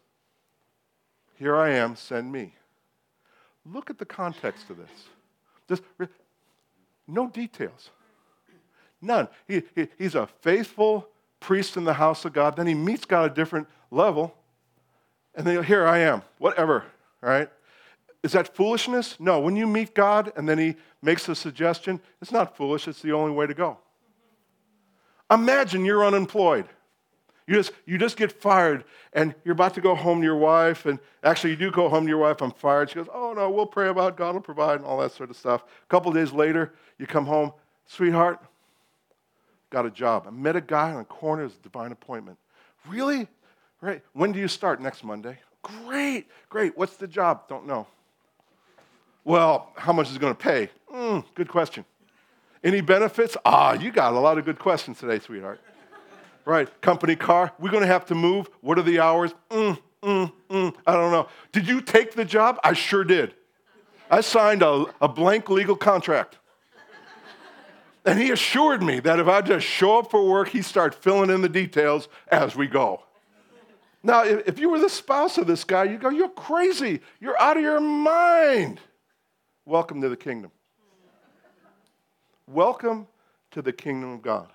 Here 1.37 1.55
I 1.55 1.71
am, 1.71 1.95
send 1.95 2.31
me. 2.31 2.55
Look 3.65 3.89
at 3.89 3.97
the 3.97 4.05
context 4.05 4.69
of 4.69 4.77
this. 4.77 4.89
Just 5.69 5.83
no 7.07 7.27
details. 7.27 7.89
None. 9.01 9.27
He, 9.47 9.63
he, 9.75 9.87
he's 9.97 10.15
a 10.15 10.27
faithful 10.41 11.07
priest 11.43 11.77
in 11.77 11.83
the 11.83 11.93
house 11.93 12.25
of 12.25 12.33
God. 12.33 12.55
Then 12.55 12.67
he 12.67 12.73
meets 12.73 13.05
God 13.05 13.25
at 13.25 13.31
a 13.31 13.35
different 13.35 13.67
level. 13.91 14.33
And 15.35 15.45
then 15.45 15.63
here 15.63 15.85
I 15.85 15.99
am, 15.99 16.21
whatever, 16.39 16.85
right? 17.21 17.49
Is 18.23 18.31
that 18.31 18.55
foolishness? 18.55 19.19
No. 19.19 19.39
When 19.39 19.55
you 19.55 19.67
meet 19.67 19.93
God 19.93 20.31
and 20.35 20.47
then 20.47 20.57
he 20.57 20.75
makes 21.01 21.27
a 21.29 21.35
suggestion, 21.35 21.99
it's 22.21 22.31
not 22.31 22.55
foolish, 22.55 22.87
it's 22.87 23.01
the 23.01 23.11
only 23.11 23.31
way 23.31 23.45
to 23.45 23.53
go. 23.53 23.77
Imagine 25.29 25.83
you're 25.85 26.05
unemployed 26.05 26.67
You 27.47 27.55
just, 27.55 27.71
you 27.85 27.97
just 27.97 28.15
get 28.15 28.31
fired 28.31 28.85
and 29.11 29.35
you're 29.43 29.53
about 29.53 29.73
to 29.73 29.81
go 29.81 29.95
home 29.95 30.19
to 30.19 30.25
your 30.25 30.37
wife, 30.37 30.85
and 30.85 30.99
actually, 31.23 31.51
you 31.51 31.55
do 31.57 31.71
go 31.71 31.89
home 31.89 32.03
to 32.03 32.09
your 32.09 32.19
wife, 32.19 32.41
I'm 32.41 32.51
fired. 32.51 32.89
She 32.89 32.95
goes, 32.95 33.07
Oh, 33.13 33.33
no, 33.33 33.49
we'll 33.49 33.65
pray 33.65 33.89
about. 33.89 34.15
God 34.15 34.33
will 34.33 34.41
provide, 34.41 34.77
and 34.77 34.85
all 34.85 34.99
that 34.99 35.11
sort 35.11 35.29
of 35.29 35.35
stuff. 35.35 35.63
A 35.63 35.87
couple 35.87 36.11
days 36.11 36.31
later, 36.31 36.73
you 36.97 37.05
come 37.05 37.25
home, 37.25 37.51
sweetheart, 37.85 38.39
got 39.73 39.85
a 39.87 39.91
job. 39.91 40.25
I 40.27 40.29
met 40.29 40.55
a 40.55 40.61
guy 40.61 40.91
on 40.91 40.99
the 40.99 41.03
corner, 41.03 41.45
it's 41.45 41.55
a 41.55 41.63
divine 41.63 41.91
appointment. 41.91 42.37
Really? 42.87 43.27
Right. 43.81 44.03
When 44.13 44.31
do 44.31 44.39
you 44.39 44.47
start? 44.47 44.79
Next 44.79 45.03
Monday. 45.03 45.39
Great, 45.63 46.27
great. 46.47 46.77
What's 46.77 46.95
the 46.95 47.07
job? 47.07 47.49
Don't 47.49 47.65
know. 47.65 47.87
Well, 49.25 49.71
how 49.75 49.91
much 49.91 50.09
is 50.09 50.15
it 50.15 50.19
going 50.19 50.35
to 50.35 50.39
pay? 50.39 50.69
Mm, 50.93 51.25
good 51.33 51.47
question. 51.47 51.85
Any 52.63 52.81
benefits? 52.81 53.35
Ah, 53.45 53.73
you 53.73 53.91
got 53.91 54.13
a 54.13 54.19
lot 54.19 54.37
of 54.37 54.45
good 54.45 54.59
questions 54.59 54.99
today, 54.99 55.19
sweetheart. 55.19 55.59
right. 56.45 56.69
Company 56.81 57.15
car? 57.15 57.51
We're 57.59 57.71
going 57.71 57.81
to 57.81 57.87
have 57.87 58.05
to 58.07 58.15
move. 58.15 58.49
What 58.61 58.77
are 58.77 58.83
the 58.83 58.99
hours? 58.99 59.33
Mm, 59.49 59.77
mm, 60.03 60.31
mm. 60.49 60.73
I 60.85 60.93
don't 60.93 61.11
know. 61.11 61.27
Did 61.51 61.67
you 61.67 61.81
take 61.81 62.13
the 62.13 62.25
job? 62.25 62.59
I 62.63 62.73
sure 62.73 63.03
did. 63.03 63.33
I 64.11 64.21
signed 64.21 64.61
a, 64.61 64.85
a 65.01 65.07
blank 65.07 65.49
legal 65.49 65.75
contract. 65.75 66.37
And 68.05 68.19
he 68.19 68.31
assured 68.31 68.83
me 68.83 68.99
that 68.99 69.19
if 69.19 69.27
I 69.27 69.41
just 69.41 69.65
show 69.65 69.99
up 69.99 70.11
for 70.11 70.27
work, 70.29 70.49
he'd 70.49 70.65
start 70.65 70.93
filling 70.93 71.29
in 71.29 71.41
the 71.41 71.49
details 71.49 72.09
as 72.29 72.55
we 72.55 72.67
go. 72.67 73.03
Now, 74.03 74.23
if 74.23 74.59
you 74.59 74.69
were 74.69 74.79
the 74.79 74.89
spouse 74.89 75.37
of 75.37 75.47
this 75.47 75.63
guy, 75.63 75.85
you 75.85 75.97
go, 75.97 76.09
You're 76.09 76.27
crazy. 76.29 76.99
You're 77.21 77.39
out 77.39 77.55
of 77.55 77.63
your 77.63 77.79
mind. 77.79 78.81
Welcome 79.65 80.01
to 80.01 80.09
the 80.09 80.17
kingdom. 80.17 80.51
Welcome 82.45 83.07
to 83.51 83.61
the 83.61 83.71
kingdom 83.71 84.11
of 84.11 84.21
God. 84.21 84.49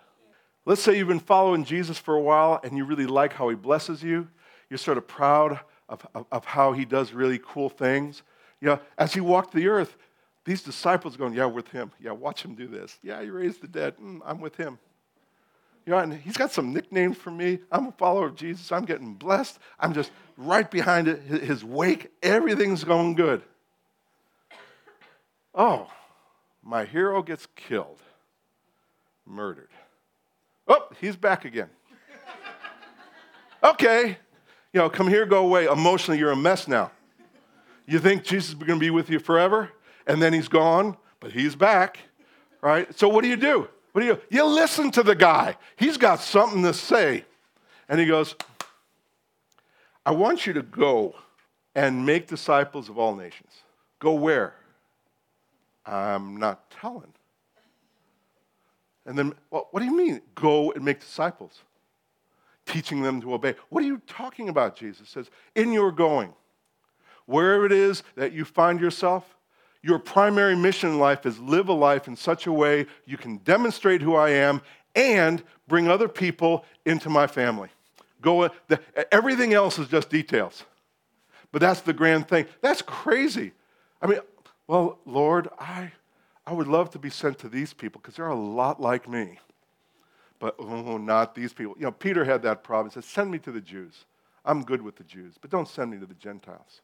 Let's 0.67 0.83
say 0.83 0.99
you've 0.99 1.09
been 1.09 1.19
following 1.19 1.65
Jesus 1.65 1.97
for 1.97 2.15
a 2.15 2.21
while 2.21 2.61
and 2.63 2.77
you 2.77 2.85
really 2.85 3.07
like 3.07 3.33
how 3.33 3.49
he 3.49 3.55
blesses 3.57 4.03
you. 4.03 4.29
You're 4.69 4.77
sort 4.77 4.99
of 4.99 5.09
proud 5.09 5.61
of, 5.89 6.07
of, 6.15 6.27
of 6.31 6.45
how 6.45 6.75
he 6.75 6.85
does 6.85 7.15
really 7.15 7.41
cool 7.43 7.71
things. 7.71 8.23
You 8.61 8.69
know, 8.69 8.81
as 8.99 9.15
he 9.15 9.23
walked 9.23 9.55
the 9.55 9.69
earth, 9.69 9.97
these 10.49 10.63
disciples 10.63 11.15
going, 11.15 11.35
Yeah, 11.35 11.45
with 11.45 11.69
him. 11.69 11.93
Yeah, 12.01 12.13
watch 12.13 12.43
him 12.43 12.55
do 12.55 12.67
this. 12.67 12.99
Yeah, 13.03 13.23
he 13.23 13.29
raised 13.29 13.61
the 13.61 13.69
dead. 13.69 13.99
Mm, 13.99 14.21
I'm 14.25 14.41
with 14.41 14.57
him. 14.57 14.79
You 15.85 15.93
know, 15.93 15.99
and 15.99 16.15
he's 16.15 16.39
got 16.39 16.53
some 16.53 16.73
nicknames 16.73 17.19
for 17.19 17.31
me. 17.31 17.59
I'm 17.71 17.89
a 17.89 17.93
follower 17.93 18.27
of 18.27 18.35
Jesus. 18.35 18.73
I'm 18.73 18.87
getting 18.87 19.13
blessed. 19.13 19.59
I'm 19.79 19.93
just 19.93 20.11
right 20.39 20.71
behind 20.71 21.07
his 21.07 21.65
wake. 21.65 22.11
Everything's 22.23 22.83
going 22.83 23.15
good. 23.15 23.43
Oh, 25.55 25.91
my 26.63 26.87
hero 26.87 27.23
gets 27.23 27.47
killed, 27.55 28.01
murdered. 29.27 29.71
Oh, 30.67 30.89
he's 30.99 31.17
back 31.17 31.45
again. 31.45 31.69
okay, 33.63 34.17
you 34.73 34.81
know, 34.81 34.89
come 34.89 35.09
here, 35.09 35.27
go 35.27 35.45
away. 35.45 35.67
Emotionally, 35.67 36.19
you're 36.19 36.33
a 36.33 36.37
mess 36.37 36.69
now. 36.69 36.91
You 37.87 37.99
think 37.99 38.25
Jesus 38.25 38.51
is 38.51 38.55
going 38.55 38.79
to 38.79 38.85
be 38.85 38.91
with 38.91 39.11
you 39.11 39.19
forever, 39.19 39.71
and 40.09 40.21
then 40.21 40.33
he's 40.33 40.49
gone, 40.49 40.97
but 41.21 41.31
he's 41.31 41.55
back, 41.55 41.99
right? 42.61 42.93
So 42.99 43.09
what 43.09 43.23
do 43.23 43.29
you 43.29 43.37
do? 43.37 43.69
What 43.93 44.01
do 44.01 44.07
you 44.07 44.15
do? 44.15 44.21
You 44.31 44.45
listen 44.45 44.91
to 44.93 45.03
the 45.03 45.15
guy. 45.15 45.57
He's 45.77 45.97
got 45.97 46.21
something 46.21 46.63
to 46.63 46.75
say. 46.75 47.25
And 47.89 48.01
he 48.01 48.07
goes, 48.07 48.35
I 50.05 50.11
want 50.11 50.47
you 50.47 50.53
to 50.55 50.63
go 50.63 51.15
and 51.75 52.05
make 52.05 52.27
disciples 52.27 52.89
of 52.89 52.99
all 52.99 53.15
nations. 53.15 53.53
Go 53.99 54.15
where? 54.15 54.55
I'm 55.87 56.37
not 56.37 56.71
telling. 56.71 57.13
And 59.07 59.19
then, 59.19 59.35
well, 59.51 59.69
what 59.71 59.81
do 59.81 59.87
you 59.87 59.97
mean, 59.97 60.21
go 60.35 60.73
and 60.73 60.85
make 60.85 61.01
disciples? 61.01 61.63
Teaching 62.67 63.01
them 63.01 63.21
to 63.23 63.33
obey. 63.33 63.55
What 63.71 63.83
are 63.83 63.87
you 63.87 64.03
talking 64.07 64.51
about, 64.51 64.77
Jesus 64.77 65.09
says? 65.09 65.31
In 65.55 65.73
your 65.73 65.91
going, 65.91 66.35
wherever 67.25 67.65
it 67.65 67.73
is 67.73 68.03
that 68.17 68.33
you 68.33 68.45
find 68.45 68.79
yourself, 68.81 69.35
your 69.83 69.99
primary 69.99 70.57
mission 70.57 70.91
in 70.91 70.99
life 70.99 71.25
is 71.27 71.39
live 71.39 71.69
a 71.69 71.73
life 71.73 72.09
in 72.09 72.17
such 72.17 72.47
a 72.47 72.53
way 72.53 72.87
you 73.07 73.17
can 73.17 73.39
demonstrate 73.39 74.03
who 74.03 74.15
I 74.17 74.31
am 74.31 74.61
and 74.95 75.43
bring 75.69 75.89
other 75.89 76.09
people 76.09 76.65
into 76.85 77.09
my 77.09 77.27
family. 77.27 77.69
Go, 78.21 78.43
uh, 78.43 78.49
the, 78.67 78.81
everything 79.15 79.55
else 79.55 79.79
is 79.79 79.89
just 79.89 80.11
details. 80.11 80.65
But 81.53 81.61
that's 81.61 81.81
the 81.81 81.93
grand 81.93 82.29
thing. 82.29 82.47
That's 82.61 82.83
crazy. 82.83 83.53
I 84.03 84.07
mean, 84.07 84.21
well, 84.67 84.99
Lord, 85.07 85.49
I, 85.59 85.93
I 86.47 86.53
would 86.53 86.67
love 86.67 86.91
to 86.91 86.99
be 86.99 87.11
sent 87.11 87.39
to 87.41 87.49
these 87.49 87.73
people 87.73 88.01
because 88.01 88.17
they're 88.17 88.27
a 88.27 88.35
lot 88.35 88.81
like 88.81 89.09
me. 89.09 89.39
But 90.39 90.57
oh, 90.59 90.99
not 90.99 91.35
these 91.35 91.53
people. 91.53 91.75
You 91.79 91.85
know, 91.85 91.93
Peter 91.93 92.25
had 92.25 92.43
that 92.43 92.63
problem. 92.63 92.91
He 92.91 92.95
said, 92.95 93.05
Send 93.05 93.31
me 93.31 93.39
to 93.41 93.53
the 93.53 93.61
Jews. 93.61 94.05
I'm 94.45 94.63
good 94.63 94.81
with 94.81 94.97
the 94.97 95.05
Jews, 95.05 95.35
but 95.41 95.51
don't 95.51 95.69
send 95.69 95.91
me 95.91 95.99
to 95.99 96.07
the 96.07 96.15
Gentiles. 96.15 96.81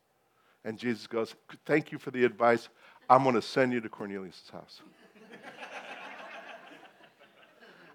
And 0.65 0.79
Jesus 0.79 1.07
goes, 1.07 1.35
Thank 1.65 1.93
you 1.93 1.99
for 1.99 2.11
the 2.11 2.25
advice. 2.25 2.69
I'm 3.09 3.23
going 3.23 3.35
to 3.35 3.43
send 3.43 3.73
you 3.73 3.81
to 3.81 3.89
Cornelius' 3.89 4.43
house. 4.53 4.81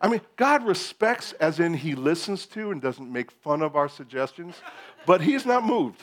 I 0.02 0.08
mean, 0.08 0.22
God 0.38 0.66
respects, 0.66 1.34
as 1.34 1.60
in 1.60 1.74
he 1.74 1.94
listens 1.94 2.46
to 2.48 2.72
and 2.72 2.82
doesn't 2.82 3.12
make 3.12 3.32
fun 3.32 3.62
of 3.62 3.76
our 3.76 3.90
suggestions, 3.90 4.56
but 5.06 5.20
he's 5.20 5.46
not 5.46 5.66
moved. 5.66 6.02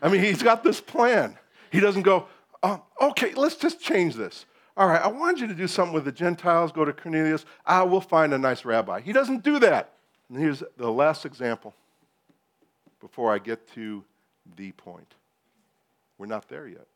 I 0.00 0.08
mean, 0.08 0.22
he's 0.22 0.42
got 0.42 0.64
this 0.64 0.80
plan. 0.80 1.36
He 1.70 1.80
doesn't 1.80 2.02
go, 2.02 2.28
oh, 2.62 2.82
okay, 3.00 3.34
let's 3.34 3.56
just 3.56 3.80
change 3.80 4.14
this. 4.14 4.46
All 4.76 4.88
right, 4.88 5.02
I 5.02 5.08
want 5.08 5.38
you 5.38 5.46
to 5.46 5.54
do 5.54 5.66
something 5.66 5.92
with 5.92 6.06
the 6.06 6.12
Gentiles, 6.12 6.72
go 6.72 6.86
to 6.86 6.92
Cornelius. 6.92 7.44
Ah, 7.66 7.84
we'll 7.84 8.00
find 8.00 8.32
a 8.32 8.38
nice 8.38 8.64
rabbi. 8.64 9.00
He 9.00 9.12
doesn't 9.12 9.42
do 9.42 9.58
that. 9.58 9.92
And 10.30 10.38
here's 10.38 10.62
the 10.78 10.90
last 10.90 11.26
example 11.26 11.74
before 13.00 13.34
I 13.34 13.38
get 13.38 13.70
to 13.74 14.02
the 14.56 14.72
point. 14.72 15.14
We're 16.16 16.26
not 16.26 16.48
there 16.48 16.66
yet. 16.66 16.86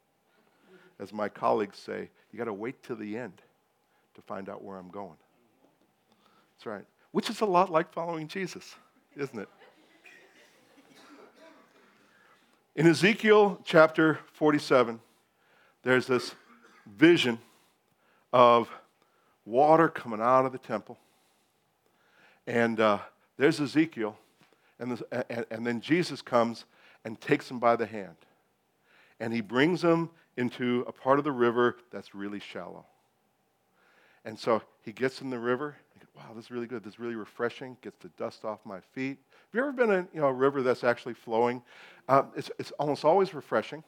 As 1.01 1.13
my 1.13 1.29
colleagues 1.29 1.79
say, 1.79 2.09
you 2.33 2.39
got 2.39 2.45
to 2.45 2.53
wait 2.53 2.83
till 2.83 2.97
the 2.97 3.17
end 3.17 3.43
to 4.15 4.23
find 4.23 4.49
out 4.49 4.63
where 4.63 4.77
I'm 4.77 4.91
going. 4.91 5.17
That's 6.57 6.67
right. 6.67 6.85
Which 7.11 7.31
is 7.31 7.41
a 7.41 7.47
lot 7.47 7.71
like 7.71 7.93
following 7.93 8.29
Jesus, 8.29 8.75
isn't 9.17 9.39
it? 9.39 9.49
In 12.77 12.89
Ezekiel 12.89 13.61
chapter 13.65 14.19
47, 14.33 15.01
there's 15.85 16.07
this 16.07 16.35
vision 16.87 17.39
of 18.33 18.69
water 19.45 19.89
coming 19.89 20.21
out 20.21 20.45
of 20.45 20.53
the 20.53 20.59
temple. 20.59 20.99
And 22.47 22.81
uh, 22.81 22.99
there's 23.37 23.61
Ezekiel, 23.61 24.17
and, 24.79 24.93
this, 24.93 25.03
and, 25.31 25.47
and 25.51 25.67
then 25.67 25.81
Jesus 25.81 26.21
comes 26.21 26.65
and 27.05 27.21
takes 27.21 27.51
him 27.51 27.59
by 27.59 27.77
the 27.77 27.87
hand. 27.87 28.17
And 29.21 29.33
he 29.33 29.41
brings 29.41 29.83
him 29.83 30.11
into 30.37 30.85
a 30.87 30.93
part 30.93 31.19
of 31.19 31.25
the 31.25 31.33
river 31.33 31.77
that's 31.93 32.15
really 32.15 32.41
shallow. 32.41 32.85
And 34.25 34.39
so 34.39 34.63
he 34.83 34.93
gets 34.93 35.21
in 35.21 35.31
the 35.31 35.39
river. 35.39 35.77
Wow, 36.17 36.33
this 36.35 36.47
is 36.47 36.51
really 36.51 36.67
good. 36.67 36.85
This 36.85 36.95
is 36.95 36.99
really 37.01 37.17
refreshing. 37.17 37.77
Gets 37.83 37.99
the 37.99 38.09
dust 38.11 38.45
off 38.45 38.61
my 38.65 38.81
feet. 38.93 39.19
Have 39.19 39.55
you 39.55 39.61
ever 39.61 39.73
been 39.73 39.91
in 39.91 40.09
you 40.15 40.21
know, 40.21 40.29
a 40.29 40.33
river 40.33 40.63
that's 40.63 40.85
actually 40.85 41.15
flowing? 41.15 41.61
Uh, 42.09 42.23
it's, 42.37 42.51
it's 42.59 42.71
almost 42.73 43.05
always 43.05 43.35
refreshing. 43.35 43.83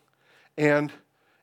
And 0.58 0.92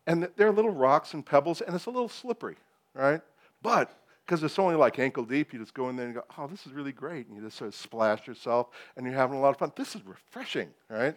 and 0.05 0.27
there 0.35 0.47
are 0.47 0.51
little 0.51 0.71
rocks 0.71 1.13
and 1.13 1.25
pebbles, 1.25 1.61
and 1.61 1.75
it's 1.75 1.85
a 1.85 1.89
little 1.89 2.09
slippery, 2.09 2.57
right? 2.93 3.21
But 3.61 3.97
because 4.25 4.43
it's 4.43 4.59
only 4.59 4.75
like 4.75 4.99
ankle 4.99 5.23
deep, 5.23 5.53
you 5.53 5.59
just 5.59 5.73
go 5.73 5.89
in 5.89 5.95
there 5.95 6.07
and 6.07 6.15
go, 6.15 6.23
oh, 6.37 6.47
this 6.47 6.65
is 6.65 6.73
really 6.73 6.91
great. 6.91 7.27
And 7.27 7.35
you 7.37 7.41
just 7.41 7.57
sort 7.57 7.69
of 7.69 7.75
splash 7.75 8.27
yourself, 8.27 8.67
and 8.95 9.05
you're 9.05 9.15
having 9.15 9.37
a 9.37 9.41
lot 9.41 9.49
of 9.49 9.57
fun. 9.57 9.71
This 9.75 9.95
is 9.95 10.05
refreshing, 10.05 10.69
right? 10.89 11.15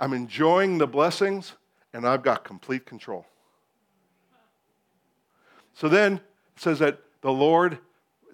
I'm 0.00 0.14
enjoying 0.14 0.78
the 0.78 0.86
blessings, 0.86 1.52
and 1.92 2.06
I've 2.06 2.22
got 2.22 2.44
complete 2.44 2.86
control. 2.86 3.26
So 5.74 5.88
then 5.88 6.14
it 6.14 6.22
says 6.56 6.78
that 6.80 7.00
the 7.22 7.32
Lord 7.32 7.78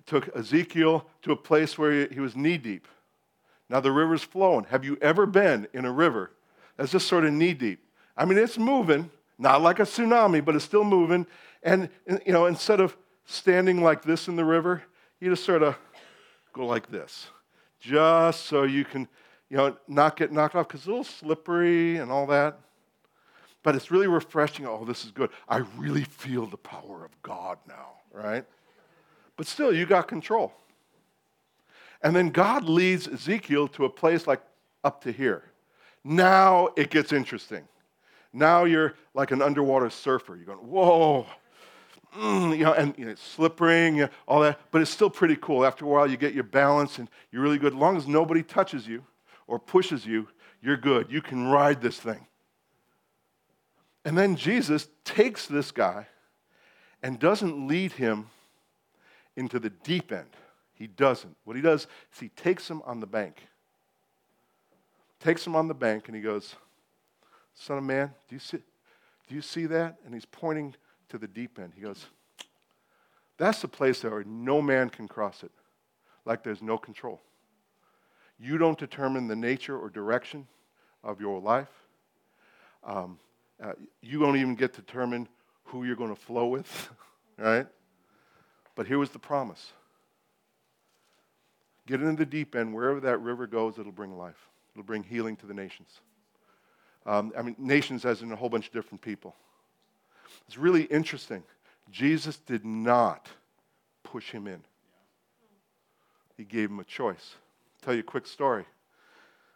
took 0.06 0.34
Ezekiel 0.34 1.06
to 1.22 1.32
a 1.32 1.36
place 1.36 1.76
where 1.76 2.06
he 2.08 2.20
was 2.20 2.34
knee 2.34 2.58
deep. 2.58 2.88
Now 3.68 3.80
the 3.80 3.92
river's 3.92 4.22
flowing. 4.22 4.64
Have 4.64 4.84
you 4.84 4.96
ever 5.02 5.26
been 5.26 5.68
in 5.72 5.84
a 5.84 5.92
river 5.92 6.32
that's 6.76 6.92
just 6.92 7.06
sort 7.06 7.24
of 7.24 7.32
knee 7.32 7.54
deep? 7.54 7.80
I 8.16 8.24
mean, 8.24 8.38
it's 8.38 8.58
moving, 8.58 9.10
not 9.38 9.60
like 9.60 9.78
a 9.78 9.82
tsunami, 9.82 10.44
but 10.44 10.56
it's 10.56 10.64
still 10.64 10.84
moving. 10.84 11.26
And, 11.62 11.88
you 12.26 12.32
know, 12.32 12.46
instead 12.46 12.80
of 12.80 12.96
standing 13.26 13.82
like 13.82 14.02
this 14.02 14.26
in 14.28 14.36
the 14.36 14.44
river, 14.44 14.82
you 15.20 15.30
just 15.30 15.44
sort 15.44 15.62
of 15.62 15.76
go 16.52 16.66
like 16.66 16.90
this, 16.90 17.28
just 17.78 18.46
so 18.46 18.62
you 18.62 18.84
can, 18.84 19.06
you 19.50 19.56
know, 19.56 19.76
not 19.86 20.16
get 20.16 20.32
knocked 20.32 20.54
off 20.54 20.68
because 20.68 20.80
it's 20.80 20.86
a 20.86 20.90
little 20.90 21.04
slippery 21.04 21.98
and 21.98 22.10
all 22.10 22.26
that. 22.26 22.58
But 23.68 23.76
it's 23.76 23.90
really 23.90 24.06
refreshing. 24.06 24.66
Oh, 24.66 24.86
this 24.86 25.04
is 25.04 25.10
good. 25.10 25.28
I 25.46 25.58
really 25.76 26.04
feel 26.04 26.46
the 26.46 26.56
power 26.56 27.04
of 27.04 27.10
God 27.20 27.58
now, 27.68 27.96
right? 28.14 28.42
But 29.36 29.46
still, 29.46 29.74
you 29.74 29.84
got 29.84 30.08
control. 30.08 30.54
And 32.02 32.16
then 32.16 32.30
God 32.30 32.64
leads 32.64 33.06
Ezekiel 33.06 33.68
to 33.68 33.84
a 33.84 33.90
place 33.90 34.26
like 34.26 34.40
up 34.84 35.02
to 35.04 35.12
here. 35.12 35.42
Now 36.02 36.70
it 36.76 36.88
gets 36.88 37.12
interesting. 37.12 37.68
Now 38.32 38.64
you're 38.64 38.94
like 39.12 39.32
an 39.32 39.42
underwater 39.42 39.90
surfer. 39.90 40.34
You're 40.34 40.46
going, 40.46 40.66
whoa, 40.66 41.26
mm, 42.16 42.56
you 42.56 42.64
know, 42.64 42.72
and 42.72 42.94
you 42.96 43.04
know, 43.04 43.10
it's 43.10 43.22
slippering, 43.22 43.96
you 43.96 44.02
know, 44.04 44.10
all 44.26 44.40
that, 44.40 44.58
but 44.70 44.80
it's 44.80 44.90
still 44.90 45.10
pretty 45.10 45.36
cool. 45.36 45.66
After 45.66 45.84
a 45.84 45.88
while, 45.88 46.10
you 46.10 46.16
get 46.16 46.32
your 46.32 46.44
balance 46.44 46.96
and 46.96 47.10
you're 47.30 47.42
really 47.42 47.58
good. 47.58 47.74
As 47.74 47.78
long 47.78 47.98
as 47.98 48.08
nobody 48.08 48.42
touches 48.42 48.88
you 48.88 49.04
or 49.46 49.58
pushes 49.58 50.06
you, 50.06 50.26
you're 50.62 50.78
good. 50.78 51.12
You 51.12 51.20
can 51.20 51.48
ride 51.48 51.82
this 51.82 52.00
thing. 52.00 52.24
And 54.08 54.16
then 54.16 54.36
Jesus 54.36 54.88
takes 55.04 55.44
this 55.44 55.70
guy 55.70 56.06
and 57.02 57.18
doesn't 57.18 57.68
lead 57.68 57.92
him 57.92 58.30
into 59.36 59.58
the 59.58 59.68
deep 59.68 60.10
end. 60.12 60.30
He 60.72 60.86
doesn't. 60.86 61.36
What 61.44 61.56
he 61.56 61.62
does 61.62 61.82
is 62.14 62.18
he 62.18 62.30
takes 62.30 62.70
him 62.70 62.80
on 62.86 63.00
the 63.00 63.06
bank. 63.06 63.46
Takes 65.20 65.46
him 65.46 65.54
on 65.54 65.68
the 65.68 65.74
bank 65.74 66.04
and 66.06 66.16
he 66.16 66.22
goes, 66.22 66.56
Son 67.52 67.76
of 67.76 67.84
man, 67.84 68.14
do 68.30 68.34
you 68.34 68.38
see, 68.38 68.62
do 69.28 69.34
you 69.34 69.42
see 69.42 69.66
that? 69.66 69.98
And 70.06 70.14
he's 70.14 70.24
pointing 70.24 70.74
to 71.10 71.18
the 71.18 71.28
deep 71.28 71.58
end. 71.58 71.74
He 71.76 71.82
goes, 71.82 72.06
That's 73.36 73.60
the 73.60 73.68
place 73.68 74.02
where 74.04 74.24
no 74.24 74.62
man 74.62 74.88
can 74.88 75.06
cross 75.06 75.42
it, 75.42 75.52
like 76.24 76.42
there's 76.42 76.62
no 76.62 76.78
control. 76.78 77.20
You 78.40 78.56
don't 78.56 78.78
determine 78.78 79.28
the 79.28 79.36
nature 79.36 79.78
or 79.78 79.90
direction 79.90 80.46
of 81.04 81.20
your 81.20 81.42
life. 81.42 81.68
Um, 82.82 83.18
uh, 83.62 83.72
you 84.00 84.18
don't 84.20 84.36
even 84.36 84.54
get 84.54 84.74
to 84.74 84.80
determine 84.80 85.28
who 85.64 85.84
you're 85.84 85.96
going 85.96 86.14
to 86.14 86.20
flow 86.20 86.46
with, 86.46 86.90
right? 87.38 87.66
But 88.74 88.86
here 88.86 88.98
was 88.98 89.10
the 89.10 89.18
promise 89.18 89.72
get 91.88 92.02
into 92.02 92.16
the 92.16 92.26
deep 92.26 92.54
end, 92.54 92.74
wherever 92.74 93.00
that 93.00 93.18
river 93.22 93.46
goes, 93.46 93.78
it'll 93.78 93.90
bring 93.90 94.16
life, 94.16 94.48
it'll 94.74 94.84
bring 94.84 95.02
healing 95.02 95.36
to 95.36 95.46
the 95.46 95.54
nations. 95.54 95.88
Um, 97.06 97.32
I 97.36 97.40
mean, 97.40 97.56
nations 97.58 98.04
as 98.04 98.20
in 98.20 98.30
a 98.30 98.36
whole 98.36 98.50
bunch 98.50 98.66
of 98.66 98.72
different 98.72 99.00
people. 99.00 99.34
It's 100.46 100.58
really 100.58 100.82
interesting. 100.82 101.42
Jesus 101.90 102.36
did 102.36 102.66
not 102.66 103.28
push 104.02 104.30
him 104.30 104.46
in, 104.46 104.60
he 106.36 106.44
gave 106.44 106.70
him 106.70 106.78
a 106.78 106.84
choice. 106.84 107.34
I'll 107.80 107.86
tell 107.86 107.94
you 107.94 108.00
a 108.00 108.04
quick 108.04 108.26
story. 108.26 108.66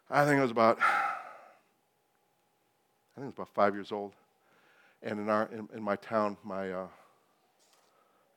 I 0.09 0.25
think 0.25 0.39
it 0.39 0.41
was 0.41 0.51
about, 0.51 0.79
I 3.15 3.19
think 3.19 3.25
it 3.25 3.37
was 3.37 3.47
about 3.47 3.53
five 3.53 3.75
years 3.75 3.91
old. 3.91 4.13
And 5.03 5.19
in, 5.19 5.29
our, 5.29 5.49
in, 5.51 5.69
in 5.75 5.83
my 5.83 5.95
town, 5.97 6.37
my, 6.43 6.71
uh, 6.71 6.87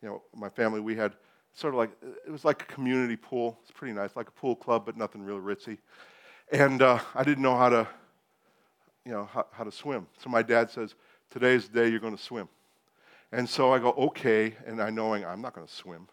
you 0.03 0.09
know, 0.09 0.23
my 0.35 0.49
family, 0.51 0.81
we 0.81 0.95
had 0.95 1.15
sort 1.55 1.73
of 1.73 1.79
like, 1.79 1.91
it 2.27 2.31
was 2.31 2.45
like 2.45 2.63
a 2.63 2.67
community 2.67 3.17
pool. 3.17 3.59
It's 3.63 3.71
pretty 3.71 3.95
nice, 3.95 4.17
like 4.17 4.29
a 4.29 4.33
pool 4.33 4.55
club, 4.55 4.85
but 4.85 4.97
nothing 4.97 5.23
real 5.23 5.41
ritzy. 5.41 5.79
And 6.53 6.83
uh, 6.83 6.99
I 7.15 7.25
didn't 7.25 7.43
know 7.43 7.57
how 7.57 7.71
to, 7.71 7.89
you 9.05 9.13
know, 9.13 9.25
how, 9.33 9.47
how 9.53 9.65
to 9.65 9.73
swim. 9.73 10.07
So 10.19 10.29
my 10.29 10.43
dad 10.43 10.71
says, 10.71 10.95
today's 11.31 11.69
the 11.69 11.81
day 11.81 11.89
you're 11.89 12.01
going 12.01 12.17
to 12.17 12.23
swim. 12.23 12.49
And 13.33 13.49
so 13.49 13.73
I 13.73 13.79
go, 13.79 13.93
okay, 13.93 14.55
and 14.67 14.83
I 14.83 14.91
knowing 14.91 15.25
I'm 15.25 15.41
not 15.41 15.55
going 15.55 15.67
to 15.67 15.73
swim. 15.73 16.09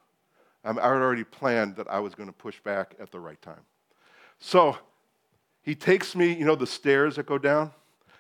I'm, 0.64 0.80
I 0.80 0.84
had 0.84 0.94
already 0.94 1.26
planned 1.26 1.76
that 1.76 1.90
I 1.90 2.00
was 2.00 2.16
going 2.16 2.30
to 2.30 2.34
push 2.34 2.60
back 2.62 2.96
at 3.00 3.12
the 3.12 3.20
right 3.20 3.42
time. 3.42 3.62
So 4.40 4.78
he 5.62 5.76
takes 5.76 6.16
me, 6.16 6.34
you 6.34 6.46
know, 6.46 6.56
the 6.56 6.68
stairs 6.68 7.18
that 7.18 7.26
go 7.26 7.38
down. 7.38 7.72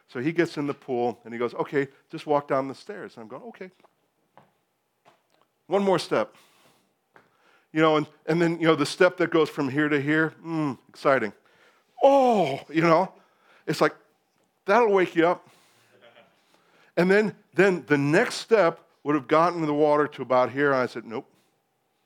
So 0.07 0.19
he 0.19 0.31
gets 0.31 0.57
in 0.57 0.67
the 0.67 0.73
pool 0.73 1.19
and 1.23 1.33
he 1.33 1.39
goes, 1.39 1.53
okay, 1.53 1.87
just 2.11 2.27
walk 2.27 2.47
down 2.47 2.67
the 2.67 2.75
stairs. 2.75 3.15
And 3.15 3.23
I'm 3.23 3.27
going, 3.27 3.43
okay. 3.43 3.71
One 5.67 5.83
more 5.83 5.99
step. 5.99 6.35
You 7.71 7.81
know, 7.81 7.97
and, 7.97 8.07
and 8.27 8.41
then, 8.41 8.59
you 8.59 8.67
know, 8.67 8.75
the 8.75 8.85
step 8.85 9.17
that 9.17 9.31
goes 9.31 9.49
from 9.49 9.69
here 9.69 9.89
to 9.89 9.99
here, 9.99 10.33
mm, 10.45 10.77
exciting. 10.89 11.33
Oh, 12.03 12.59
you 12.69 12.81
know, 12.81 13.11
it's 13.65 13.81
like, 13.81 13.95
that'll 14.65 14.91
wake 14.91 15.15
you 15.15 15.27
up. 15.27 15.47
And 16.95 17.09
then, 17.09 17.33
then 17.55 17.83
the 17.87 17.97
next 17.97 18.35
step 18.35 18.79
would 19.03 19.15
have 19.15 19.27
gotten 19.27 19.61
in 19.61 19.65
the 19.65 19.73
water 19.73 20.07
to 20.07 20.21
about 20.21 20.51
here. 20.51 20.71
And 20.71 20.79
I 20.79 20.85
said, 20.85 21.05
nope. 21.05 21.25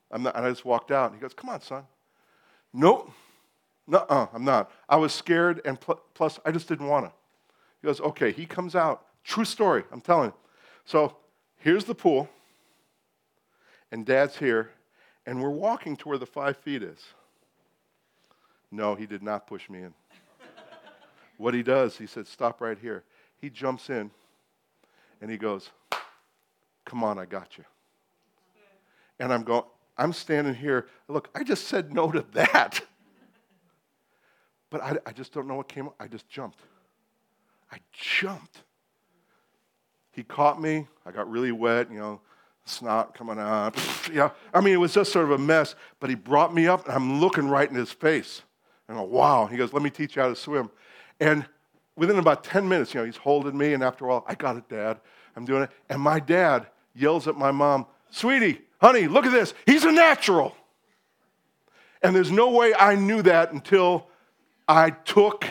I'm 0.10 0.24
not, 0.24 0.38
and 0.38 0.46
I 0.46 0.50
just 0.50 0.64
walked 0.64 0.92
out. 0.92 1.12
And 1.12 1.20
he 1.20 1.22
goes, 1.22 1.34
come 1.34 1.50
on, 1.50 1.62
son. 1.62 1.84
Nope. 2.74 3.12
No, 3.88 4.30
I'm 4.34 4.44
not. 4.44 4.70
I 4.88 4.98
was 4.98 5.14
scared, 5.14 5.62
and 5.66 5.80
pl- 5.80 6.02
plus, 6.14 6.40
I 6.46 6.52
just 6.52 6.68
didn't 6.68 6.88
want 6.88 7.06
to. 7.06 7.12
He 7.82 7.88
goes, 7.88 8.00
okay. 8.02 8.32
He 8.32 8.46
comes 8.46 8.76
out. 8.76 9.06
True 9.24 9.46
story, 9.46 9.84
I'm 9.92 10.02
telling 10.02 10.30
you. 10.30 10.36
So 10.86 11.18
here's 11.58 11.84
the 11.84 11.96
pool, 11.96 12.30
and 13.92 14.06
dad's 14.06 14.38
here, 14.38 14.72
and 15.26 15.42
we're 15.42 15.50
walking 15.50 15.98
to 15.98 16.08
where 16.08 16.18
the 16.18 16.26
five 16.26 16.56
feet 16.58 16.82
is. 16.82 17.00
No, 18.72 18.96
he 18.96 19.06
did 19.06 19.22
not 19.22 19.48
push 19.48 19.70
me 19.70 19.80
in. 19.80 19.94
what 21.38 21.54
he 21.54 21.64
does, 21.64 21.98
he 21.98 22.08
said, 22.08 22.26
stop 22.26 22.62
right 22.62 22.78
here. 22.80 23.04
He 23.40 23.50
jumps 23.50 23.90
in, 23.90 24.12
and 25.22 25.30
he 25.30 25.38
goes, 25.38 25.70
come 26.86 27.04
on, 27.04 27.20
I 27.20 27.26
got 27.26 27.58
you. 27.58 27.66
And 29.20 29.34
I'm 29.34 29.44
going, 29.44 29.64
I'm 29.98 30.14
standing 30.14 30.54
here. 30.54 30.88
Look, 31.08 31.30
I 31.36 31.44
just 31.44 31.68
said 31.68 31.94
no 31.94 32.12
to 32.12 32.26
that. 32.34 32.82
But 34.70 34.84
I, 34.84 34.98
I 35.06 35.12
just 35.14 35.32
don't 35.32 35.48
know 35.48 35.56
what 35.56 35.70
came 35.70 35.88
up. 35.88 35.96
I 35.98 36.08
just 36.10 36.28
jumped. 36.28 36.60
I 37.72 37.78
jumped. 37.92 38.64
He 40.12 40.24
caught 40.24 40.62
me. 40.62 40.88
I 41.06 41.12
got 41.12 41.30
really 41.30 41.52
wet, 41.52 41.92
you 41.92 42.00
know, 42.00 42.22
snot 42.66 43.14
coming 43.14 43.40
out. 43.40 43.76
Yeah, 44.14 44.30
I 44.54 44.62
mean, 44.62 44.74
it 44.74 44.78
was 44.78 44.94
just 44.94 45.12
sort 45.12 45.26
of 45.26 45.32
a 45.32 45.38
mess. 45.38 45.76
But 46.00 46.10
he 46.10 46.16
brought 46.16 46.54
me 46.54 46.66
up, 46.66 46.86
and 46.86 46.96
I'm 46.96 47.20
looking 47.20 47.50
right 47.50 47.70
in 47.70 47.76
his 47.76 47.92
face. 47.92 48.42
And 48.88 48.98
I 48.98 49.02
go, 49.02 49.08
wow. 49.08 49.48
He 49.48 49.58
goes, 49.58 49.74
let 49.74 49.84
me 49.84 49.90
teach 49.90 50.16
you 50.16 50.22
how 50.22 50.30
to 50.30 50.36
swim. 50.36 50.70
And 51.20 51.46
within 51.98 52.20
about 52.20 52.46
10 52.46 52.70
minutes, 52.70 52.94
you 52.94 53.02
know, 53.02 53.06
he's 53.06 53.18
holding 53.18 53.58
me, 53.58 53.74
and 53.74 53.84
after 53.84 54.06
a 54.06 54.08
while, 54.08 54.26
I 54.26 54.36
got 54.36 54.56
it, 54.56 54.70
Dad. 54.70 55.02
I'm 55.36 55.44
doing 55.44 55.64
it. 55.64 55.72
And 55.90 56.02
my 56.02 56.22
dad 56.22 56.68
yells 56.96 57.28
at 57.28 57.36
my 57.36 57.52
mom, 57.52 57.86
Sweetie, 58.12 58.62
honey, 58.80 59.08
look 59.08 59.26
at 59.26 59.32
this. 59.34 59.54
He's 59.66 59.84
a 59.84 59.92
natural. 59.92 60.56
And 62.02 62.16
there's 62.16 62.32
no 62.32 62.52
way 62.52 62.74
I 62.74 62.96
knew 62.96 63.22
that 63.24 63.52
until 63.52 64.08
I 64.68 64.92
took 64.92 65.46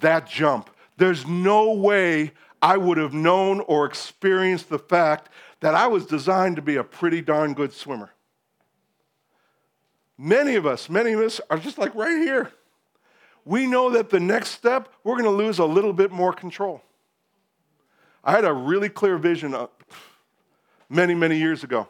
that 0.00 0.26
jump. 0.28 0.70
There's 0.96 1.26
no 1.26 1.72
way 1.72 2.32
I 2.62 2.76
would 2.76 2.98
have 2.98 3.12
known 3.12 3.60
or 3.60 3.84
experienced 3.84 4.68
the 4.68 4.78
fact 4.78 5.28
that 5.60 5.74
I 5.74 5.86
was 5.86 6.06
designed 6.06 6.56
to 6.56 6.62
be 6.62 6.76
a 6.76 6.84
pretty 6.84 7.20
darn 7.20 7.54
good 7.54 7.72
swimmer. 7.72 8.10
Many 10.16 10.54
of 10.54 10.64
us, 10.64 10.88
many 10.88 11.12
of 11.12 11.20
us 11.20 11.40
are 11.50 11.58
just 11.58 11.78
like 11.78 11.94
right 11.94 12.18
here. 12.18 12.52
We 13.44 13.66
know 13.66 13.90
that 13.90 14.10
the 14.10 14.20
next 14.20 14.50
step, 14.50 14.88
we're 15.02 15.14
going 15.14 15.24
to 15.24 15.30
lose 15.30 15.58
a 15.58 15.64
little 15.64 15.92
bit 15.92 16.10
more 16.10 16.32
control. 16.32 16.82
I 18.22 18.32
had 18.32 18.44
a 18.44 18.52
really 18.52 18.88
clear 18.88 19.18
vision 19.18 19.54
uh, 19.54 19.66
many, 20.88 21.14
many 21.14 21.36
years 21.36 21.64
ago. 21.64 21.88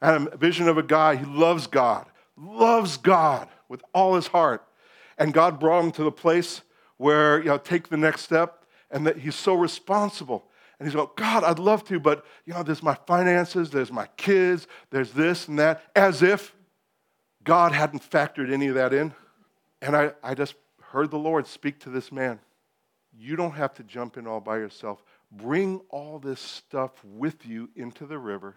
I 0.00 0.12
had 0.12 0.28
a 0.32 0.36
vision 0.36 0.68
of 0.68 0.78
a 0.78 0.82
guy 0.82 1.16
who 1.16 1.32
loves 1.32 1.66
God, 1.66 2.06
loves 2.36 2.96
God 2.96 3.48
with 3.68 3.82
all 3.92 4.14
his 4.14 4.28
heart. 4.28 4.62
And 5.18 5.32
God 5.32 5.58
brought 5.58 5.84
him 5.84 5.92
to 5.92 6.04
the 6.04 6.12
place 6.12 6.60
where, 6.98 7.38
you 7.38 7.46
know, 7.46 7.58
take 7.58 7.88
the 7.88 7.96
next 7.96 8.22
step, 8.22 8.64
and 8.90 9.06
that 9.06 9.18
he's 9.18 9.34
so 9.34 9.54
responsible. 9.54 10.44
And 10.78 10.86
he's 10.86 10.94
going, 10.94 11.08
God, 11.16 11.42
I'd 11.42 11.58
love 11.58 11.84
to, 11.84 11.98
but, 11.98 12.24
you 12.44 12.52
know, 12.52 12.62
there's 12.62 12.82
my 12.82 12.94
finances, 13.06 13.70
there's 13.70 13.90
my 13.90 14.06
kids, 14.16 14.66
there's 14.90 15.12
this 15.12 15.48
and 15.48 15.58
that, 15.58 15.82
as 15.94 16.22
if 16.22 16.54
God 17.44 17.72
hadn't 17.72 18.02
factored 18.02 18.52
any 18.52 18.66
of 18.68 18.74
that 18.74 18.92
in. 18.92 19.14
And 19.80 19.96
I, 19.96 20.12
I 20.22 20.34
just 20.34 20.54
heard 20.82 21.10
the 21.10 21.18
Lord 21.18 21.46
speak 21.46 21.80
to 21.80 21.90
this 21.90 22.12
man. 22.12 22.40
You 23.18 23.36
don't 23.36 23.52
have 23.52 23.72
to 23.74 23.82
jump 23.82 24.18
in 24.18 24.26
all 24.26 24.40
by 24.40 24.56
yourself. 24.58 25.02
Bring 25.32 25.80
all 25.88 26.18
this 26.18 26.40
stuff 26.40 26.92
with 27.04 27.46
you 27.46 27.70
into 27.74 28.04
the 28.04 28.18
river, 28.18 28.56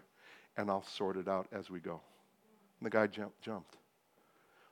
and 0.57 0.69
I'll 0.69 0.83
sort 0.83 1.15
it 1.15 1.27
out 1.27 1.47
as 1.51 1.69
we 1.69 1.79
go. 1.79 2.01
And 2.79 2.85
the 2.85 2.89
guy 2.89 3.07
jumped. 3.07 3.41
jumped. 3.41 3.77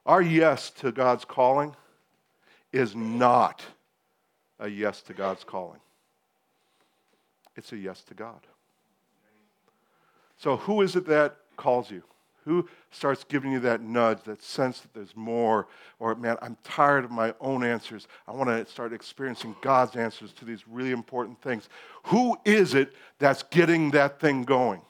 Our 0.06 0.22
yes 0.22 0.70
to 0.72 0.92
God's 0.92 1.26
calling 1.26 1.76
is 2.72 2.96
not 2.96 3.64
a 4.60 4.68
yes 4.68 5.02
to 5.04 5.14
God's 5.14 5.44
calling, 5.44 5.80
it's 7.56 7.72
a 7.72 7.78
yes 7.78 8.02
to 8.04 8.14
God. 8.14 8.40
So, 10.38 10.58
who 10.58 10.82
is 10.82 10.96
it 10.96 11.08
that 11.08 11.38
calls 11.56 11.90
you? 11.90 12.04
Who 12.46 12.70
starts 12.92 13.26
giving 13.26 13.52
you 13.52 13.60
that 13.60 13.82
nudge, 13.82 14.24
that 14.24 14.42
sense 14.42 14.80
that 14.80 14.94
there's 14.94 15.16
more? 15.18 15.68
Or, 16.00 16.16
man, 16.16 16.38
I'm 16.42 16.56
tired 16.64 17.04
of 17.04 17.12
my 17.12 17.34
own 17.42 17.62
answers. 17.62 18.08
I 18.26 18.32
want 18.32 18.50
to 18.50 18.66
start 18.72 18.94
experiencing 18.94 19.54
God's 19.62 19.98
answers 19.98 20.32
to 20.34 20.46
these 20.46 20.66
really 20.66 20.92
important 20.92 21.42
things. 21.42 21.68
Who 22.04 22.38
is 22.46 22.74
it 22.74 22.94
that's 23.20 23.44
getting 23.44 23.92
that 23.92 24.22
thing 24.22 24.44
going? 24.44 24.82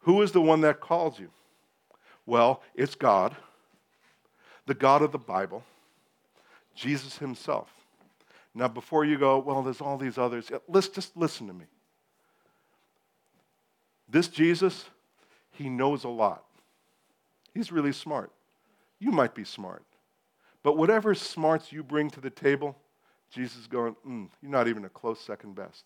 Who 0.00 0.20
is 0.22 0.32
the 0.32 0.40
one 0.40 0.60
that 0.62 0.80
calls 0.80 1.20
you? 1.20 1.30
Well, 2.26 2.62
it's 2.74 2.96
God, 2.96 3.36
the 4.66 4.74
God 4.74 5.02
of 5.02 5.12
the 5.12 5.18
Bible, 5.18 5.62
Jesus 6.78 7.18
Himself. 7.18 7.68
Now, 8.54 8.68
before 8.68 9.04
you 9.04 9.18
go, 9.18 9.38
well, 9.38 9.62
there's 9.62 9.80
all 9.80 9.98
these 9.98 10.18
others, 10.18 10.50
let's 10.68 10.88
just 10.88 11.16
listen 11.16 11.46
to 11.48 11.52
me. 11.52 11.66
This 14.08 14.28
Jesus, 14.28 14.86
he 15.52 15.68
knows 15.68 16.04
a 16.04 16.08
lot. 16.08 16.44
He's 17.52 17.70
really 17.70 17.92
smart. 17.92 18.32
You 18.98 19.10
might 19.10 19.34
be 19.34 19.44
smart. 19.44 19.84
But 20.62 20.76
whatever 20.76 21.14
smarts 21.14 21.72
you 21.72 21.82
bring 21.82 22.10
to 22.10 22.20
the 22.20 22.30
table, 22.30 22.76
Jesus 23.30 23.58
is 23.58 23.66
going, 23.66 23.94
mm, 24.06 24.28
you're 24.42 24.50
not 24.50 24.68
even 24.68 24.84
a 24.84 24.88
close 24.88 25.20
second 25.20 25.54
best. 25.54 25.84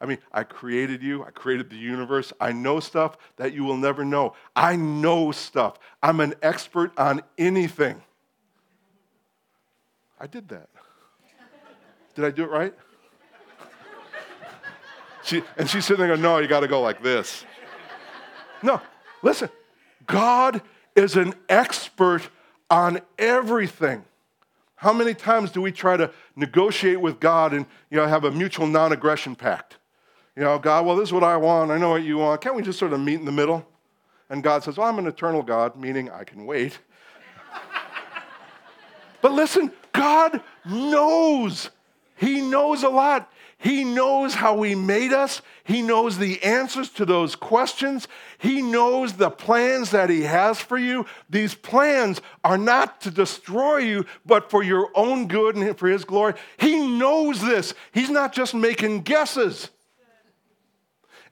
I 0.00 0.06
mean, 0.06 0.18
I 0.32 0.44
created 0.44 1.02
you, 1.02 1.22
I 1.22 1.30
created 1.30 1.68
the 1.68 1.76
universe. 1.76 2.32
I 2.40 2.52
know 2.52 2.80
stuff 2.80 3.18
that 3.36 3.52
you 3.52 3.64
will 3.64 3.76
never 3.76 4.04
know. 4.04 4.34
I 4.56 4.76
know 4.76 5.30
stuff. 5.30 5.78
I'm 6.02 6.20
an 6.20 6.34
expert 6.42 6.92
on 6.98 7.22
anything. 7.36 8.02
I 10.20 10.26
did 10.26 10.48
that. 10.48 10.68
Did 12.14 12.24
I 12.26 12.30
do 12.30 12.44
it 12.44 12.50
right? 12.50 12.74
She, 15.22 15.42
and 15.56 15.68
she's 15.68 15.84
sitting 15.84 16.00
there 16.00 16.08
going, 16.08 16.22
No, 16.22 16.38
you 16.38 16.46
got 16.46 16.60
to 16.60 16.68
go 16.68 16.80
like 16.80 17.02
this. 17.02 17.44
No, 18.62 18.80
listen, 19.22 19.48
God 20.06 20.60
is 20.94 21.16
an 21.16 21.34
expert 21.48 22.28
on 22.68 23.00
everything. 23.18 24.04
How 24.76 24.92
many 24.92 25.14
times 25.14 25.50
do 25.50 25.60
we 25.60 25.72
try 25.72 25.96
to 25.96 26.10
negotiate 26.36 27.00
with 27.00 27.20
God 27.20 27.52
and 27.52 27.66
you 27.90 27.96
know, 27.96 28.06
have 28.06 28.24
a 28.24 28.30
mutual 28.30 28.66
non 28.66 28.92
aggression 28.92 29.34
pact? 29.34 29.76
You 30.36 30.42
know, 30.42 30.58
God, 30.58 30.86
well, 30.86 30.96
this 30.96 31.08
is 31.08 31.12
what 31.12 31.24
I 31.24 31.36
want. 31.36 31.70
I 31.70 31.78
know 31.78 31.90
what 31.90 32.02
you 32.02 32.18
want. 32.18 32.40
Can't 32.40 32.54
we 32.54 32.62
just 32.62 32.78
sort 32.78 32.92
of 32.92 33.00
meet 33.00 33.18
in 33.18 33.24
the 33.24 33.32
middle? 33.32 33.66
And 34.28 34.42
God 34.42 34.62
says, 34.64 34.76
Well, 34.76 34.88
I'm 34.88 34.98
an 34.98 35.06
eternal 35.06 35.42
God, 35.42 35.76
meaning 35.76 36.10
I 36.10 36.24
can 36.24 36.46
wait. 36.46 36.78
but 39.22 39.32
listen, 39.32 39.72
God 39.92 40.42
knows. 40.64 41.70
He 42.16 42.40
knows 42.40 42.82
a 42.82 42.88
lot. 42.88 43.32
He 43.58 43.84
knows 43.84 44.34
how 44.34 44.62
He 44.62 44.74
made 44.74 45.12
us. 45.12 45.42
He 45.64 45.82
knows 45.82 46.16
the 46.16 46.42
answers 46.42 46.88
to 46.90 47.04
those 47.04 47.36
questions. 47.36 48.08
He 48.38 48.62
knows 48.62 49.12
the 49.12 49.30
plans 49.30 49.90
that 49.90 50.08
He 50.08 50.22
has 50.22 50.58
for 50.58 50.78
you. 50.78 51.04
These 51.28 51.54
plans 51.54 52.22
are 52.42 52.56
not 52.56 53.02
to 53.02 53.10
destroy 53.10 53.78
you, 53.78 54.06
but 54.24 54.50
for 54.50 54.62
your 54.62 54.90
own 54.94 55.28
good 55.28 55.56
and 55.56 55.78
for 55.78 55.88
His 55.88 56.04
glory. 56.04 56.34
He 56.58 56.98
knows 56.98 57.42
this. 57.42 57.74
He's 57.92 58.10
not 58.10 58.32
just 58.32 58.54
making 58.54 59.02
guesses. 59.02 59.68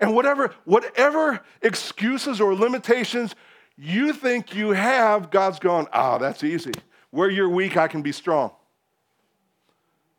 And 0.00 0.14
whatever, 0.14 0.54
whatever 0.64 1.40
excuses 1.62 2.40
or 2.40 2.54
limitations 2.54 3.34
you 3.76 4.12
think 4.12 4.54
you 4.54 4.70
have, 4.70 5.30
God's 5.30 5.59
going, 5.59 5.86
ah, 5.92 6.16
oh, 6.16 6.18
that's 6.18 6.44
easy. 6.44 6.72
Where 7.11 7.30
you're 7.30 7.48
weak, 7.48 7.76
I 7.76 7.88
can 7.88 8.02
be 8.02 8.12
strong. 8.12 8.50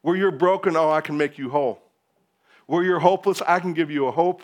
Where 0.02 0.16
you're 0.16 0.32
broken, 0.32 0.76
oh, 0.76 0.90
I 0.90 1.02
can 1.02 1.18
make 1.18 1.38
you 1.38 1.50
whole. 1.50 1.82
Where 2.66 2.84
you're 2.84 3.00
hopeless, 3.00 3.42
I 3.48 3.60
can 3.60 3.74
give 3.74 3.92
you 3.92 4.08
a 4.08 4.12
hope 4.12 4.44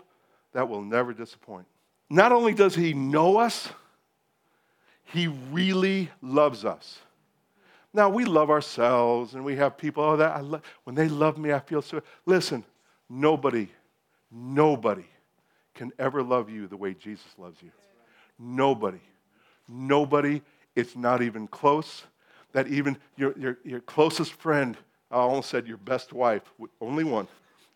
that 0.54 0.68
will 0.68 0.82
never 0.82 1.14
disappoint. 1.14 1.66
Not 2.10 2.32
only 2.32 2.54
does 2.54 2.76
He 2.76 2.94
know 2.94 3.38
us, 3.38 3.70
He 5.06 5.28
really 5.28 6.10
loves 6.22 6.66
us. 6.66 7.00
Now, 7.94 8.10
we 8.10 8.26
love 8.26 8.50
ourselves 8.50 9.36
and 9.36 9.46
we 9.46 9.56
have 9.56 9.78
people, 9.78 10.04
oh, 10.04 10.18
that 10.18 10.36
I 10.36 10.42
lo- 10.42 10.62
when 10.84 10.96
they 10.96 11.08
love 11.08 11.38
me, 11.38 11.54
I 11.54 11.60
feel 11.60 11.82
so. 11.82 12.02
Listen, 12.26 12.66
nobody, 13.10 13.70
nobody 14.30 15.06
can 15.74 15.94
ever 15.98 16.22
love 16.22 16.50
you 16.50 16.68
the 16.68 16.76
way 16.76 16.94
Jesus 16.94 17.28
loves 17.38 17.62
you. 17.62 17.72
Nobody. 18.38 19.00
Nobody. 19.70 20.42
It's 20.76 20.96
not 20.96 21.22
even 21.22 21.48
close. 21.48 22.04
That 22.56 22.70
even 22.70 22.98
your, 23.18 23.38
your, 23.38 23.58
your 23.66 23.82
closest 23.82 24.32
friend, 24.32 24.78
I 25.12 25.16
almost 25.16 25.50
said 25.50 25.68
your 25.68 25.76
best 25.76 26.14
wife, 26.14 26.42
only 26.80 27.04
one, 27.04 27.28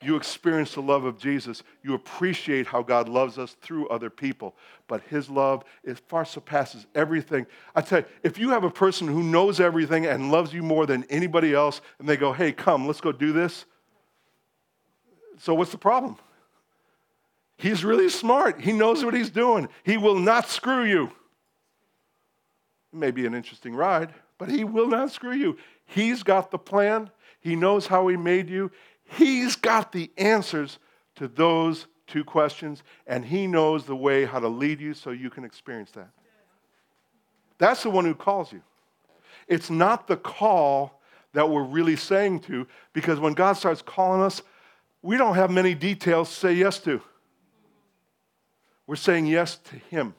you 0.02 0.16
experience 0.16 0.74
the 0.74 0.82
love 0.82 1.04
of 1.04 1.20
Jesus. 1.20 1.64
You 1.84 1.96
appreciate 1.96 2.66
how 2.66 2.82
God 2.82 3.10
loves 3.10 3.38
us 3.38 3.58
through 3.62 3.90
other 3.90 4.10
people. 4.10 4.56
But 4.88 5.02
His 5.10 5.30
love 5.30 5.66
is 5.84 6.00
far 6.08 6.24
surpasses 6.24 6.88
everything. 6.96 7.46
I 7.76 7.82
tell 7.82 8.00
you, 8.00 8.06
if 8.24 8.40
you 8.40 8.52
have 8.52 8.64
a 8.64 8.72
person 8.72 9.10
who 9.10 9.22
knows 9.22 9.60
everything 9.60 10.06
and 10.06 10.32
loves 10.32 10.54
you 10.54 10.64
more 10.64 10.86
than 10.86 11.04
anybody 11.10 11.54
else, 11.54 11.82
and 12.00 12.08
they 12.08 12.16
go, 12.16 12.32
hey, 12.32 12.54
come, 12.54 12.88
let's 12.88 13.02
go 13.02 13.12
do 13.12 13.34
this. 13.34 13.66
So 15.40 15.54
what's 15.54 15.74
the 15.74 15.78
problem? 15.78 16.16
He's 17.58 17.84
really 17.84 18.08
smart. 18.08 18.62
He 18.62 18.72
knows 18.72 19.04
what 19.04 19.14
he's 19.14 19.30
doing. 19.30 19.68
He 19.84 19.98
will 19.98 20.18
not 20.18 20.48
screw 20.48 20.86
you. 20.86 21.12
It 22.94 22.98
may 22.98 23.12
be 23.12 23.26
an 23.26 23.36
interesting 23.36 23.76
ride, 23.76 24.14
but 24.40 24.50
he 24.50 24.64
will 24.64 24.88
not 24.88 25.12
screw 25.12 25.34
you. 25.36 25.58
He's 25.86 26.24
got 26.24 26.50
the 26.50 26.58
plan. 26.58 27.12
He 27.40 27.56
knows 27.56 27.86
how 27.86 28.08
he 28.08 28.18
made 28.18 28.50
you. 28.50 28.72
He's 29.04 29.56
got 29.56 29.92
the 29.92 30.10
answers 30.18 30.80
to 31.16 31.28
those 31.28 31.86
two 32.10 32.24
questions, 32.24 32.84
and 33.08 33.24
He 33.24 33.48
knows 33.48 33.86
the 33.86 33.96
way 33.96 34.26
how 34.26 34.40
to 34.40 34.48
lead 34.48 34.82
you 34.82 34.94
so 34.94 35.12
you 35.12 35.30
can 35.30 35.46
experience 35.46 35.92
that. 35.92 36.10
That's 37.58 37.84
the 37.84 37.90
one 37.90 38.06
who 38.06 38.16
calls 38.16 38.52
you. 38.52 38.62
It's 39.48 39.70
not 39.70 40.08
the 40.08 40.18
call 40.18 41.02
that 41.34 41.50
we're 41.50 41.64
really 41.64 41.96
saying 41.96 42.42
to, 42.42 42.68
because 42.94 43.20
when 43.20 43.34
God 43.34 43.54
starts 43.54 43.82
calling 43.82 44.22
us, 44.22 44.42
we 45.02 45.18
don't 45.18 45.36
have 45.36 45.52
many 45.52 45.76
details 45.76 46.30
to 46.30 46.36
say 46.36 46.54
yes 46.54 46.80
to. 46.80 47.02
We're 48.88 48.96
saying 48.96 49.28
yes 49.28 49.58
to 49.58 49.76
Him. 49.76 50.16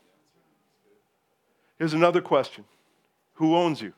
Here's 1.79 1.95
another 1.95 2.21
question 2.21 2.65
Who 3.35 3.57
owns 3.57 3.81
you? 3.81 3.93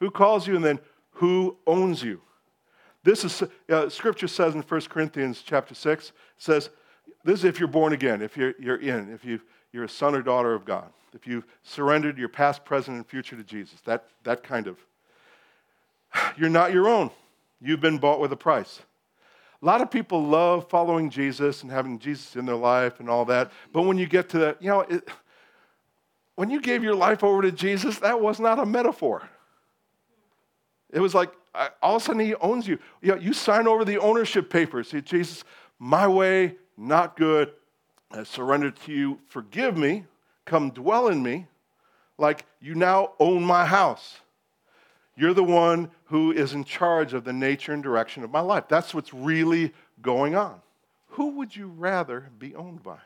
Who 0.00 0.10
calls 0.10 0.46
you, 0.46 0.56
and 0.56 0.64
then 0.64 0.80
who 1.12 1.56
owns 1.66 2.02
you? 2.02 2.20
This 3.02 3.24
is, 3.24 3.42
uh, 3.70 3.88
Scripture 3.88 4.28
says 4.28 4.54
in 4.54 4.62
1 4.62 4.80
Corinthians 4.82 5.42
chapter 5.44 5.74
6, 5.74 6.12
says, 6.38 6.70
this 7.24 7.40
is 7.40 7.44
if 7.44 7.58
you're 7.58 7.68
born 7.68 7.92
again, 7.92 8.22
if 8.22 8.36
you're, 8.36 8.54
you're 8.58 8.80
in, 8.80 9.12
if 9.12 9.24
you, 9.24 9.40
you're 9.72 9.84
a 9.84 9.88
son 9.88 10.14
or 10.14 10.22
daughter 10.22 10.54
of 10.54 10.64
God, 10.64 10.90
if 11.14 11.26
you've 11.26 11.46
surrendered 11.62 12.18
your 12.18 12.28
past, 12.28 12.64
present, 12.64 12.96
and 12.96 13.06
future 13.06 13.36
to 13.36 13.44
Jesus, 13.44 13.80
that, 13.82 14.06
that 14.24 14.42
kind 14.42 14.66
of. 14.66 14.78
You're 16.36 16.50
not 16.50 16.72
your 16.72 16.88
own. 16.88 17.10
You've 17.60 17.80
been 17.80 17.98
bought 17.98 18.20
with 18.20 18.32
a 18.32 18.36
price. 18.36 18.80
A 19.62 19.64
lot 19.64 19.80
of 19.80 19.90
people 19.90 20.22
love 20.22 20.68
following 20.68 21.08
Jesus 21.08 21.62
and 21.62 21.70
having 21.70 21.98
Jesus 21.98 22.36
in 22.36 22.44
their 22.44 22.56
life 22.56 23.00
and 23.00 23.08
all 23.08 23.24
that. 23.26 23.50
But 23.72 23.82
when 23.82 23.96
you 23.96 24.06
get 24.06 24.28
to 24.30 24.38
that, 24.40 24.60
you 24.60 24.68
know, 24.68 24.80
it, 24.80 25.08
when 26.34 26.50
you 26.50 26.60
gave 26.60 26.82
your 26.82 26.94
life 26.94 27.24
over 27.24 27.42
to 27.42 27.52
Jesus, 27.52 27.98
that 28.00 28.20
was 28.20 28.38
not 28.40 28.58
a 28.58 28.66
metaphor. 28.66 29.28
It 30.94 31.00
was 31.00 31.12
like 31.12 31.32
all 31.82 31.96
of 31.96 32.02
a 32.02 32.04
sudden 32.04 32.20
he 32.20 32.34
owns 32.36 32.68
you. 32.68 32.78
You, 33.02 33.12
know, 33.12 33.20
you 33.20 33.32
sign 33.32 33.66
over 33.66 33.84
the 33.84 33.98
ownership 33.98 34.48
papers. 34.48 34.90
See, 34.90 35.00
Jesus, 35.00 35.44
my 35.78 36.06
way, 36.06 36.54
not 36.76 37.16
good. 37.16 37.52
I 38.12 38.22
surrender 38.22 38.70
to 38.70 38.92
you. 38.92 39.18
Forgive 39.26 39.76
me. 39.76 40.04
Come 40.44 40.70
dwell 40.70 41.08
in 41.08 41.20
me. 41.20 41.48
Like 42.16 42.46
you 42.60 42.76
now 42.76 43.12
own 43.18 43.44
my 43.44 43.66
house. 43.66 44.20
You're 45.16 45.34
the 45.34 45.44
one 45.44 45.90
who 46.06 46.30
is 46.30 46.52
in 46.52 46.62
charge 46.62 47.12
of 47.12 47.24
the 47.24 47.32
nature 47.32 47.72
and 47.72 47.82
direction 47.82 48.22
of 48.22 48.30
my 48.30 48.40
life. 48.40 48.64
That's 48.68 48.94
what's 48.94 49.12
really 49.12 49.72
going 50.00 50.36
on. 50.36 50.60
Who 51.08 51.30
would 51.38 51.54
you 51.54 51.68
rather 51.68 52.30
be 52.38 52.54
owned 52.54 52.84
by? 52.84 52.98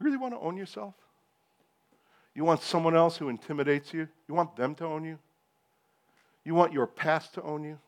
You 0.00 0.04
really 0.04 0.18
want 0.18 0.34
to 0.34 0.40
own 0.40 0.58
yourself? 0.58 0.94
You 2.34 2.44
want 2.44 2.62
someone 2.62 2.96
else 2.96 3.16
who 3.16 3.30
intimidates 3.30 3.94
you? 3.94 4.06
You 4.28 4.34
want 4.34 4.54
them 4.56 4.74
to 4.76 4.84
own 4.84 5.04
you? 5.04 5.18
You 6.44 6.54
want 6.54 6.72
your 6.72 6.86
past 6.86 7.34
to 7.34 7.42
own 7.42 7.64
you? 7.64 7.78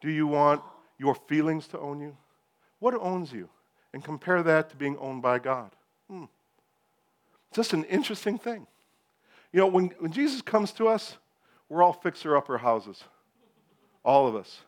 Do 0.00 0.10
you 0.10 0.26
want 0.26 0.62
your 0.98 1.14
feelings 1.14 1.66
to 1.68 1.78
own 1.78 2.00
you? 2.00 2.16
What 2.78 2.94
owns 2.94 3.32
you? 3.32 3.48
And 3.92 4.04
compare 4.04 4.42
that 4.42 4.70
to 4.70 4.76
being 4.76 4.98
owned 4.98 5.22
by 5.22 5.38
God. 5.38 5.70
Hmm. 6.10 6.24
Just 7.52 7.72
an 7.72 7.84
interesting 7.84 8.38
thing. 8.38 8.66
You 9.52 9.60
know, 9.60 9.68
when, 9.68 9.86
when 10.00 10.12
Jesus 10.12 10.42
comes 10.42 10.72
to 10.72 10.88
us, 10.88 11.16
we're 11.68 11.82
all 11.82 11.92
fixer 11.92 12.36
upper 12.36 12.58
houses. 12.58 13.04
All 14.04 14.26
of 14.26 14.34
us. 14.34 14.60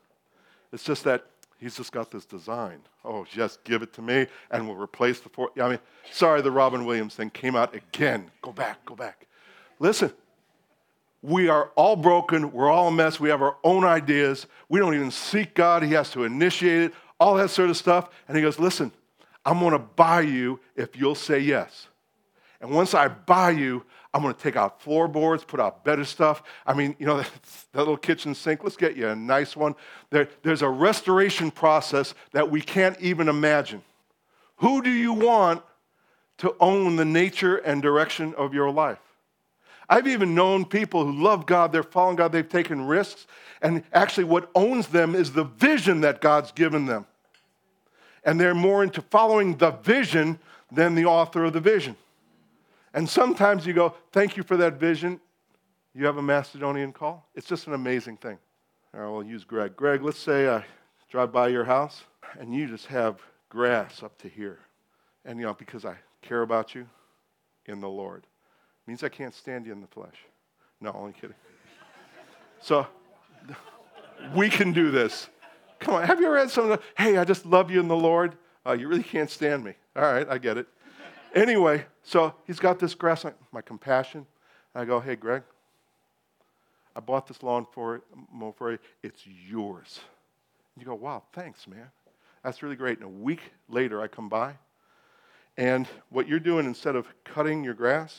It's 0.73 0.85
just 0.85 1.05
that 1.05 1.27
he's 1.59 1.77
just 1.77 1.93
got 1.93 2.11
this 2.11 2.25
design. 2.25 2.79
Oh, 3.05 3.27
just 3.31 3.65
give 3.65 3.83
it 3.83 3.93
to 3.95 4.03
me 4.03 4.27
and 4.51 4.67
we'll 4.67 4.77
replace 4.77 5.21
the 5.21 5.29
four. 5.29 5.51
I 5.61 5.71
mean, 5.71 5.79
sorry, 6.13 6.41
the 6.41 6.51
Robin 6.51 6.85
Williams 6.85 7.15
thing 7.15 7.31
came 7.31 7.57
out 7.57 7.75
again. 7.75 8.31
Go 8.43 8.53
back, 8.53 8.85
go 8.85 8.95
back. 8.95 9.27
Listen, 9.79 10.13
we 11.27 11.49
are 11.49 11.73
all 11.75 11.97
broken. 11.97 12.53
We're 12.53 12.71
all 12.71 12.87
a 12.87 12.93
mess. 12.93 13.19
We 13.19 13.31
have 13.31 13.43
our 13.43 13.57
own 13.65 13.83
ideas. 13.83 14.47
We 14.69 14.79
don't 14.79 14.95
even 14.95 15.11
seek 15.11 15.55
God. 15.55 15.83
He 15.83 15.93
has 15.95 16.13
to 16.13 16.23
initiate 16.23 16.83
it, 16.83 16.95
all 17.19 17.35
that 17.35 17.51
sort 17.51 17.69
of 17.69 17.77
stuff. 17.77 18.11
And 18.29 18.37
he 18.37 18.43
goes, 18.45 18.61
Listen, 18.61 18.93
I'm 19.45 19.59
going 19.59 19.73
to 19.73 19.81
buy 19.81 20.21
you 20.21 20.61
if 20.77 20.97
you'll 20.97 21.17
say 21.17 21.41
yes. 21.41 21.89
And 22.61 22.71
once 22.71 22.95
I 22.95 23.09
buy 23.09 23.51
you, 23.51 23.85
I'm 24.15 24.23
going 24.23 24.35
to 24.35 24.41
take 24.41 24.55
out 24.55 24.81
floorboards, 24.81 25.43
put 25.43 25.59
out 25.59 25.85
better 25.85 26.05
stuff. 26.05 26.45
I 26.65 26.75
mean, 26.75 26.95
you 27.01 27.07
know, 27.07 27.17
that, 27.73 27.79
little 27.79 27.97
kitchen 27.97 28.33
sink, 28.33 28.63
let's 28.63 28.77
get 28.77 28.97
you 28.97 29.09
a 29.09 29.17
nice 29.17 29.57
one. 29.57 29.75
There, 30.11 30.29
there's 30.45 30.63
a 30.63 30.69
restoration 30.69 31.51
process 31.51 32.15
that 32.33 32.49
we 32.49 32.61
can't 32.61 32.99
even 33.01 33.29
imagine. 33.29 33.83
Who 34.59 34.81
do 34.81 34.91
you 34.91 35.13
want 35.13 35.65
to 36.39 36.55
own 36.61 36.95
the 36.95 37.05
nature 37.05 37.57
and 37.57 37.83
direction 37.83 38.33
of 38.37 38.55
your 38.55 38.71
life? 38.71 39.01
I've 39.89 40.09
even 40.09 40.35
known 40.35 40.65
people 40.65 41.05
who 41.05 41.23
love 41.23 41.47
God, 41.47 41.73
they're 41.73 41.83
following 41.83 42.17
God, 42.17 42.33
they've 42.33 42.49
taken 42.49 42.87
risks, 42.87 43.27
and 43.63 43.83
actually, 43.93 44.25
what 44.25 44.51
owns 44.55 44.89
them 44.89 45.15
is 45.15 45.33
the 45.33 45.45
vision 45.45 46.03
that 46.03 46.21
God's 46.21 46.53
given 46.53 46.87
them. 46.87 47.07
And 48.25 48.39
they're 48.39 48.55
more 48.55 48.83
into 48.83 49.01
following 49.01 49.57
the 49.57 49.71
vision 49.71 50.39
than 50.71 50.95
the 50.95 51.07
author 51.07 51.45
of 51.45 51.53
the 51.53 51.61
vision. 51.61 51.97
And 52.93 53.09
sometimes 53.09 53.67
you 53.67 53.73
go, 53.73 53.95
Thank 54.13 54.37
you 54.37 54.43
for 54.43 54.57
that 54.59 54.75
vision. 54.75 55.21
You 55.95 56.05
have 56.05 56.19
a 56.19 56.23
Macedonian 56.23 56.93
call? 56.93 57.27
It's 57.35 57.47
just 57.47 57.67
an 57.67 57.73
amazing 57.73 58.19
thing. 58.19 58.39
All 58.93 59.01
right, 59.01 59.11
we'll 59.11 59.25
use 59.25 59.45
Greg. 59.45 59.77
Greg, 59.77 60.03
let's 60.03 60.19
say 60.19 60.49
I 60.49 60.65
drive 61.11 61.33
by 61.33 61.49
your 61.49 61.65
house 61.65 62.03
and 62.39 62.55
you 62.55 62.67
just 62.67 62.87
have 62.87 63.21
grass 63.49 64.03
up 64.03 64.19
to 64.19 64.29
here. 64.29 64.59
And, 65.25 65.39
you 65.39 65.47
know, 65.47 65.55
because 65.55 65.85
I 65.85 65.97
care 66.23 66.43
about 66.43 66.75
you 66.75 66.87
in 67.65 67.81
the 67.81 67.89
Lord, 67.89 68.27
means 68.87 69.03
I 69.03 69.09
can't 69.09 69.35
stand 69.35 69.67
you 69.67 69.73
in 69.73 69.81
the 69.81 69.87
flesh. 69.87 70.17
No, 70.81 70.93
only 70.93 71.13
kidding. 71.13 71.37
So, 72.61 72.87
we 74.35 74.49
can 74.49 74.73
do 74.73 74.91
this. 74.91 75.29
Come 75.79 75.95
on, 75.95 76.05
have 76.05 76.21
you 76.21 76.27
ever 76.27 76.39
had 76.39 76.51
someone, 76.51 76.79
hey, 76.97 77.19
I 77.19 77.25
just 77.25 77.45
love 77.45 77.71
you 77.71 77.81
in 77.81 77.89
the 77.89 77.97
Lord? 77.97 78.37
Uh, 78.67 78.73
you 78.73 78.89
really 78.89 79.03
can't 79.03 79.31
stand 79.31 79.65
me. 79.65 79.75
All 79.95 80.03
right, 80.03 80.27
I 80.29 80.39
get 80.39 80.57
it. 80.57 80.67
Anyway, 81.35 81.85
so 82.03 82.35
he's 82.47 82.59
got 82.59 82.79
this 82.79 82.95
grass, 82.95 83.25
my 83.53 83.61
compassion. 83.61 84.27
I 84.75 84.85
go, 84.85 85.01
hey, 85.01 85.17
Greg, 85.17 85.43
I 86.95 87.01
bought 87.01 87.27
this 87.27 87.43
lawn 87.43 87.67
for, 87.73 88.03
for 88.57 88.73
you. 88.73 88.79
It's 89.03 89.23
yours. 89.27 90.01
And 90.75 90.83
you 90.83 90.87
go, 90.87 90.95
wow, 90.95 91.23
thanks, 91.33 91.69
man. 91.69 91.91
That's 92.43 92.63
really 92.63 92.77
great. 92.77 92.99
And 92.99 93.07
a 93.07 93.23
week 93.23 93.41
later, 93.69 94.01
I 94.01 94.09
come 94.09 94.29
by, 94.29 94.55
and 95.57 95.87
what 96.11 96.29
you're 96.29 96.41
doing 96.41 96.67
instead 96.67 96.97
of 96.97 97.07
cutting 97.25 97.65
your 97.65 97.75
grass, 97.75 98.19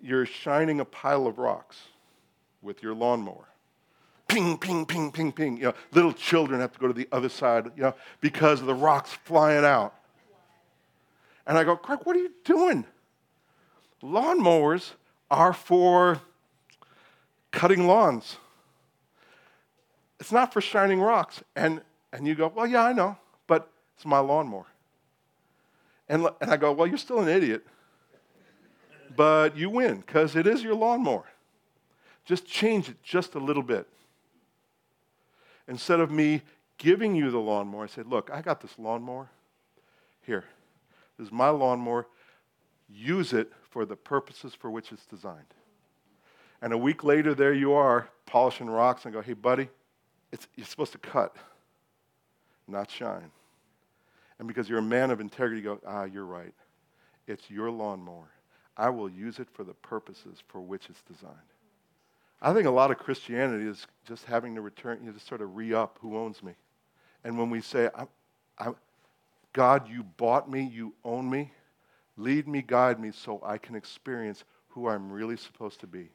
you're 0.00 0.26
shining 0.26 0.80
a 0.80 0.84
pile 0.84 1.26
of 1.26 1.38
rocks 1.38 1.78
with 2.62 2.82
your 2.82 2.94
lawnmower. 2.94 3.48
Ping, 4.28 4.58
ping, 4.58 4.84
ping, 4.84 5.10
ping, 5.10 5.32
ping. 5.32 5.56
You 5.56 5.64
know, 5.64 5.74
little 5.92 6.12
children 6.12 6.60
have 6.60 6.72
to 6.72 6.78
go 6.78 6.86
to 6.86 6.92
the 6.92 7.08
other 7.12 7.28
side, 7.28 7.66
you 7.76 7.82
know, 7.82 7.94
because 8.20 8.60
of 8.60 8.66
the 8.66 8.74
rocks 8.74 9.12
flying 9.24 9.64
out. 9.64 9.94
And 11.46 11.56
I 11.56 11.64
go, 11.64 11.76
Craig, 11.76 12.00
what 12.04 12.14
are 12.14 12.20
you 12.20 12.32
doing? 12.44 12.84
Lawnmowers 14.02 14.92
are 15.30 15.52
for 15.52 16.20
cutting 17.50 17.86
lawns. 17.86 18.36
It's 20.20 20.32
not 20.32 20.52
for 20.52 20.60
shining 20.60 21.00
rocks. 21.00 21.42
And, 21.56 21.80
and 22.12 22.26
you 22.26 22.34
go, 22.34 22.52
well, 22.54 22.66
yeah, 22.66 22.84
I 22.84 22.92
know, 22.92 23.16
but 23.46 23.70
it's 23.96 24.04
my 24.04 24.18
lawnmower. 24.18 24.66
And, 26.08 26.28
and 26.40 26.50
I 26.50 26.56
go, 26.56 26.72
well, 26.72 26.86
you're 26.86 26.98
still 26.98 27.20
an 27.20 27.28
idiot, 27.28 27.66
but 29.18 29.56
you 29.56 29.68
win 29.68 29.96
because 29.96 30.36
it 30.36 30.46
is 30.46 30.62
your 30.62 30.76
lawnmower. 30.76 31.24
Just 32.24 32.46
change 32.46 32.88
it 32.88 33.02
just 33.02 33.34
a 33.34 33.40
little 33.40 33.64
bit. 33.64 33.88
Instead 35.66 35.98
of 35.98 36.08
me 36.08 36.42
giving 36.78 37.16
you 37.16 37.28
the 37.32 37.38
lawnmower, 37.38 37.82
I 37.82 37.86
said, 37.88 38.06
look, 38.06 38.30
I 38.32 38.42
got 38.42 38.60
this 38.60 38.78
lawnmower. 38.78 39.28
Here, 40.22 40.44
this 41.18 41.26
is 41.26 41.32
my 41.32 41.48
lawnmower. 41.48 42.06
Use 42.88 43.32
it 43.32 43.52
for 43.68 43.84
the 43.84 43.96
purposes 43.96 44.54
for 44.54 44.70
which 44.70 44.92
it's 44.92 45.04
designed. 45.04 45.52
And 46.62 46.72
a 46.72 46.78
week 46.78 47.02
later, 47.02 47.34
there 47.34 47.52
you 47.52 47.72
are, 47.72 48.08
polishing 48.24 48.70
rocks, 48.70 49.04
and 49.04 49.12
go, 49.12 49.20
hey, 49.20 49.32
buddy, 49.32 49.68
it's 50.30 50.46
you're 50.54 50.64
supposed 50.64 50.92
to 50.92 50.98
cut, 50.98 51.34
not 52.68 52.88
shine. 52.88 53.32
And 54.38 54.46
because 54.46 54.68
you're 54.68 54.78
a 54.78 54.82
man 54.82 55.10
of 55.10 55.20
integrity, 55.20 55.60
you 55.60 55.64
go, 55.64 55.80
ah, 55.84 56.04
you're 56.04 56.24
right. 56.24 56.54
It's 57.26 57.50
your 57.50 57.68
lawnmower. 57.68 58.30
I 58.78 58.88
will 58.90 59.10
use 59.10 59.40
it 59.40 59.48
for 59.52 59.64
the 59.64 59.74
purposes 59.74 60.42
for 60.46 60.60
which 60.60 60.88
it's 60.88 61.02
designed. 61.02 61.34
I 62.40 62.54
think 62.54 62.66
a 62.66 62.70
lot 62.70 62.92
of 62.92 62.98
Christianity 62.98 63.68
is 63.68 63.86
just 64.06 64.24
having 64.24 64.54
to 64.54 64.60
return, 64.60 64.98
you 65.00 65.06
know, 65.06 65.12
just 65.12 65.26
sort 65.26 65.42
of 65.42 65.56
re 65.56 65.74
up 65.74 65.98
who 66.00 66.16
owns 66.16 66.42
me. 66.42 66.52
And 67.24 67.36
when 67.36 67.50
we 67.50 67.60
say, 67.60 67.90
I, 67.94 68.06
I, 68.56 68.70
God, 69.52 69.90
you 69.90 70.04
bought 70.04 70.48
me, 70.48 70.62
you 70.62 70.94
own 71.04 71.28
me, 71.28 71.50
lead 72.16 72.46
me, 72.46 72.62
guide 72.62 73.00
me 73.00 73.10
so 73.12 73.40
I 73.44 73.58
can 73.58 73.74
experience 73.74 74.44
who 74.68 74.88
I'm 74.88 75.10
really 75.10 75.36
supposed 75.36 75.80
to 75.80 75.88
be. 75.88 76.10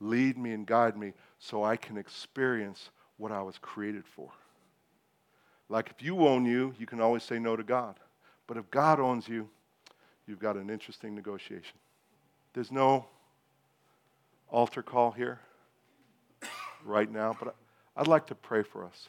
Lead 0.00 0.36
me 0.36 0.52
and 0.52 0.66
guide 0.66 0.96
me 0.96 1.14
so 1.38 1.64
I 1.64 1.76
can 1.76 1.96
experience 1.96 2.90
what 3.16 3.32
I 3.32 3.40
was 3.40 3.56
created 3.58 4.04
for. 4.06 4.30
Like 5.70 5.90
if 5.90 6.04
you 6.04 6.26
own 6.26 6.44
you, 6.44 6.74
you 6.78 6.86
can 6.86 7.00
always 7.00 7.22
say 7.22 7.38
no 7.38 7.56
to 7.56 7.62
God. 7.62 7.98
But 8.46 8.58
if 8.58 8.70
God 8.70 9.00
owns 9.00 9.28
you, 9.28 9.48
you've 10.28 10.38
got 10.38 10.56
an 10.56 10.70
interesting 10.70 11.14
negotiation. 11.14 11.78
There's 12.52 12.70
no 12.70 13.06
altar 14.50 14.82
call 14.82 15.10
here 15.10 15.40
right 16.84 17.10
now, 17.10 17.36
but 17.38 17.54
I'd 17.96 18.06
like 18.06 18.26
to 18.28 18.34
pray 18.34 18.62
for 18.62 18.84
us. 18.84 19.08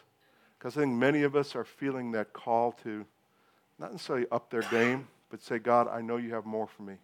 Because 0.58 0.76
I 0.78 0.82
think 0.82 0.94
many 0.94 1.24
of 1.24 1.36
us 1.36 1.56
are 1.56 1.64
feeling 1.64 2.12
that 2.14 2.34
call 2.34 2.74
to 2.84 3.06
not 3.78 3.92
necessarily 3.92 4.26
up 4.32 4.50
their 4.50 4.64
game, 4.64 5.08
but 5.30 5.42
say, 5.42 5.60
God, 5.60 5.88
I 5.88 6.02
know 6.02 6.18
you 6.18 6.34
have 6.34 6.46
more 6.46 6.68
for 6.68 6.84
me. 6.84 6.96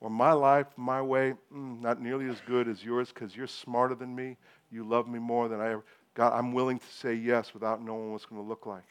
Or 0.00 0.10
my 0.10 0.32
life, 0.32 0.66
my 0.76 1.00
way, 1.00 1.34
mm, 1.54 1.80
not 1.80 2.00
nearly 2.00 2.28
as 2.28 2.40
good 2.46 2.68
as 2.68 2.84
yours 2.84 3.08
because 3.12 3.36
you're 3.36 3.46
smarter 3.46 3.94
than 3.94 4.14
me. 4.14 4.36
You 4.70 4.84
love 4.84 5.08
me 5.08 5.18
more 5.18 5.48
than 5.48 5.60
I 5.60 5.70
ever. 5.72 5.84
God, 6.14 6.36
I'm 6.36 6.52
willing 6.52 6.78
to 6.78 6.86
say 6.86 7.14
yes 7.14 7.54
without 7.54 7.82
knowing 7.82 8.12
what's 8.12 8.26
going 8.26 8.42
to 8.42 8.48
look 8.48 8.66
like. 8.66 8.84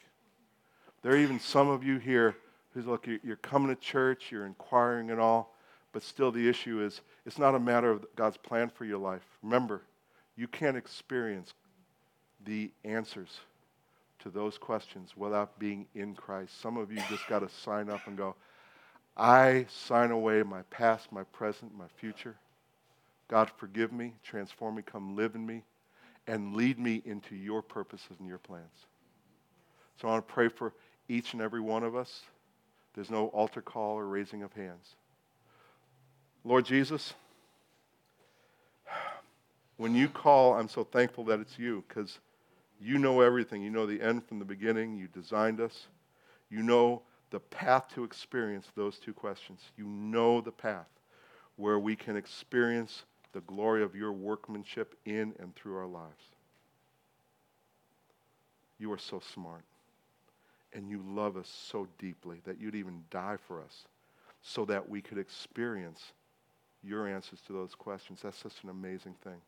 There 1.02 1.12
are 1.12 1.16
even 1.16 1.38
some 1.38 1.68
of 1.68 1.84
you 1.84 1.98
here 1.98 2.36
who's 2.72 2.86
look, 2.86 3.06
you're 3.06 3.36
coming 3.36 3.74
to 3.74 3.80
church, 3.80 4.30
you're 4.30 4.46
inquiring 4.46 5.10
and 5.10 5.20
all, 5.20 5.54
but 5.92 6.02
still 6.02 6.32
the 6.32 6.48
issue 6.48 6.82
is 6.82 7.00
it's 7.26 7.38
not 7.38 7.54
a 7.54 7.60
matter 7.60 7.90
of 7.90 8.04
God's 8.16 8.36
plan 8.36 8.70
for 8.70 8.84
your 8.84 8.98
life. 8.98 9.22
Remember, 9.42 9.82
you 10.36 10.48
can't 10.48 10.76
experience 10.76 11.52
the 12.44 12.70
answers 12.84 13.40
to 14.20 14.30
those 14.30 14.56
questions 14.56 15.16
without 15.16 15.58
being 15.58 15.86
in 15.94 16.14
Christ. 16.14 16.60
Some 16.60 16.76
of 16.76 16.90
you 16.90 17.00
just 17.08 17.26
got 17.28 17.40
to 17.40 17.48
sign 17.48 17.90
up 17.90 18.06
and 18.06 18.16
go, 18.16 18.34
I 19.16 19.66
sign 19.68 20.10
away 20.10 20.42
my 20.42 20.62
past, 20.70 21.12
my 21.12 21.24
present, 21.24 21.76
my 21.76 21.88
future. 21.96 22.36
God, 23.28 23.50
forgive 23.56 23.92
me, 23.92 24.14
transform 24.22 24.76
me, 24.76 24.82
come 24.82 25.16
live 25.16 25.34
in 25.34 25.44
me 25.44 25.62
and 26.26 26.54
lead 26.54 26.78
me 26.78 27.02
into 27.04 27.34
your 27.34 27.62
purposes 27.62 28.16
and 28.18 28.28
your 28.28 28.38
plans. 28.38 28.86
So 30.00 30.08
I 30.08 30.12
want 30.12 30.26
to 30.28 30.34
pray 30.34 30.48
for 30.48 30.72
each 31.08 31.32
and 31.32 31.42
every 31.42 31.60
one 31.60 31.82
of 31.82 31.96
us. 31.96 32.22
There's 32.94 33.10
no 33.10 33.28
altar 33.28 33.62
call 33.62 33.98
or 33.98 34.06
raising 34.06 34.42
of 34.42 34.52
hands. 34.52 34.96
Lord 36.44 36.64
Jesus, 36.64 37.14
when 39.76 39.94
you 39.94 40.08
call, 40.08 40.54
I'm 40.54 40.68
so 40.68 40.84
thankful 40.84 41.24
that 41.24 41.40
it's 41.40 41.58
you 41.58 41.84
because 41.88 42.18
you 42.80 42.98
know 42.98 43.20
everything. 43.20 43.62
You 43.62 43.70
know 43.70 43.86
the 43.86 44.00
end 44.00 44.26
from 44.26 44.38
the 44.38 44.44
beginning. 44.44 44.96
You 44.96 45.08
designed 45.08 45.60
us. 45.60 45.86
You 46.50 46.62
know 46.62 47.02
the 47.30 47.40
path 47.40 47.86
to 47.94 48.04
experience 48.04 48.66
those 48.76 48.98
two 48.98 49.14
questions. 49.14 49.60
You 49.76 49.86
know 49.86 50.40
the 50.40 50.52
path 50.52 50.88
where 51.56 51.78
we 51.78 51.96
can 51.96 52.16
experience 52.16 53.04
the 53.32 53.40
glory 53.42 53.82
of 53.82 53.94
your 53.94 54.12
workmanship 54.12 54.94
in 55.04 55.34
and 55.38 55.54
through 55.54 55.76
our 55.76 55.86
lives. 55.86 56.24
You 58.78 58.92
are 58.92 58.98
so 58.98 59.20
smart. 59.20 59.62
And 60.74 60.88
you 60.88 61.02
love 61.06 61.36
us 61.36 61.48
so 61.48 61.86
deeply 61.98 62.40
that 62.44 62.60
you'd 62.60 62.74
even 62.74 63.04
die 63.10 63.36
for 63.46 63.60
us 63.60 63.84
so 64.42 64.64
that 64.64 64.88
we 64.88 65.00
could 65.00 65.18
experience 65.18 66.12
your 66.82 67.06
answers 67.06 67.40
to 67.46 67.52
those 67.52 67.74
questions. 67.74 68.20
That's 68.22 68.38
such 68.38 68.62
an 68.62 68.70
amazing 68.70 69.14
thing. 69.22 69.40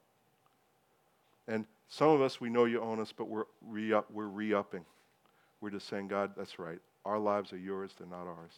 And 1.48 1.66
some 1.88 2.08
of 2.10 2.22
us, 2.22 2.40
we 2.40 2.48
know 2.50 2.64
you 2.64 2.80
own 2.80 3.00
us, 3.00 3.12
but 3.16 3.28
we're 3.28 3.44
re-up, 3.66 4.10
we're 4.10 4.26
re-upping. 4.26 4.84
We're 5.60 5.70
just 5.70 5.88
saying, 5.88 6.08
God, 6.08 6.32
that's 6.36 6.58
right. 6.58 6.78
Our 7.04 7.18
lives 7.18 7.52
are 7.52 7.58
yours, 7.58 7.92
they're 7.98 8.06
not 8.06 8.26
ours. 8.26 8.52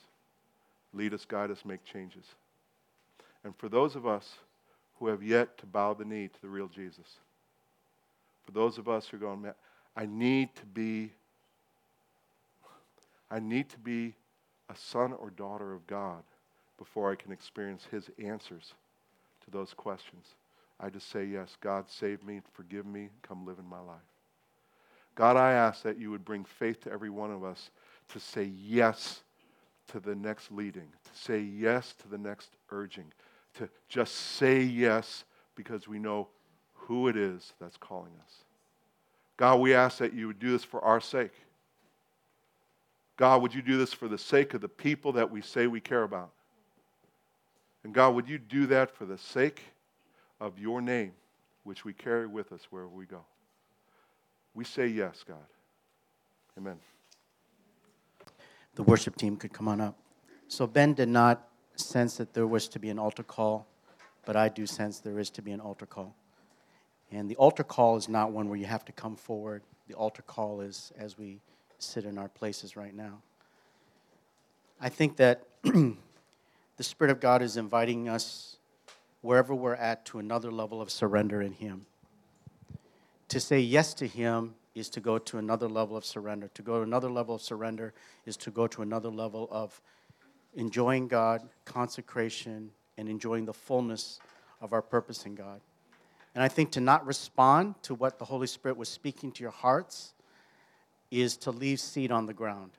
Lead 0.92 1.14
us, 1.14 1.24
guide 1.24 1.50
us, 1.50 1.64
make 1.64 1.84
changes. 1.84 2.24
And 3.44 3.56
for 3.56 3.68
those 3.68 3.96
of 3.96 4.06
us 4.06 4.36
who 4.98 5.08
have 5.08 5.22
yet 5.22 5.58
to 5.58 5.66
bow 5.66 5.94
the 5.94 6.04
knee 6.04 6.28
to 6.28 6.42
the 6.42 6.48
real 6.48 6.68
Jesus. 6.68 7.18
For 8.44 8.52
those 8.52 8.78
of 8.78 8.88
us 8.88 9.08
who 9.08 9.16
are 9.16 9.20
going, 9.20 9.42
man, 9.42 9.54
I 9.96 10.06
need 10.06 10.54
to 10.56 10.66
be, 10.66 11.12
I 13.30 13.40
need 13.40 13.68
to 13.70 13.78
be 13.78 14.14
a 14.68 14.76
son 14.76 15.12
or 15.12 15.30
daughter 15.30 15.72
of 15.72 15.86
God 15.86 16.22
before 16.78 17.10
I 17.10 17.14
can 17.14 17.32
experience 17.32 17.86
his 17.90 18.10
answers 18.22 18.74
to 19.44 19.50
those 19.50 19.72
questions. 19.74 20.34
I 20.78 20.90
just 20.90 21.10
say, 21.10 21.24
yes, 21.24 21.56
God, 21.60 21.86
save 21.88 22.22
me, 22.22 22.40
forgive 22.52 22.86
me, 22.86 23.08
come 23.22 23.46
live 23.46 23.58
in 23.58 23.66
my 23.66 23.80
life. 23.80 23.96
God, 25.14 25.36
I 25.36 25.52
ask 25.52 25.82
that 25.82 25.98
you 25.98 26.10
would 26.10 26.24
bring 26.24 26.44
faith 26.44 26.82
to 26.82 26.92
every 26.92 27.08
one 27.08 27.30
of 27.30 27.42
us 27.42 27.70
to 28.10 28.20
say 28.20 28.44
yes 28.44 29.22
to 29.88 30.00
the 30.00 30.14
next 30.14 30.52
leading, 30.52 30.88
to 31.04 31.18
say 31.18 31.40
yes 31.40 31.94
to 32.02 32.08
the 32.08 32.18
next 32.18 32.50
urging, 32.70 33.06
to 33.54 33.68
just 33.88 34.14
say 34.14 34.60
yes 34.60 35.24
because 35.54 35.88
we 35.88 35.98
know 35.98 36.28
who 36.74 37.08
it 37.08 37.16
is 37.16 37.54
that's 37.58 37.78
calling 37.78 38.12
us. 38.22 38.32
God, 39.38 39.60
we 39.60 39.74
ask 39.74 39.98
that 39.98 40.12
you 40.12 40.26
would 40.26 40.38
do 40.38 40.52
this 40.52 40.64
for 40.64 40.82
our 40.84 41.00
sake. 41.00 41.32
God, 43.16 43.42
would 43.42 43.54
you 43.54 43.62
do 43.62 43.78
this 43.78 43.92
for 43.92 44.08
the 44.08 44.18
sake 44.18 44.54
of 44.54 44.60
the 44.60 44.68
people 44.68 45.12
that 45.12 45.30
we 45.30 45.40
say 45.40 45.66
we 45.66 45.80
care 45.80 46.02
about? 46.02 46.30
And 47.82 47.94
God, 47.94 48.14
would 48.14 48.28
you 48.28 48.38
do 48.38 48.66
that 48.66 48.90
for 48.90 49.06
the 49.06 49.16
sake 49.16 49.62
of 50.40 50.58
your 50.58 50.80
name, 50.80 51.12
which 51.64 51.84
we 51.84 51.92
carry 51.92 52.26
with 52.26 52.52
us 52.52 52.66
wherever 52.70 52.90
we 52.90 53.06
go? 53.06 53.24
We 54.54 54.64
say 54.64 54.88
yes, 54.88 55.24
God. 55.26 55.36
Amen. 56.58 56.78
The 58.74 58.82
worship 58.82 59.16
team 59.16 59.36
could 59.36 59.52
come 59.52 59.68
on 59.68 59.80
up. 59.80 59.96
So 60.48 60.66
Ben 60.66 60.92
did 60.92 61.08
not 61.08 61.48
sense 61.76 62.16
that 62.16 62.34
there 62.34 62.46
was 62.46 62.68
to 62.68 62.78
be 62.78 62.90
an 62.90 62.98
altar 62.98 63.22
call, 63.22 63.66
but 64.24 64.36
I 64.36 64.48
do 64.48 64.66
sense 64.66 65.00
there 65.00 65.18
is 65.18 65.30
to 65.30 65.42
be 65.42 65.52
an 65.52 65.60
altar 65.60 65.86
call. 65.86 66.14
And 67.10 67.30
the 67.30 67.36
altar 67.36 67.64
call 67.64 67.96
is 67.96 68.08
not 68.08 68.32
one 68.32 68.48
where 68.48 68.58
you 68.58 68.66
have 68.66 68.84
to 68.86 68.92
come 68.92 69.16
forward. 69.16 69.62
The 69.88 69.94
altar 69.94 70.22
call 70.22 70.60
is 70.60 70.92
as 70.98 71.16
we 71.16 71.40
sit 71.78 72.04
in 72.04 72.18
our 72.18 72.28
places 72.28 72.76
right 72.76 72.94
now. 72.94 73.22
I 74.80 74.88
think 74.88 75.16
that 75.16 75.44
the 75.62 75.94
Spirit 76.80 77.10
of 77.10 77.20
God 77.20 77.42
is 77.42 77.56
inviting 77.56 78.08
us 78.08 78.56
wherever 79.22 79.54
we're 79.54 79.74
at 79.74 80.04
to 80.06 80.18
another 80.18 80.50
level 80.50 80.80
of 80.80 80.90
surrender 80.90 81.40
in 81.42 81.52
Him. 81.52 81.86
To 83.28 83.40
say 83.40 83.60
yes 83.60 83.94
to 83.94 84.06
Him 84.06 84.54
is 84.74 84.90
to 84.90 85.00
go 85.00 85.18
to 85.18 85.38
another 85.38 85.68
level 85.68 85.96
of 85.96 86.04
surrender. 86.04 86.48
To 86.54 86.62
go 86.62 86.76
to 86.76 86.82
another 86.82 87.10
level 87.10 87.34
of 87.34 87.42
surrender 87.42 87.94
is 88.26 88.36
to 88.38 88.50
go 88.50 88.66
to 88.66 88.82
another 88.82 89.08
level 89.08 89.48
of 89.50 89.80
enjoying 90.54 91.08
God, 91.08 91.42
consecration, 91.64 92.70
and 92.98 93.08
enjoying 93.08 93.46
the 93.46 93.54
fullness 93.54 94.20
of 94.60 94.72
our 94.72 94.82
purpose 94.82 95.24
in 95.26 95.34
God. 95.34 95.60
And 96.34 96.42
I 96.42 96.48
think 96.48 96.72
to 96.72 96.80
not 96.80 97.06
respond 97.06 97.76
to 97.82 97.94
what 97.94 98.18
the 98.18 98.26
Holy 98.26 98.46
Spirit 98.46 98.76
was 98.76 98.90
speaking 98.90 99.32
to 99.32 99.42
your 99.42 99.50
hearts 99.50 100.12
is 101.10 101.36
to 101.38 101.50
leave 101.50 101.80
seed 101.80 102.10
on 102.10 102.26
the 102.26 102.34
ground. 102.34 102.70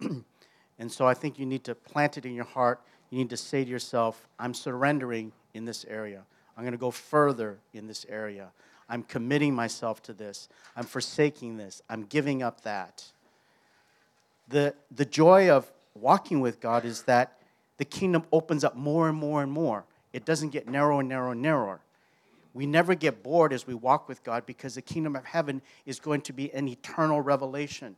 and 0.78 0.90
so 0.90 1.06
I 1.06 1.14
think 1.14 1.38
you 1.38 1.46
need 1.46 1.64
to 1.64 1.74
plant 1.74 2.16
it 2.16 2.24
in 2.24 2.34
your 2.34 2.44
heart. 2.44 2.80
You 3.10 3.18
need 3.18 3.30
to 3.30 3.36
say 3.36 3.64
to 3.64 3.70
yourself, 3.70 4.26
I'm 4.38 4.54
surrendering 4.54 5.32
in 5.54 5.64
this 5.64 5.84
area. 5.88 6.22
I'm 6.56 6.64
going 6.64 6.72
to 6.72 6.78
go 6.78 6.90
further 6.90 7.58
in 7.72 7.86
this 7.86 8.06
area. 8.08 8.48
I'm 8.88 9.02
committing 9.02 9.54
myself 9.54 10.02
to 10.04 10.12
this. 10.12 10.48
I'm 10.76 10.84
forsaking 10.84 11.56
this. 11.56 11.82
I'm 11.88 12.04
giving 12.04 12.42
up 12.42 12.62
that. 12.62 13.04
The, 14.48 14.74
the 14.94 15.04
joy 15.04 15.50
of 15.50 15.70
walking 15.94 16.40
with 16.40 16.60
God 16.60 16.84
is 16.84 17.02
that 17.02 17.38
the 17.78 17.84
kingdom 17.84 18.24
opens 18.32 18.64
up 18.64 18.76
more 18.76 19.08
and 19.08 19.16
more 19.16 19.42
and 19.42 19.50
more. 19.50 19.84
It 20.12 20.24
doesn't 20.24 20.50
get 20.50 20.68
narrower 20.68 21.00
and 21.00 21.08
narrower 21.08 21.32
and 21.32 21.42
narrower. 21.42 21.80
We 22.54 22.66
never 22.66 22.94
get 22.94 23.22
bored 23.22 23.52
as 23.52 23.66
we 23.66 23.74
walk 23.74 24.08
with 24.08 24.22
God 24.22 24.44
because 24.44 24.74
the 24.74 24.82
kingdom 24.82 25.16
of 25.16 25.24
heaven 25.24 25.62
is 25.86 26.00
going 26.00 26.20
to 26.22 26.32
be 26.32 26.52
an 26.52 26.68
eternal 26.68 27.20
revelation. 27.20 27.96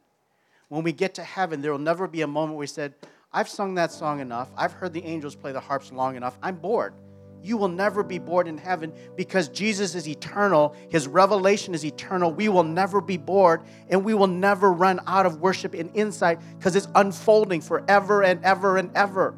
When 0.68 0.84
we 0.84 0.92
get 0.92 1.14
to 1.14 1.24
heaven, 1.24 1.60
there 1.60 1.72
will 1.72 1.78
never 1.78 2.06
be 2.06 2.22
a 2.22 2.26
moment 2.26 2.54
where 2.54 2.60
we 2.60 2.66
said, 2.66 2.94
I've 3.32 3.48
sung 3.48 3.74
that 3.74 3.90
song 3.90 4.20
enough. 4.20 4.50
I've 4.56 4.72
heard 4.72 4.92
the 4.92 5.04
angels 5.04 5.34
play 5.34 5.52
the 5.52 5.60
harps 5.60 5.90
long 5.90 6.14
enough. 6.16 6.38
I'm 6.42 6.56
bored. 6.56 6.94
You 7.42 7.58
will 7.58 7.68
never 7.68 8.02
be 8.02 8.18
bored 8.18 8.48
in 8.48 8.56
heaven 8.56 8.90
because 9.16 9.50
Jesus 9.50 9.94
is 9.94 10.08
eternal. 10.08 10.74
His 10.88 11.06
revelation 11.06 11.74
is 11.74 11.84
eternal. 11.84 12.32
We 12.32 12.48
will 12.48 12.62
never 12.62 13.02
be 13.02 13.18
bored 13.18 13.62
and 13.90 14.02
we 14.02 14.14
will 14.14 14.28
never 14.28 14.72
run 14.72 15.00
out 15.06 15.26
of 15.26 15.40
worship 15.42 15.74
and 15.74 15.90
insight 15.94 16.40
because 16.56 16.74
it's 16.74 16.88
unfolding 16.94 17.60
forever 17.60 18.22
and 18.22 18.42
ever 18.42 18.78
and 18.78 18.90
ever. 18.94 19.34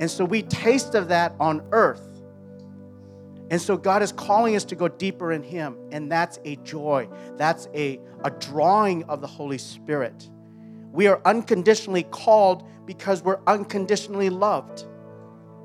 And 0.00 0.10
so 0.10 0.24
we 0.24 0.42
taste 0.42 0.96
of 0.96 1.08
that 1.08 1.34
on 1.38 1.62
earth. 1.70 2.17
And 3.50 3.60
so 3.60 3.76
God 3.76 4.02
is 4.02 4.12
calling 4.12 4.56
us 4.56 4.64
to 4.64 4.76
go 4.76 4.88
deeper 4.88 5.32
in 5.32 5.42
Him, 5.42 5.76
and 5.90 6.12
that's 6.12 6.38
a 6.44 6.56
joy. 6.56 7.08
That's 7.36 7.68
a, 7.74 8.00
a 8.24 8.30
drawing 8.30 9.04
of 9.04 9.20
the 9.20 9.26
Holy 9.26 9.58
Spirit. 9.58 10.28
We 10.92 11.06
are 11.06 11.20
unconditionally 11.24 12.02
called 12.04 12.68
because 12.84 13.22
we're 13.22 13.40
unconditionally 13.46 14.30
loved. 14.30 14.84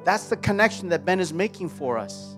That's 0.06 0.28
the 0.30 0.38
connection 0.38 0.90
that 0.90 1.06
Ben 1.06 1.20
is 1.20 1.34
making 1.34 1.70
for 1.70 1.98
us. 1.98 2.38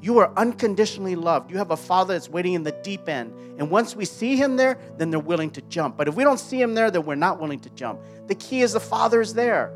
You 0.00 0.18
are 0.18 0.32
unconditionally 0.36 1.16
loved. 1.16 1.50
You 1.50 1.56
have 1.58 1.70
a 1.70 1.76
father 1.76 2.14
that's 2.14 2.28
waiting 2.28 2.52
in 2.52 2.62
the 2.62 2.72
deep 2.82 3.08
end. 3.08 3.32
And 3.58 3.70
once 3.70 3.96
we 3.96 4.04
see 4.04 4.36
him 4.36 4.56
there, 4.56 4.78
then 4.98 5.10
they're 5.10 5.18
willing 5.18 5.50
to 5.50 5.62
jump. 5.62 5.96
But 5.96 6.06
if 6.06 6.14
we 6.14 6.22
don't 6.22 6.38
see 6.38 6.60
him 6.60 6.74
there, 6.74 6.90
then 6.90 7.04
we're 7.06 7.14
not 7.14 7.40
willing 7.40 7.60
to 7.60 7.70
jump. 7.70 8.00
The 8.26 8.34
key 8.34 8.60
is 8.60 8.74
the 8.74 8.80
father 8.80 9.20
is 9.20 9.34
there. 9.34 9.72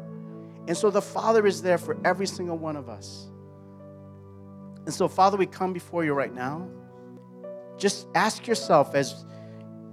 And 0.68 0.76
so 0.76 0.90
the 0.90 1.02
father 1.02 1.46
is 1.46 1.62
there 1.62 1.78
for 1.78 1.96
every 2.04 2.26
single 2.26 2.58
one 2.58 2.76
of 2.76 2.88
us. 2.88 3.28
And 4.90 4.94
so, 4.96 5.06
Father, 5.06 5.36
we 5.36 5.46
come 5.46 5.72
before 5.72 6.04
you 6.04 6.14
right 6.14 6.34
now. 6.34 6.68
Just 7.78 8.08
ask 8.16 8.48
yourself 8.48 8.96
as, 8.96 9.24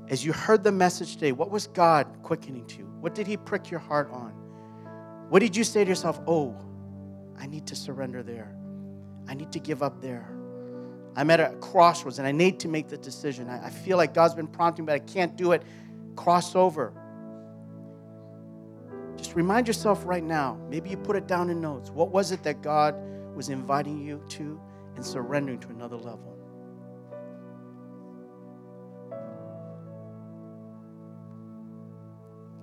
as 0.07 0.25
you 0.25 0.33
heard 0.33 0.63
the 0.63 0.71
message 0.71 1.13
today, 1.13 1.33
what 1.33 1.51
was 1.51 1.67
God 1.67 2.07
quickening 2.23 2.65
to 2.65 2.79
you? 2.79 2.85
What 2.99 3.13
did 3.13 3.27
He 3.27 3.37
prick 3.37 3.69
your 3.69 3.79
heart 3.79 4.09
on? 4.11 4.31
What 5.29 5.41
did 5.41 5.55
you 5.55 5.63
say 5.63 5.83
to 5.83 5.87
yourself? 5.87 6.19
Oh, 6.25 6.55
I 7.37 7.45
need 7.45 7.67
to 7.67 7.75
surrender 7.75 8.23
there. 8.23 8.57
I 9.27 9.35
need 9.35 9.51
to 9.51 9.59
give 9.59 9.83
up 9.83 10.01
there. 10.01 10.35
I'm 11.15 11.29
at 11.29 11.41
a 11.41 11.55
crossroads 11.57 12.17
and 12.17 12.27
I 12.27 12.31
need 12.31 12.59
to 12.61 12.67
make 12.67 12.87
the 12.87 12.97
decision. 12.97 13.47
I, 13.49 13.67
I 13.67 13.69
feel 13.69 13.97
like 13.97 14.15
God's 14.15 14.33
been 14.33 14.47
prompting, 14.47 14.83
but 14.83 14.95
I 14.95 14.99
can't 14.99 15.35
do 15.35 15.51
it. 15.51 15.61
Cross 16.15 16.55
over. 16.55 16.91
Just 19.15 19.35
remind 19.35 19.67
yourself 19.67 20.07
right 20.07 20.23
now. 20.23 20.57
Maybe 20.71 20.89
you 20.89 20.97
put 20.97 21.15
it 21.15 21.27
down 21.27 21.51
in 21.51 21.61
notes. 21.61 21.91
What 21.91 22.09
was 22.09 22.31
it 22.31 22.41
that 22.41 22.63
God 22.63 22.95
was 23.35 23.49
inviting 23.49 23.99
you 23.99 24.23
to 24.29 24.59
and 24.97 25.05
surrendering 25.05 25.59
to 25.59 25.69
another 25.69 25.95
level? 25.95 26.37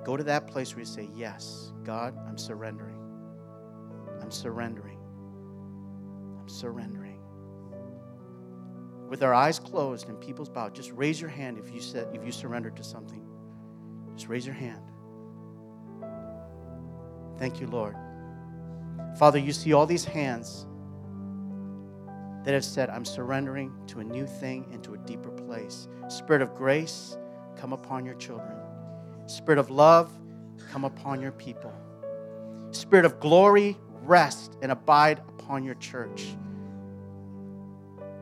Go 0.05 0.19
to 0.19 0.25
that 0.25 0.47
place 0.47 0.75
where 0.75 0.81
you 0.81 0.87
say, 0.87 1.09
Yes, 1.15 1.73
God, 1.83 2.15
I'm 2.29 2.37
surrendering. 2.37 2.99
I'm 4.21 4.31
surrendering. 4.31 4.99
I'm 6.41 6.49
surrendering. 6.49 7.21
With 9.09 9.23
our 9.23 9.33
eyes 9.33 9.59
closed 9.59 10.09
and 10.09 10.21
people's 10.21 10.49
bowed, 10.49 10.75
just 10.75 10.91
raise 10.93 11.21
your 11.21 11.31
hand 11.31 11.57
if 11.59 11.73
you 11.73 11.81
said 11.81 12.09
if 12.13 12.25
you 12.25 12.33
surrendered 12.33 12.77
to 12.77 12.85
something. 12.85 13.25
Just 14.15 14.29
raise 14.29 14.45
your 14.45 14.55
hand. 14.55 14.83
Thank 17.39 17.61
you, 17.61 17.67
Lord. 17.67 17.97
Father, 19.19 19.39
you 19.39 19.53
see 19.53 19.73
all 19.73 19.87
these 19.87 20.05
hands 20.05 20.67
that 22.45 22.55
have 22.55 22.65
said, 22.65 22.91
I'm 22.91 23.05
surrendering 23.05 23.73
to 23.89 24.01
a 24.01 24.05
new 24.05 24.27
thing 24.27 24.69
and 24.73 24.83
to 24.85 24.95
a 24.95 24.99
deeper 24.99 25.31
place. 25.31 25.89
Spirit 26.09 26.43
of 26.43 26.55
grace, 26.55 27.17
come 27.57 27.73
upon 27.73 28.05
your 28.05 28.15
children. 28.15 28.57
Spirit 29.27 29.59
of 29.59 29.71
love, 29.71 30.11
come 30.71 30.85
upon 30.85 31.21
your 31.21 31.33
people. 31.33 31.73
Spirit 32.71 33.05
of 33.05 33.19
glory, 33.19 33.77
rest 34.03 34.57
and 34.61 34.71
abide 34.71 35.21
upon 35.29 35.65
your 35.65 35.75
church. 35.77 36.37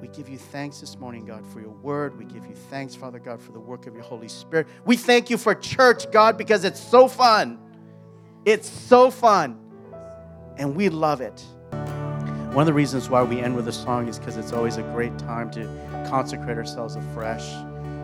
We 0.01 0.09
give 0.09 0.29
you 0.29 0.39
thanks 0.39 0.81
this 0.81 0.99
morning, 0.99 1.25
God, 1.25 1.47
for 1.47 1.61
your 1.61 1.71
word. 1.71 2.19
We 2.19 2.25
give 2.25 2.45
you 2.45 2.55
thanks, 2.71 2.95
Father 2.95 3.21
God, 3.21 3.41
for 3.41 3.53
the 3.53 3.61
work 3.61 3.87
of 3.87 3.95
your 3.95 4.03
Holy 4.03 4.29
Spirit. 4.29 4.67
We 4.85 4.97
thank 4.97 5.31
you 5.31 5.39
for 5.39 5.55
church, 5.55 6.11
God, 6.11 6.37
because 6.37 6.65
it's 6.65 6.81
so 6.81 7.07
fun. 7.07 7.59
It's 8.45 8.69
so 8.69 9.11
fun. 9.11 9.59
And 10.57 10.75
we 10.75 10.89
love 10.89 11.21
it. 11.21 11.45
One 12.53 12.61
of 12.61 12.67
the 12.67 12.75
reasons 12.75 13.09
why 13.09 13.23
we 13.23 13.41
end 13.41 13.57
with 13.57 13.67
a 13.67 13.73
song 13.73 14.09
is 14.09 14.19
because 14.19 14.37
it's 14.37 14.53
always 14.53 14.77
a 14.77 14.83
great 14.83 15.17
time 15.19 15.51
to 15.53 15.65
consecrate 16.11 16.59
ourselves 16.59 16.97
afresh, 16.97 17.49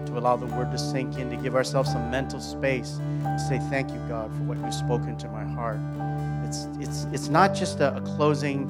to 0.06 0.12
allow 0.16 0.36
the 0.36 0.46
word 0.46 0.70
to 0.72 0.78
sink 0.78 1.18
in, 1.18 1.28
to 1.28 1.36
give 1.36 1.54
ourselves 1.54 1.92
some 1.92 2.10
mental 2.10 2.40
space, 2.40 2.98
to 3.24 3.38
say, 3.46 3.58
Thank 3.68 3.90
you, 3.90 3.98
God, 4.08 4.34
for 4.34 4.44
what 4.44 4.56
you've 4.56 4.72
spoken 4.72 5.18
to 5.18 5.28
my 5.28 5.44
heart. 5.44 5.78
It's, 6.46 6.66
it's, 6.80 7.04
it's 7.12 7.28
not 7.28 7.54
just 7.54 7.80
a, 7.80 7.94
a 7.94 8.00
closing 8.00 8.66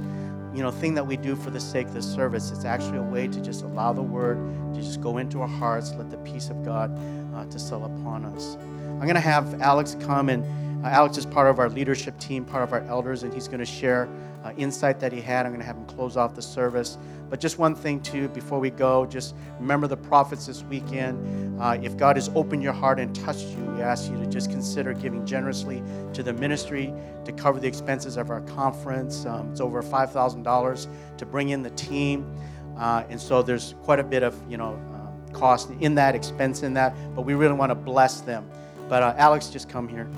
you 0.53 0.64
know, 0.64 0.72
thing 0.72 0.95
that 0.95 1.07
we 1.07 1.16
do 1.16 1.37
for 1.37 1.51
the 1.51 1.61
sake 1.61 1.87
of 1.87 1.95
the 1.95 2.03
service. 2.03 2.51
It's 2.51 2.64
actually 2.64 2.99
a 2.99 3.03
way 3.03 3.29
to 3.29 3.41
just 3.41 3.62
allow 3.62 3.93
the 3.93 4.03
word 4.03 4.37
to 4.74 4.81
just 4.81 5.01
go 5.01 5.18
into 5.18 5.43
our 5.43 5.47
hearts, 5.47 5.95
let 5.95 6.11
the 6.11 6.18
peace 6.18 6.51
of 6.51 6.64
God 6.64 6.91
uh, 7.37 7.45
to 7.45 7.59
settle 7.61 7.85
upon 7.85 8.24
us. 8.24 8.57
I'm 8.57 9.03
going 9.03 9.14
to 9.14 9.20
have 9.20 9.61
Alex 9.61 9.97
come 10.01 10.29
and 10.29 10.43
uh, 10.85 10.87
Alex 10.87 11.18
is 11.18 11.26
part 11.26 11.49
of 11.49 11.59
our 11.59 11.68
leadership 11.68 12.18
team, 12.20 12.45
part 12.45 12.62
of 12.62 12.72
our 12.72 12.83
elders, 12.83 13.24
and 13.24 13.35
he's 13.35 13.49
going 13.49 13.59
to 13.59 13.66
share 13.66 14.09
uh, 14.45 14.53
insight 14.57 15.01
that 15.01 15.12
he 15.12 15.20
had. 15.20 15.45
I'm 15.45 15.53
going 15.53 15.61
to 15.61 15.66
have 15.66 15.76
him 15.76 15.87
close 15.87 16.16
off 16.16 16.35
the 16.35 16.43
service. 16.43 16.99
But 17.29 17.41
just 17.41 17.59
one 17.59 17.74
thing, 17.74 18.01
too, 18.01 18.29
before 18.29 18.61
we 18.61 18.70
go, 18.70 19.05
just 19.05 19.35
remember 19.59 19.87
the 19.87 19.97
prophets 19.97 20.47
this 20.47 20.62
weekend. 20.62 21.61
Uh, 21.61 21.79
if 21.83 21.97
God 21.97 22.16
has 22.16 22.31
opened 22.35 22.62
your 22.62 22.72
heart 22.72 23.01
and 23.01 23.14
touched 23.14 23.49
you, 23.49 23.64
we 23.64 23.83
ask 23.83 24.11
you 24.11 24.16
to 24.18 24.26
just 24.26 24.51
consider 24.51 24.95
giving 24.95 25.26
generously 25.26 25.83
to 26.12 26.22
the 26.22 26.33
ministry 26.33 26.95
to 27.24 27.33
cover 27.33 27.59
the 27.59 27.66
expenses 27.66 28.16
of 28.16 28.31
our 28.31 28.41
conference. 28.43 29.26
Um, 29.26 29.51
it's 29.51 29.61
over 29.61 29.83
$5,000 29.83 30.87
to 31.18 31.26
bring 31.26 31.49
in 31.49 31.62
the 31.62 31.70
team. 31.70 32.33
Uh, 32.79 33.03
and 33.09 33.20
so 33.20 33.43
there's 33.43 33.74
quite 33.83 33.99
a 33.99 34.05
bit 34.05 34.22
of, 34.22 34.41
you 34.49 34.57
know, 34.57 34.81
uh, 34.95 35.33
cost 35.33 35.70
in 35.81 35.97
that, 35.97 36.14
expense 36.14 36.62
in 36.62 36.72
that, 36.74 36.95
but 37.16 37.22
we 37.22 37.35
really 37.35 37.55
want 37.55 37.70
to 37.70 37.74
bless 37.74 38.20
them. 38.20 38.49
But 38.89 39.03
uh, 39.03 39.14
Alex, 39.18 39.49
just 39.49 39.68
come 39.68 39.89
here. 39.89 40.09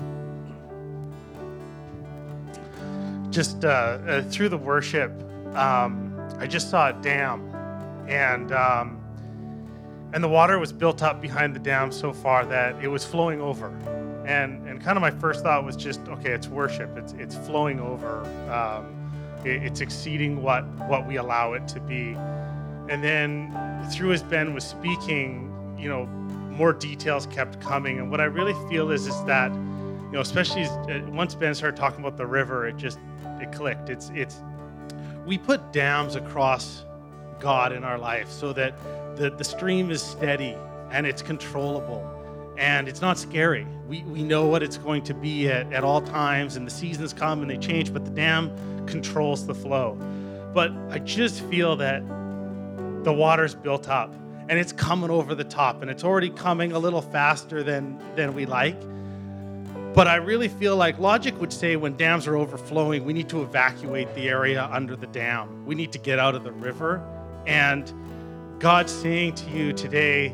Just 3.31 3.63
uh, 3.63 3.67
uh, 3.67 4.21
through 4.23 4.49
the 4.49 4.57
worship, 4.57 5.11
um, 5.55 6.13
I 6.37 6.47
just 6.47 6.69
saw 6.69 6.89
a 6.89 6.93
dam, 7.01 7.41
and 8.07 8.51
um, 8.51 8.99
and 10.13 10.21
the 10.21 10.27
water 10.27 10.59
was 10.59 10.73
built 10.73 11.01
up 11.01 11.21
behind 11.21 11.55
the 11.55 11.59
dam 11.59 11.93
so 11.93 12.11
far 12.11 12.45
that 12.45 12.83
it 12.83 12.89
was 12.89 13.05
flowing 13.05 13.39
over, 13.39 13.69
and 14.25 14.67
and 14.67 14.81
kind 14.81 14.97
of 14.97 15.01
my 15.01 15.11
first 15.11 15.43
thought 15.43 15.63
was 15.63 15.77
just 15.77 16.01
okay, 16.09 16.31
it's 16.31 16.49
worship, 16.49 16.97
it's 16.97 17.13
it's 17.13 17.35
flowing 17.35 17.79
over, 17.79 18.19
um, 18.51 19.11
it, 19.45 19.63
it's 19.63 19.79
exceeding 19.79 20.43
what 20.43 20.65
what 20.89 21.07
we 21.07 21.15
allow 21.15 21.53
it 21.53 21.65
to 21.69 21.79
be, 21.79 22.17
and 22.89 23.01
then 23.01 23.55
through 23.93 24.11
as 24.11 24.23
Ben 24.23 24.53
was 24.53 24.65
speaking, 24.65 25.47
you 25.79 25.87
know, 25.87 26.05
more 26.51 26.73
details 26.73 27.27
kept 27.27 27.61
coming, 27.61 27.97
and 27.97 28.11
what 28.11 28.19
I 28.19 28.25
really 28.25 28.55
feel 28.69 28.91
is 28.91 29.07
is 29.07 29.23
that 29.23 29.53
you 29.53 30.17
know, 30.17 30.19
especially 30.19 30.63
as, 30.63 30.71
uh, 30.89 31.01
once 31.11 31.33
Ben 31.33 31.55
started 31.55 31.77
talking 31.77 32.01
about 32.01 32.17
the 32.17 32.27
river, 32.27 32.67
it 32.67 32.75
just 32.75 32.99
it 33.41 33.51
clicked. 33.51 33.89
It's 33.89 34.11
it's 34.13 34.41
we 35.25 35.37
put 35.37 35.71
dams 35.71 36.15
across 36.15 36.85
God 37.39 37.71
in 37.71 37.83
our 37.83 37.97
life 37.97 38.29
so 38.29 38.53
that 38.53 38.75
the, 39.15 39.29
the 39.31 39.43
stream 39.43 39.91
is 39.91 40.01
steady 40.01 40.55
and 40.91 41.05
it's 41.05 41.21
controllable. 41.21 42.05
and 42.57 42.87
it's 42.87 43.01
not 43.01 43.17
scary. 43.17 43.65
We, 43.87 44.03
we 44.03 44.23
know 44.23 44.45
what 44.45 44.61
it's 44.61 44.77
going 44.77 45.03
to 45.03 45.13
be 45.13 45.49
at, 45.49 45.71
at 45.73 45.83
all 45.83 46.01
times, 46.01 46.55
and 46.57 46.65
the 46.65 46.71
seasons 46.71 47.13
come 47.13 47.41
and 47.41 47.49
they 47.49 47.57
change, 47.57 47.91
but 47.91 48.05
the 48.05 48.11
dam 48.11 48.51
controls 48.85 49.45
the 49.47 49.55
flow. 49.55 49.97
But 50.53 50.71
I 50.89 50.99
just 50.99 51.41
feel 51.45 51.75
that 51.77 52.05
the 53.03 53.13
water's 53.13 53.55
built 53.55 53.89
up 53.89 54.13
and 54.49 54.59
it's 54.59 54.73
coming 54.73 55.09
over 55.09 55.33
the 55.33 55.45
top, 55.45 55.81
and 55.81 55.89
it's 55.89 56.03
already 56.03 56.29
coming 56.29 56.73
a 56.73 56.79
little 56.79 57.01
faster 57.01 57.63
than, 57.63 57.97
than 58.15 58.33
we 58.33 58.45
like. 58.45 58.79
But 59.93 60.07
I 60.07 60.15
really 60.15 60.47
feel 60.47 60.77
like 60.77 60.99
logic 60.99 61.39
would 61.41 61.51
say 61.51 61.75
when 61.75 61.97
dams 61.97 62.25
are 62.25 62.37
overflowing, 62.37 63.03
we 63.03 63.11
need 63.11 63.27
to 63.29 63.41
evacuate 63.41 64.13
the 64.15 64.29
area 64.29 64.69
under 64.71 64.95
the 64.95 65.07
dam. 65.07 65.65
We 65.65 65.75
need 65.75 65.91
to 65.91 65.99
get 65.99 66.17
out 66.17 66.33
of 66.33 66.45
the 66.45 66.51
river. 66.53 67.03
And 67.45 67.91
God's 68.59 68.93
saying 68.93 69.35
to 69.35 69.49
you 69.49 69.73
today, 69.73 70.29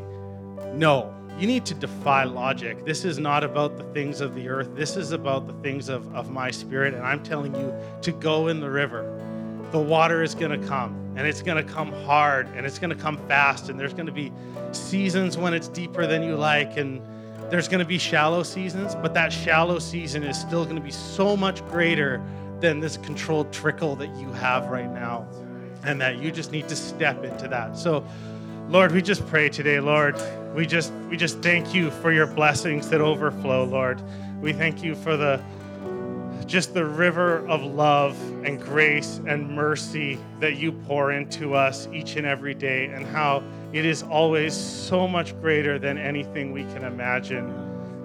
no, 0.74 1.12
you 1.40 1.48
need 1.48 1.66
to 1.66 1.74
defy 1.74 2.24
logic. 2.24 2.86
This 2.86 3.04
is 3.04 3.18
not 3.18 3.44
about 3.44 3.78
the 3.78 3.84
things 3.94 4.22
of 4.22 4.36
the 4.36 4.48
earth. 4.48 4.76
This 4.76 4.96
is 4.96 5.12
about 5.12 5.48
the 5.48 5.54
things 5.54 5.90
of, 5.90 6.14
of 6.14 6.30
my 6.30 6.52
spirit. 6.52 6.94
And 6.94 7.04
I'm 7.04 7.24
telling 7.24 7.56
you 7.56 7.74
to 8.04 8.12
go 8.12 8.50
in 8.50 8.60
the 8.60 8.70
river. 8.70 9.12
The 9.72 9.80
water 9.80 10.22
is 10.22 10.36
going 10.36 10.60
to 10.60 10.68
come, 10.68 10.96
and 11.16 11.28
it's 11.28 11.42
going 11.42 11.58
to 11.58 11.74
come 11.74 11.92
hard, 12.06 12.48
and 12.56 12.66
it's 12.66 12.80
going 12.80 12.90
to 12.90 12.96
come 12.96 13.18
fast. 13.28 13.70
And 13.70 13.80
there's 13.80 13.94
going 13.94 14.06
to 14.06 14.12
be 14.12 14.32
seasons 14.72 15.36
when 15.36 15.54
it's 15.54 15.68
deeper 15.68 16.06
than 16.06 16.22
you 16.22 16.36
like, 16.36 16.78
and 16.78 17.02
there's 17.50 17.68
going 17.68 17.80
to 17.80 17.86
be 17.86 17.98
shallow 17.98 18.44
seasons, 18.44 18.96
but 18.96 19.14
that 19.14 19.32
shallow 19.32 19.80
season 19.80 20.24
is 20.24 20.40
still 20.40 20.64
going 20.64 20.76
to 20.76 20.82
be 20.82 20.92
so 20.92 21.38
much 21.38 21.66
greater 21.68 22.22
than 22.60 22.80
this 22.80 22.98
controlled 22.98 23.54
trickle 23.54 23.96
that 23.96 24.14
you 24.18 24.32
have 24.34 24.68
right 24.68 24.92
now. 24.92 25.28
And 25.84 26.02
that 26.02 26.18
you 26.18 26.32
just 26.32 26.52
need 26.52 26.68
to 26.68 26.76
step 26.76 27.24
into 27.24 27.48
that. 27.48 27.78
So, 27.78 28.06
Lord, 28.68 28.92
we 28.92 29.02
just 29.02 29.26
pray 29.28 29.48
today, 29.48 29.80
Lord. 29.80 30.20
We 30.54 30.66
just 30.66 30.92
we 31.10 31.16
just 31.16 31.42
thank 31.42 31.74
you 31.74 31.92
for 31.92 32.12
your 32.12 32.28
blessings 32.28 32.90
that 32.90 33.00
overflow, 33.00 33.64
Lord. 33.64 34.02
We 34.42 34.52
thank 34.52 34.84
you 34.84 34.96
for 34.96 35.16
the 35.16 35.42
just 36.48 36.74
the 36.74 36.86
river 36.86 37.46
of 37.48 37.62
love 37.62 38.18
and 38.46 38.60
grace 38.60 39.20
and 39.28 39.50
mercy 39.50 40.18
that 40.40 40.56
you 40.56 40.72
pour 40.72 41.12
into 41.12 41.54
us 41.54 41.88
each 41.94 42.16
and 42.16 42.26
every 42.26 42.54
day 42.54 42.86
and 42.86 43.06
how 43.06 43.44
it 43.74 43.86
is 43.86 44.02
always 44.02 44.56
so 44.56 45.08
much 45.08 45.38
greater 45.42 45.78
than 45.78 45.98
anything 45.98 46.54
we 46.54 46.64
can 46.74 46.86
imagine. 46.86 47.54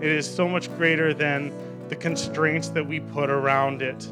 It 0.00 0.10
is 0.10 0.28
so 0.28 0.48
much 0.48 0.68
greater 0.76 1.14
than 1.14 1.52
the 1.88 1.94
constraints 1.94 2.68
that 2.70 2.84
we 2.84 2.98
put 2.98 3.30
around 3.30 3.80
it. 3.80 4.04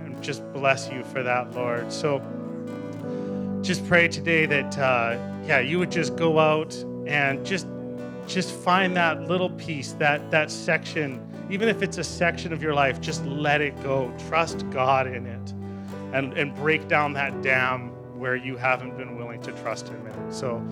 And 0.00 0.20
just 0.20 0.42
bless 0.52 0.90
you 0.90 1.04
for 1.04 1.22
that, 1.22 1.54
Lord. 1.54 1.92
So 1.92 2.20
just 3.62 3.86
pray 3.86 4.08
today 4.08 4.44
that, 4.46 4.76
uh, 4.76 5.16
yeah, 5.46 5.60
you 5.60 5.78
would 5.78 5.92
just 5.92 6.16
go 6.16 6.40
out 6.40 6.74
and 7.06 7.46
just 7.46 7.68
just 8.26 8.54
find 8.54 8.96
that 8.96 9.22
little 9.22 9.50
piece, 9.50 9.92
that 9.94 10.30
that 10.30 10.50
section, 10.50 11.20
even 11.52 11.68
if 11.68 11.82
it's 11.82 11.98
a 11.98 12.04
section 12.04 12.50
of 12.54 12.62
your 12.62 12.72
life, 12.72 12.98
just 12.98 13.22
let 13.26 13.60
it 13.60 13.80
go. 13.82 14.10
Trust 14.26 14.68
God 14.70 15.06
in 15.06 15.26
it, 15.26 15.50
and 16.14 16.32
and 16.32 16.54
break 16.54 16.88
down 16.88 17.12
that 17.12 17.42
dam 17.42 17.90
where 18.18 18.34
you 18.34 18.56
haven't 18.56 18.96
been 18.96 19.18
willing 19.18 19.42
to 19.42 19.52
trust 19.60 19.88
Him 19.88 20.06
in. 20.06 20.32
So 20.32 20.64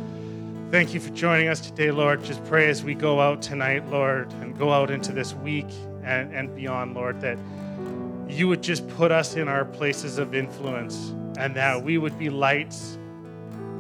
thank 0.71 0.95
you 0.95 1.01
for 1.01 1.11
joining 1.11 1.49
us 1.49 1.61
today, 1.61 1.91
Lord. 1.91 2.25
Just 2.25 2.43
pray 2.47 2.71
as 2.71 2.83
we 2.83 2.95
go 2.95 3.21
out 3.21 3.43
tonight, 3.43 3.87
Lord, 3.91 4.33
and 4.41 4.57
go 4.59 4.73
out 4.73 4.91
into 4.91 5.13
this 5.13 5.35
week 5.35 5.67
and, 6.03 6.35
and 6.35 6.57
beyond, 6.57 6.95
Lord, 6.95 7.21
that 7.21 7.37
you 8.27 8.49
would 8.49 8.63
just 8.63 8.89
put 8.89 9.13
us 9.13 9.37
in 9.37 9.49
our 9.49 9.67
places 9.67 10.17
of 10.17 10.35
influence 10.35 11.11
and 11.37 11.55
that 11.57 11.83
we 11.83 11.99
would 11.99 12.19
be 12.19 12.31
lights, 12.31 12.97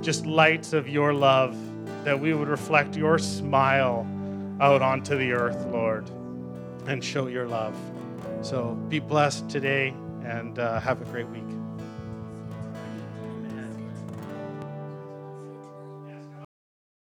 just 0.03 0.26
lights 0.26 0.74
of 0.74 0.86
your 0.86 1.14
love, 1.14 1.57
that 2.05 2.20
we 2.20 2.34
would 2.34 2.48
reflect 2.48 2.94
your 2.94 3.18
smile 3.18 4.07
out 4.61 4.82
onto 4.82 5.16
the 5.16 5.32
earth, 5.32 5.64
Lord, 5.68 6.11
and 6.91 7.05
show 7.05 7.28
your 7.28 7.47
love. 7.47 7.76
So 8.43 8.74
be 8.88 8.99
blessed 8.99 9.49
today 9.49 9.95
and 10.24 10.59
uh, 10.59 10.80
have 10.80 11.01
a 11.01 11.05
great 11.05 11.28
week. 11.28 11.60